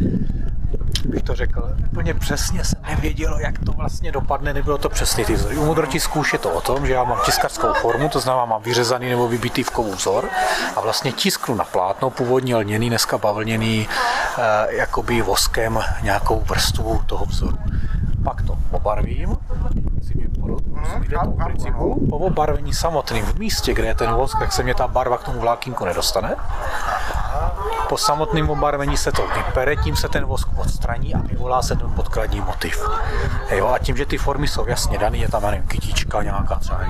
bych 1.05 1.23
to 1.23 1.35
řekl, 1.35 1.77
úplně 1.87 2.15
přesně 2.15 2.65
se 2.65 2.77
nevědělo, 2.89 3.39
jak 3.39 3.59
to 3.59 3.73
vlastně 3.73 4.13
dopadne, 4.13 4.55
nebylo 4.55 4.79
to 4.79 4.89
přesně 4.89 5.25
ty 5.25 5.35
vzory. 5.35 5.57
U 5.57 5.67
modrotisků 5.67 6.21
už 6.21 6.33
je 6.33 6.39
to 6.39 6.51
o 6.51 6.61
tom, 6.61 6.87
že 6.87 6.93
já 6.93 7.05
mám 7.05 7.19
tiskařskou 7.25 7.73
formu, 7.73 8.09
to 8.09 8.21
znamená 8.21 8.45
mám 8.45 8.63
vyřezaný 8.63 9.11
nebo 9.11 9.29
vybitý 9.29 9.63
v 9.63 9.71
kovu 9.71 9.93
vzor 9.93 10.29
a 10.77 10.81
vlastně 10.81 11.13
tisknu 11.13 11.55
na 11.55 11.65
plátno, 11.65 12.11
původně 12.11 12.57
lněný, 12.57 12.89
dneska 12.89 13.19
bavlněný, 13.19 13.89
eh, 13.89 14.43
jakoby 14.77 15.23
voskem 15.23 15.79
nějakou 16.03 16.41
vrstvu 16.41 17.01
toho 17.07 17.25
vzoru. 17.25 17.59
Pak 18.25 18.43
to 18.43 18.59
obarvím, 18.71 19.37
si 20.13 20.19
mě 20.19 20.29
porozumíte 20.41 21.19
tomu 21.25 21.37
principu, 21.37 22.07
po 22.11 22.17
obarvení 22.17 22.75
samotným 22.75 23.25
v 23.25 23.39
místě, 23.39 23.75
kde 23.75 23.87
je 23.87 23.95
ten 23.95 24.15
vosk, 24.15 24.39
tak 24.39 24.53
se 24.53 24.63
mě 24.63 24.75
ta 24.75 24.89
barva 24.89 25.19
k 25.19 25.25
tomu 25.25 25.41
vlákínku 25.41 25.85
nedostane 25.85 26.37
po 27.93 27.99
samotném 27.99 28.51
obarvení 28.51 28.97
se 28.97 29.13
to 29.13 29.27
vypere, 29.37 29.77
tím 29.77 29.97
se 29.97 30.09
ten 30.09 30.25
vosk 30.25 30.49
odstraní 30.57 31.15
a 31.15 31.19
vyvolá 31.19 31.63
se 31.63 31.77
ten 31.77 31.91
podkladní 31.91 32.41
motiv. 32.41 32.89
Jo, 33.51 33.69
a 33.69 33.79
tím, 33.79 33.97
že 33.97 34.07
ty 34.07 34.19
formy 34.19 34.49
jsou 34.49 34.67
jasně 34.67 34.99
dané, 34.99 35.19
je 35.19 35.29
tam, 35.29 35.43
nevím, 35.43 35.63
kytička, 35.63 36.23
nějaká 36.23 36.55
třeba 36.55 36.81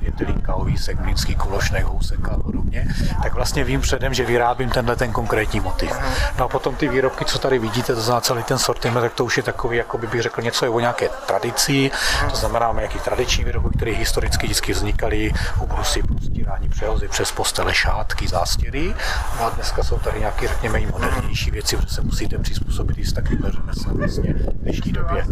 jetelínka, 0.00 0.54
ovísek, 0.54 1.00
mlínský 1.00 1.34
kulošnek, 1.34 1.84
housek 1.84 2.28
a 2.28 2.36
podobně, 2.36 2.86
tak 3.22 3.34
vlastně 3.34 3.64
vím 3.64 3.80
předem, 3.80 4.14
že 4.14 4.24
vyrábím 4.24 4.70
tenhle 4.70 4.96
ten 4.96 5.12
konkrétní 5.12 5.60
motiv. 5.60 5.92
No 6.38 6.44
a 6.44 6.48
potom 6.48 6.76
ty 6.76 6.88
výrobky, 6.88 7.24
co 7.24 7.38
tady 7.38 7.58
vidíte, 7.58 7.94
to 7.94 8.00
znamená 8.00 8.20
celý 8.20 8.42
ten 8.42 8.58
sortiment, 8.58 9.02
tak 9.02 9.14
to 9.14 9.24
už 9.24 9.36
je 9.36 9.42
takový, 9.42 9.76
jako 9.76 9.98
by 9.98 10.06
bych 10.06 10.22
řekl, 10.22 10.42
něco 10.42 10.64
je 10.64 10.70
o 10.70 10.80
nějaké 10.80 11.08
tradici, 11.26 11.90
to 12.30 12.36
znamená 12.36 12.61
máme 12.66 12.80
nějaký 12.80 12.98
tradiční 12.98 13.44
výrobky, 13.44 13.76
které 13.76 13.92
historicky 13.92 14.46
vždycky 14.46 14.72
vznikaly, 14.72 15.32
obrusy, 15.58 16.02
prostírání, 16.02 16.68
přehozy 16.68 17.08
přes 17.08 17.32
postele, 17.32 17.74
šátky, 17.74 18.28
zástěry. 18.28 18.94
No 19.38 19.46
a 19.46 19.50
dneska 19.50 19.82
jsou 19.82 19.98
tady 19.98 20.18
nějaké, 20.18 20.48
řekněme, 20.48 20.78
i 20.80 20.86
modernější 20.86 21.50
věci, 21.50 21.76
protože 21.76 21.94
se 21.94 22.00
musíte 22.02 22.38
přizpůsobit 22.38 22.98
i 22.98 23.04
s 23.04 23.12
takovým 23.12 23.42
řemeslem 23.52 23.96
vlastně 23.96 24.34
v 24.34 24.62
dnešní 24.62 24.92
době. 24.92 25.24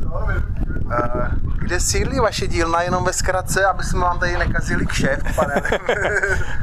Eh, 0.92 1.30
Kde 1.58 1.80
sídlí 1.80 2.18
vaše 2.20 2.46
dílna, 2.46 2.82
jenom 2.82 3.04
ve 3.04 3.12
zkratce, 3.12 3.66
aby 3.66 3.82
jsme 3.84 4.00
vám 4.00 4.18
tady 4.18 4.38
nekazili 4.38 4.86
kšeft, 4.86 5.26
pane. 5.36 5.54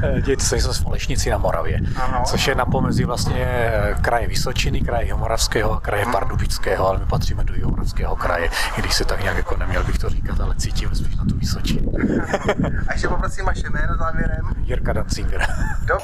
Eh, 0.02 0.20
Dějte 0.20 0.44
se, 0.44 0.60
jsme 0.60 0.72
v 0.72 0.86
Olešnici 0.86 1.30
na 1.30 1.38
Moravě, 1.38 1.80
Ano. 1.96 2.22
což 2.26 2.46
je 2.46 2.54
na 2.54 2.64
pomezí 2.64 3.04
vlastně 3.04 3.44
eh, 3.44 3.94
kraje 4.02 4.26
Vysočiny, 4.28 4.80
kraje 4.80 5.04
Jihomoravského 5.06 5.72
a 5.72 5.80
kraje 5.80 6.04
Pardubického, 6.12 6.88
ale 6.88 6.98
my 6.98 7.06
patříme 7.06 7.44
do 7.44 7.54
Jihomoravského 7.54 8.16
kraje, 8.16 8.50
i 8.76 8.80
když 8.80 8.94
se 8.94 9.04
tak 9.04 9.22
nějak 9.22 9.36
jako 9.36 9.56
neměl 9.56 9.84
bych 9.84 9.98
to 9.98 10.08
říkat, 10.08 10.40
ale 10.40 10.54
cítím 10.58 10.94
spíš 10.94 11.16
na 11.16 11.24
tu 11.24 11.36
Vysočinu. 11.36 11.92
A 12.88 12.92
ještě 12.92 13.08
poprosím 13.08 13.44
vaše 13.44 13.70
jméno 13.70 13.96
závěrem. 13.98 14.50
Jirka 14.64 14.92
Dancinger. 14.92 15.46
Do. 15.84 15.98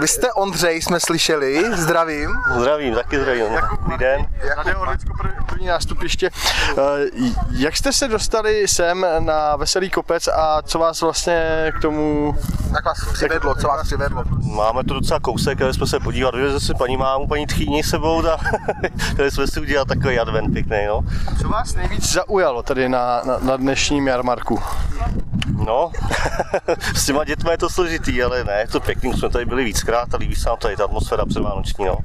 Vy 0.00 0.08
jste 0.08 0.32
Ondřej, 0.32 0.82
jsme 0.82 1.00
slyšeli, 1.00 1.76
zdravím. 1.76 2.30
Zdravím, 2.58 2.94
taky 2.94 3.20
zdravím. 3.20 3.44
Dobrý 3.80 3.98
den. 3.98 4.26
Radio 4.56 4.80
Orlicko, 4.80 5.12
prv- 5.14 5.27
první 5.48 5.66
nástupiště. 5.66 6.30
Eh, 6.70 7.32
Jak 7.50 7.76
jste 7.76 7.92
se 7.92 8.08
dostali 8.08 8.68
sem 8.68 9.06
na 9.18 9.56
Veselý 9.56 9.90
kopec 9.90 10.28
a 10.28 10.62
co 10.62 10.78
vás 10.78 11.00
vlastně 11.00 11.42
k 11.78 11.82
tomu... 11.82 12.34
Jak 12.74 12.84
vás 12.84 12.98
přivedlo, 13.12 13.54
co 13.54 13.68
vás 13.68 13.86
přivedlo? 13.86 14.24
Máme 14.54 14.84
tu 14.84 14.94
docela 14.94 15.20
kousek, 15.20 15.62
ale 15.62 15.74
jsme 15.74 15.86
se 15.86 16.00
podívat, 16.00 16.34
dovezli 16.34 16.60
si 16.60 16.74
paní 16.74 16.96
mámu, 16.96 17.26
paní 17.26 17.46
tchýni 17.46 17.82
sebou, 17.82 18.26
a 18.26 18.38
tady 19.16 19.30
jsme 19.30 19.46
si 19.46 19.60
udělali 19.60 19.86
takový 19.88 20.18
advent 20.18 20.52
pěkný, 20.52 20.78
no. 20.86 21.00
Co 21.42 21.48
vás 21.48 21.74
nejvíc 21.74 22.12
zaujalo 22.12 22.62
tady 22.62 22.88
na, 22.88 23.22
na, 23.24 23.38
na 23.38 23.56
dnešním 23.56 24.06
jarmarku? 24.06 24.62
No, 25.66 25.90
s 26.94 27.06
těma 27.06 27.24
dětmi 27.24 27.50
je 27.50 27.58
to 27.58 27.70
složitý, 27.70 28.22
ale 28.22 28.44
ne, 28.44 28.52
je 28.52 28.68
to 28.68 28.80
pěkný, 28.80 29.12
jsme 29.12 29.28
tady 29.30 29.44
byli 29.44 29.64
víckrát 29.64 30.14
a 30.14 30.16
líbí 30.16 30.36
se 30.36 30.48
nám 30.48 30.58
tady 30.58 30.76
ta 30.76 30.84
atmosféra 30.84 31.26
předvánoční, 31.26 31.84
no. 31.84 31.98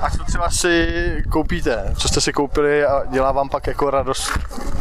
A 0.00 0.10
co 0.10 0.24
třeba 0.24 0.50
si 0.50 1.22
koupíte? 1.30 1.94
Co 1.96 2.08
jste 2.08 2.20
si 2.20 2.32
koupili 2.32 2.84
a 2.84 3.04
dělá 3.10 3.32
vám 3.32 3.48
pak 3.48 3.66
jako 3.66 3.90
radost 3.90 4.30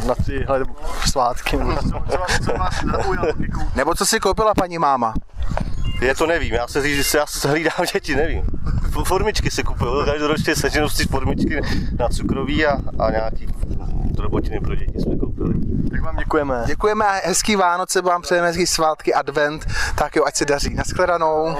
na 0.08 0.16
tyhle 0.16 0.66
svátky? 1.06 1.58
Nebo 1.58 1.76
co, 1.76 1.90
co, 1.90 2.18
vás, 2.18 2.40
co 2.46 2.54
vás 2.54 2.84
zaujalo? 2.92 3.28
Nebo 3.76 3.96
co 3.96 4.06
si 4.06 4.20
koupila 4.20 4.54
paní 4.54 4.78
máma? 4.78 5.14
Je 6.02 6.16
to 6.16 6.28
nevím, 6.28 6.54
já 6.54 6.68
se 6.68 6.82
říct, 6.82 7.12
že 7.12 7.18
já 7.18 7.26
se 7.26 7.50
hlídám 7.50 7.86
děti, 7.94 8.16
nevím. 8.16 8.46
Formičky 9.04 9.52
si 9.52 9.64
kupuju, 9.64 10.06
každoročně 10.06 10.56
seženu 10.56 10.90
si 10.90 11.06
formičky 11.06 11.62
na 12.00 12.10
cukroví 12.10 12.66
a, 12.66 12.78
a 13.00 13.12
nějaký 13.12 13.48
drobotiny 14.12 14.60
pro 14.60 14.76
děti 14.76 15.02
jsme 15.02 15.16
koupili. 15.16 15.54
Tak 15.92 16.02
vám 16.02 16.16
děkujeme. 16.18 16.64
Děkujeme 16.68 17.06
a 17.06 17.28
hezký 17.28 17.56
Vánoce, 17.56 18.02
vám 18.02 18.22
přejeme 18.22 18.48
hezký 18.48 18.68
svátky, 18.68 19.14
advent, 19.14 19.66
tak 19.96 20.16
jo, 20.16 20.24
ať 20.26 20.36
se 20.36 20.46
daří. 20.46 20.74
Naschledanou. 20.74 21.58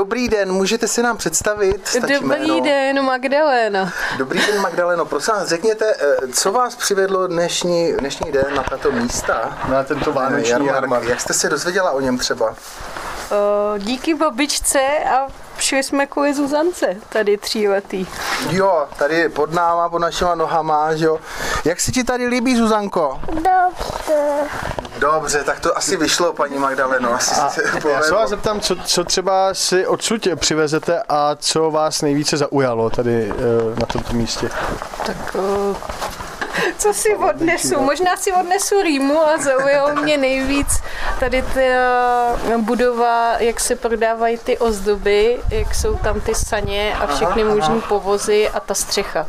Dobrý 0.00 0.28
den, 0.28 0.52
můžete 0.52 0.88
si 0.88 1.02
nám 1.02 1.16
představit? 1.16 1.88
Stačí 1.88 2.14
Dobrý 2.14 2.28
jméno. 2.28 2.60
den, 2.60 3.02
Magdalena. 3.04 3.92
Dobrý 4.18 4.46
den, 4.46 4.60
Magdaleno. 4.60 5.04
Prosím 5.04 5.34
vás, 5.34 5.48
řekněte, 5.48 5.94
eh, 6.00 6.28
co 6.32 6.52
vás 6.52 6.76
přivedlo 6.76 7.26
dnešní, 7.26 7.92
dnešní 7.92 8.32
den 8.32 8.54
na 8.54 8.62
tato 8.62 8.92
místa? 8.92 9.58
Na 9.68 9.82
tento 9.84 10.12
vánoční 10.12 10.50
Jarmark. 10.50 10.74
jarmark. 10.74 11.08
Jak 11.08 11.20
jste 11.20 11.34
se 11.34 11.48
dozvěděla 11.48 11.90
o 11.90 12.00
něm 12.00 12.18
třeba? 12.18 12.54
O, 13.30 13.78
díky 13.78 14.14
babičce 14.14 14.80
a 15.16 15.26
šli 15.60 15.82
jsme 15.82 16.06
kvůli 16.06 16.34
Zuzance, 16.34 16.96
tady 17.08 17.36
tříletý. 17.36 18.06
Jo, 18.50 18.86
tady 18.98 19.28
pod 19.28 19.52
náma, 19.52 19.88
pod 19.88 19.98
našima 19.98 20.34
nohama, 20.34 20.94
že 20.96 21.04
jo. 21.04 21.18
Jak 21.64 21.80
se 21.80 21.92
ti 21.92 22.04
tady 22.04 22.26
líbí, 22.26 22.56
Zuzanko? 22.56 23.20
Dobře. 23.26 24.48
Dobře, 24.98 25.44
tak 25.44 25.60
to 25.60 25.78
asi 25.78 25.96
vyšlo, 25.96 26.32
paní 26.32 26.58
Magdaleno. 26.58 27.14
Asi 27.14 27.34
se 27.34 27.62
Já 27.90 28.02
se 28.02 28.14
vás 28.14 28.30
zeptám, 28.30 28.60
co, 28.60 28.76
co 28.76 29.04
třeba 29.04 29.54
si 29.54 29.86
odsud 29.86 30.28
přivezete 30.36 31.02
a 31.08 31.36
co 31.36 31.70
vás 31.70 32.02
nejvíce 32.02 32.36
zaujalo 32.36 32.90
tady 32.90 33.32
eh, 33.32 33.80
na 33.80 33.86
tomto 33.86 34.12
místě? 34.12 34.50
Tak 35.06 35.34
o, 35.34 35.76
Co 36.78 36.94
si 36.94 37.16
odnesu? 37.16 37.80
Možná 37.80 38.16
si 38.16 38.32
odnesu 38.32 38.82
Rýmu 38.82 39.20
a 39.20 39.38
zaujalo 39.38 39.94
mě 39.94 40.18
nejvíc 40.18 40.82
tady 41.20 41.42
ta 41.42 41.60
budova, 42.58 43.34
jak 43.38 43.60
se 43.60 43.76
prodávají 43.76 44.38
ty 44.38 44.58
ozdoby, 44.58 45.40
jak 45.50 45.74
jsou 45.74 45.96
tam 45.96 46.20
ty 46.20 46.34
saně 46.34 46.94
a 47.00 47.06
všechny 47.06 47.44
možné 47.44 47.80
povozy 47.88 48.48
a 48.48 48.60
ta 48.60 48.74
střecha. 48.74 49.26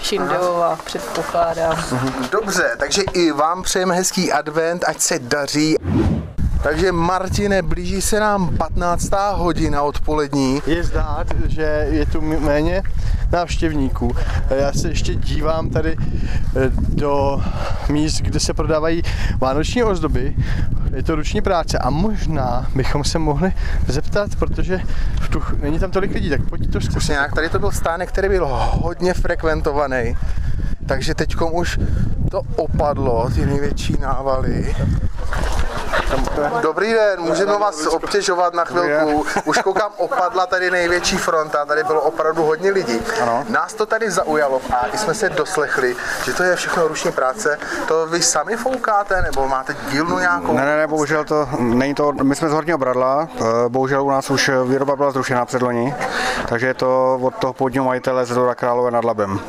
Šindeová, 0.00 0.78
předpokládám. 0.84 1.84
Dobře, 2.30 2.76
takže 2.78 3.02
i 3.02 3.32
vám 3.32 3.62
přejeme 3.62 3.94
hezký 3.94 4.32
advent, 4.32 4.84
ať 4.88 5.00
se 5.00 5.18
daří. 5.18 5.76
Takže 6.62 6.92
Martine, 6.92 7.62
blíží 7.62 8.00
se 8.00 8.20
nám 8.20 8.56
15. 8.56 9.10
hodina 9.32 9.82
odpolední. 9.82 10.62
Je 10.66 10.84
zdát, 10.84 11.26
že 11.46 11.86
je 11.90 12.06
tu 12.06 12.20
méně 12.20 12.82
návštěvníků. 13.32 14.16
Já 14.50 14.72
se 14.72 14.88
ještě 14.88 15.14
dívám 15.14 15.70
tady 15.70 15.96
eh, 15.98 16.70
do 16.88 17.42
míst, 17.88 18.20
kde 18.20 18.40
se 18.40 18.54
prodávají 18.54 19.02
vánoční 19.38 19.84
ozdoby. 19.84 20.36
Je 20.96 21.02
to 21.02 21.14
ruční 21.14 21.42
práce 21.42 21.78
a 21.78 21.90
možná 21.90 22.66
bychom 22.74 23.04
se 23.04 23.18
mohli 23.18 23.52
zeptat, 23.88 24.36
protože 24.36 24.80
v 25.20 25.28
tu, 25.28 25.42
není 25.62 25.78
tam 25.78 25.90
tolik 25.90 26.14
lidí, 26.14 26.30
tak 26.30 26.48
pojď 26.48 26.72
to 26.72 26.80
zkusit. 26.80 27.12
Nějak, 27.12 27.34
tady 27.34 27.48
to 27.48 27.58
byl 27.58 27.70
stánek, 27.70 28.08
který 28.08 28.28
byl 28.28 28.48
hodně 28.72 29.14
frekventovaný. 29.14 30.16
Takže 30.86 31.14
teď 31.14 31.36
už 31.52 31.78
to 32.30 32.40
opadlo, 32.56 33.30
ty 33.34 33.46
největší 33.46 33.96
návaly. 34.00 34.76
Dobrý 36.62 36.92
den, 36.92 37.20
můžeme 37.20 37.58
vás 37.58 37.86
obtěžovat 37.86 38.54
na 38.54 38.64
chvilku. 38.64 39.26
Už 39.44 39.58
koukám, 39.58 39.90
opadla 39.96 40.46
tady 40.46 40.70
největší 40.70 41.16
fronta, 41.16 41.64
tady 41.64 41.84
bylo 41.84 42.00
opravdu 42.00 42.42
hodně 42.42 42.70
lidí. 42.70 43.00
Ano. 43.22 43.44
Nás 43.48 43.74
to 43.74 43.86
tady 43.86 44.10
zaujalo 44.10 44.60
a 44.70 44.86
i 44.86 44.98
jsme 44.98 45.14
se 45.14 45.28
doslechli, 45.28 45.96
že 46.24 46.32
to 46.32 46.42
je 46.42 46.56
všechno 46.56 46.88
ruční 46.88 47.12
práce. 47.12 47.58
To 47.88 48.06
vy 48.06 48.22
sami 48.22 48.56
foukáte, 48.56 49.22
nebo 49.22 49.48
máte 49.48 49.76
dílnu 49.90 50.18
nějakou? 50.18 50.52
Ne, 50.52 50.64
ne, 50.64 50.76
ne, 50.76 50.86
bohužel 50.86 51.24
to 51.24 51.48
není 51.58 51.94
to, 51.94 52.12
my 52.12 52.34
jsme 52.36 52.48
z 52.48 52.52
Horního 52.52 52.78
Bradla, 52.78 53.28
eh, 53.40 53.44
bohužel 53.68 54.04
u 54.04 54.10
nás 54.10 54.30
už 54.30 54.50
výroba 54.68 54.96
byla 54.96 55.10
zrušená 55.10 55.44
předloni, 55.44 55.94
takže 56.48 56.66
je 56.66 56.74
to 56.74 57.18
od 57.22 57.34
toho 57.34 57.52
původního 57.52 57.84
majitele 57.84 58.26
z 58.26 58.34
Dora 58.34 58.54
Králové 58.54 58.90
nad 58.90 59.04
Labem. 59.04 59.40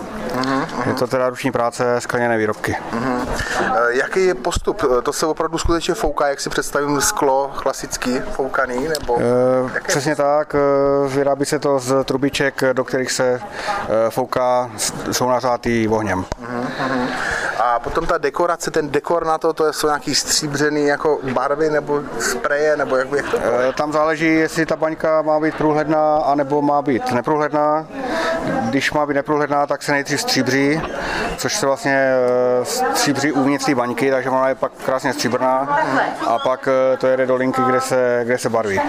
Je 0.85 0.93
to 0.93 1.07
teda 1.07 1.29
ruční 1.29 1.51
práce, 1.51 1.95
skleněné 1.99 2.37
výrobky. 2.37 2.77
Eh, 2.93 3.71
Jaký 3.89 4.25
je 4.25 4.35
postup? 4.35 4.83
Eh, 4.97 5.01
To 5.01 5.13
se 5.13 5.25
opravdu 5.25 5.57
skutečně 5.57 5.93
fouká, 5.93 6.27
jak 6.27 6.39
si 6.39 6.49
představím 6.49 7.01
sklo 7.01 7.51
klasický 7.55 8.19
foukaný, 8.31 8.87
nebo? 8.87 9.17
Eh, 9.19 9.79
Přesně 9.87 10.15
tak, 10.15 10.55
vyrábí 11.07 11.45
se 11.45 11.59
to 11.59 11.79
z 11.79 12.03
trubiček, 12.05 12.63
do 12.73 12.83
kterých 12.83 13.11
se 13.11 13.41
fouká, 14.09 14.71
jsou 15.11 15.29
nařátý 15.29 15.87
ohněm. 15.87 16.25
Mhm. 16.39 17.07
A 17.59 17.79
potom 17.79 18.05
ta 18.05 18.17
dekorace, 18.17 18.71
ten 18.71 18.89
dekor 18.89 19.25
na 19.25 19.37
to, 19.37 19.53
to 19.53 19.73
jsou 19.73 19.87
nějaký 19.87 20.15
stříbřený 20.15 20.87
jako 20.87 21.19
barvy 21.33 21.69
nebo 21.69 22.01
spreje, 22.19 22.77
nebo 22.77 22.95
jak, 22.97 23.11
jak 23.11 23.29
to 23.29 23.37
Eh, 23.37 23.73
Tam 23.77 23.91
záleží, 23.93 24.33
jestli 24.35 24.65
ta 24.65 24.75
baňka 24.75 25.21
má 25.21 25.39
být 25.39 25.55
průhledná, 25.55 26.15
anebo 26.17 26.61
má 26.61 26.81
být 26.81 27.11
neprůhledná. 27.11 27.85
Když 28.69 28.91
má 28.91 29.05
být 29.05 29.13
neprůhledná, 29.13 29.67
tak 29.67 29.83
se 29.83 29.91
nejdřív 29.91 30.21
stříbří, 30.21 30.81
což 31.37 31.55
se 31.55 31.65
vlastně 31.65 32.13
eh, 32.61 32.65
stříbří 32.65 33.31
uvnitř 33.31 33.65
té 33.65 33.75
baňky, 33.75 34.11
takže 34.11 34.29
ona 34.29 34.49
je 34.49 34.55
pak 34.55 34.71
krásně 34.85 35.13
stříbrná 35.13 35.79
a 36.27 36.39
pak 36.39 36.67
eh, 36.67 36.97
to 36.97 37.07
jede 37.07 37.25
do 37.25 37.35
linky, 37.35 37.61
kde 37.67 37.81
se, 37.81 38.21
kde 38.23 38.37
se 38.37 38.49
barví. 38.49 38.79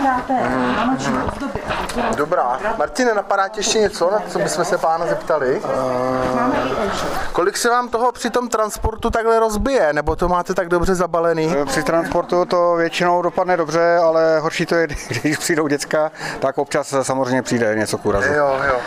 Dobrá. 2.16 2.58
Martine, 2.78 3.14
napadá 3.14 3.48
tě 3.48 3.60
ještě 3.60 3.78
něco, 3.78 4.10
na 4.10 4.22
co 4.28 4.38
bychom 4.38 4.64
se 4.64 4.78
pána 4.78 5.06
zeptali? 5.06 5.62
Kolik 7.32 7.56
se 7.56 7.70
vám 7.70 7.88
toho 7.88 8.12
při 8.12 8.30
tom 8.30 8.48
transportu 8.48 9.10
takhle 9.10 9.40
rozbije, 9.40 9.92
nebo 9.92 10.16
to 10.16 10.28
máte 10.28 10.54
tak 10.54 10.68
dobře 10.68 10.94
zabalený? 10.94 11.54
Při 11.66 11.82
transportu 11.82 12.44
to 12.44 12.74
většinou 12.74 13.22
dopadne 13.22 13.56
dobře, 13.56 13.96
ale 13.96 14.38
horší 14.38 14.66
to 14.66 14.74
je, 14.74 14.86
když 15.22 15.36
přijdou 15.36 15.68
děcka, 15.68 16.12
tak 16.38 16.58
občas 16.58 16.94
samozřejmě 17.02 17.42
přijde 17.42 17.74
něco 17.76 17.98
k 17.98 18.06
úrazu. 18.06 18.32
Jo, 18.32 18.60
jo. 18.66 18.80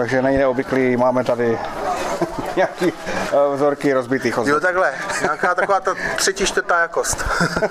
Takže 0.00 0.22
není 0.22 0.38
neobvyklý, 0.38 0.96
máme 0.96 1.24
tady 1.24 1.58
nějaký 2.56 2.92
eh, 3.32 3.54
vzorky 3.54 3.92
rozbitých 3.92 4.38
ozdob. 4.38 4.54
Jo, 4.54 4.60
takhle. 4.60 4.92
Nějaká 5.22 5.54
taková 5.54 5.80
ta 5.80 5.94
třetí, 6.16 6.46
čtvrtá 6.46 6.80
jakost. 6.80 7.24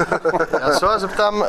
Já 0.60 0.80
se 0.80 0.86
vás 0.86 1.02
zeptám, 1.02 1.46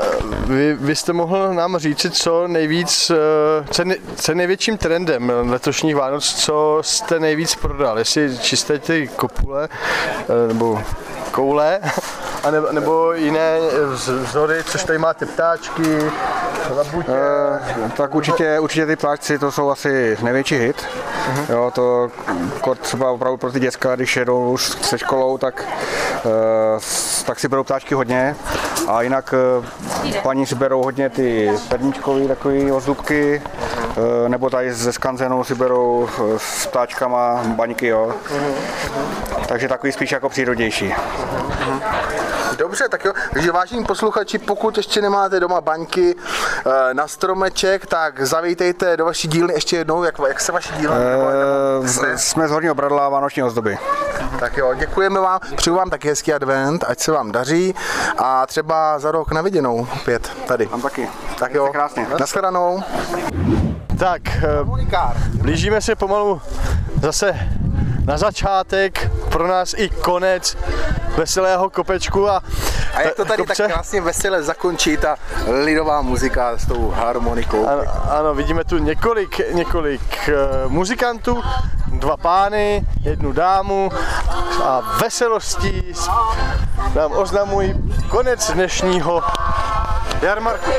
vy, 0.47 0.75
vy 0.81 0.97
jste 0.97 1.13
mohl 1.13 1.55
nám 1.55 1.79
říct, 1.79 2.07
co 2.17 2.49
nejvíc, 2.49 3.11
eh, 3.11 3.65
co, 3.71 3.85
ne, 3.85 3.95
co 4.17 4.33
je 4.33 4.37
největším 4.37 4.79
trendem 4.79 5.33
letošních 5.51 5.97
Vánoc, 5.97 6.35
co 6.35 6.79
jste 6.81 7.21
nejvíc 7.21 7.55
prodal, 7.55 7.99
jestli 7.99 8.39
čisté 8.39 8.79
ty 8.79 9.09
kopule, 9.17 9.69
eh, 10.19 10.49
nebo 10.49 10.83
koule, 11.41 11.81
a 12.45 12.51
nebo, 12.51 12.67
nebo 12.73 13.13
jiné 13.13 13.59
vz- 13.95 14.19
vzory, 14.19 14.65
což 14.65 14.85
tady 14.85 14.99
máte 14.99 15.27
ptáčky, 15.27 16.11
labutě. 16.77 17.13
Eh, 17.13 17.91
tak 17.97 18.15
určitě, 18.15 18.59
určitě 18.61 18.87
ty 18.87 18.97
ptáčci 18.97 19.39
to 19.39 19.53
jsou 19.53 19.71
asi 19.71 20.17
největší 20.23 20.57
hit. 20.59 20.87
Jo, 21.49 21.71
to 21.75 22.11
kor 22.61 22.77
třeba 22.77 23.11
opravdu 23.11 23.37
pro 23.37 23.53
ty 23.53 23.61
děcka, 23.61 23.97
když 23.97 24.17
jedou 24.17 24.51
už 24.53 24.69
se 24.83 24.99
školou, 24.99 25.39
tak, 25.39 25.65
s- 26.79 27.23
tak 27.23 27.41
si 27.41 27.49
berou 27.49 27.65
ptáčky 27.65 27.95
hodně. 27.95 28.37
A 28.89 29.03
jinak 29.03 29.35
eh, 30.15 30.21
paní 30.23 30.47
si 30.47 30.55
berou 30.55 30.83
hodně 30.83 31.09
ty 31.11 31.51
perníčkový 31.69 32.29
takový 32.29 32.73
ozdůbky, 32.73 33.43
eh, 34.25 34.29
nebo 34.29 34.51
tady 34.51 34.73
ze 34.75 34.93
skanzenou 34.93 35.45
si 35.45 35.55
berou 35.55 36.09
s 36.37 36.67
ptáčkama 36.67 37.41
baňky, 37.47 37.87
jo. 37.87 38.13
Takže 39.49 39.69
takový 39.69 39.93
spíš 39.93 40.13
jako 40.13 40.29
přírodnější. 40.29 40.95
Dobře, 42.59 42.89
tak 42.89 43.05
jo. 43.05 43.13
Takže 43.33 43.53
vážení 43.53 43.85
posluchači, 43.85 44.39
pokud 44.39 44.77
ještě 44.77 45.03
nemáte 45.03 45.41
doma 45.41 45.61
baňky 45.61 46.15
eh, 46.67 46.95
na 46.95 47.09
stromeček, 47.09 47.87
tak 47.87 48.27
zavítejte 48.27 48.97
do 48.97 49.05
vaší 49.05 49.29
dílny 49.29 49.55
ještě 49.55 49.77
jednou. 49.77 50.03
Jak, 50.05 50.15
jak 50.29 50.41
se 50.41 50.53
vaší 50.53 50.73
dílna 50.79 50.97
z- 51.83 52.03
Jsme 52.17 52.49
z 52.49 52.51
Horního 52.51 52.75
Bradla 52.75 53.09
Vánoční 53.09 53.43
ozdoby. 53.43 53.79
Tak 54.41 54.57
jo, 54.57 54.75
děkujeme 54.75 55.21
vám, 55.21 55.41
přeju 55.57 55.77
vám 55.77 55.91
taky 55.91 56.09
hezký 56.09 56.33
advent, 56.35 56.85
ať 56.89 57.01
se 57.01 57.13
vám 57.13 57.33
daří 57.33 57.75
a 58.19 58.47
třeba 58.47 58.99
za 58.99 59.11
rok 59.11 59.33
na 59.33 59.43
viděnou 59.43 59.87
opět 60.01 60.31
tady. 60.47 60.67
Tam 60.67 60.81
taky. 60.83 61.09
Tak 61.39 61.55
jo, 61.55 61.69
krásně. 61.73 62.07
nashledanou. 62.21 62.83
Tak, 63.99 64.23
eh, 64.29 64.43
blížíme 65.35 65.81
se 65.81 65.95
pomalu 65.95 66.41
zase 67.03 67.35
na 68.11 68.19
začátek, 68.19 69.11
pro 69.29 69.47
nás 69.47 69.75
i 69.79 69.89
konec 69.89 70.57
veselého 71.17 71.71
kopečku 71.71 72.29
a, 72.29 72.43
A 72.95 73.01
jak 73.01 73.15
to 73.15 73.25
tady 73.25 73.43
kopce? 73.43 73.63
tak 73.63 73.73
krásně 73.73 74.01
vesele 74.01 74.43
zakončí 74.43 74.97
ta 74.97 75.17
lidová 75.47 76.03
muzika 76.03 76.59
s 76.59 76.67
tou 76.67 76.91
harmonikou. 76.91 77.67
Ano, 77.69 77.83
ano, 78.11 78.35
vidíme 78.35 78.65
tu 78.65 78.79
několik, 78.79 79.55
několik 79.55 80.31
uh, 80.65 80.73
muzikantů, 80.73 81.43
dva 81.87 82.17
pány, 82.17 82.87
jednu 83.03 83.33
dámu 83.33 83.91
a 84.65 84.81
veselostí 85.03 85.93
nám 86.95 87.13
oznamují 87.13 87.75
konec 88.09 88.51
dnešního 88.51 89.23
jarmarku. 90.23 90.71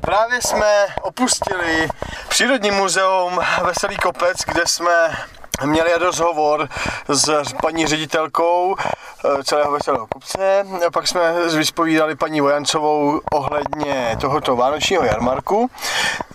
Právě 0.00 0.42
jsme 0.42 0.86
opustili 1.02 1.88
Přírodní 2.28 2.70
muzeum 2.70 3.40
Veselý 3.62 3.96
kopec, 3.96 4.36
kde 4.46 4.62
jsme 4.66 5.16
měli 5.64 5.94
rozhovor 5.98 6.68
s 7.08 7.52
paní 7.62 7.86
ředitelkou 7.86 8.76
eh, 8.78 9.44
celého 9.44 9.72
Veselého 9.72 10.06
kopce. 10.06 10.66
Pak 10.92 11.08
jsme 11.08 11.48
vyspovídali 11.56 12.16
paní 12.16 12.40
Vojancovou 12.40 13.20
ohledně 13.32 14.16
tohoto 14.20 14.56
vánočního 14.56 15.04
jarmarku. 15.04 15.70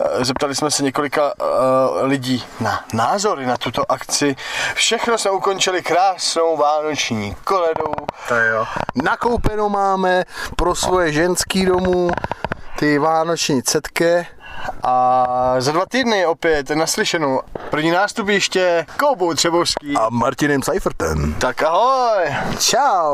Eh, 0.02 0.26
Zeptali 0.26 0.56
jsme 0.56 0.72
se 0.72 0.84
několika 0.84 1.34
eh, 1.40 1.46
lidí 2.06 2.44
na 2.60 2.84
názory 2.94 3.46
na 3.46 3.58
tuto 3.58 3.92
akci. 3.92 4.36
Všechno 4.74 5.18
jsme 5.18 5.32
ukončili 5.32 5.82
krásnou 5.82 6.58
vánoční 6.58 7.36
koledou. 7.44 7.94
To 8.28 8.36
jo. 8.36 8.66
Nakoupeno 9.04 9.70
máme 9.70 10.24
pro 10.56 10.76
svoje 10.76 11.12
ženský 11.12 11.66
domů 11.66 12.10
ty 12.80 12.98
vánoční 12.98 13.64
cetky. 13.64 14.28
A 14.84 15.56
za 15.60 15.72
dva 15.72 15.86
týdny 15.86 16.26
opět 16.26 16.70
naslyšenou 16.70 17.42
první 17.70 17.92
nástupiště 17.92 18.86
Koubou 19.00 19.34
Třebovský. 19.34 19.96
A 19.98 20.10
Martinem 20.10 20.64
Seifertem. 20.64 21.36
Tak 21.40 21.64
ahoj! 21.64 22.36
Čau! 22.60 23.14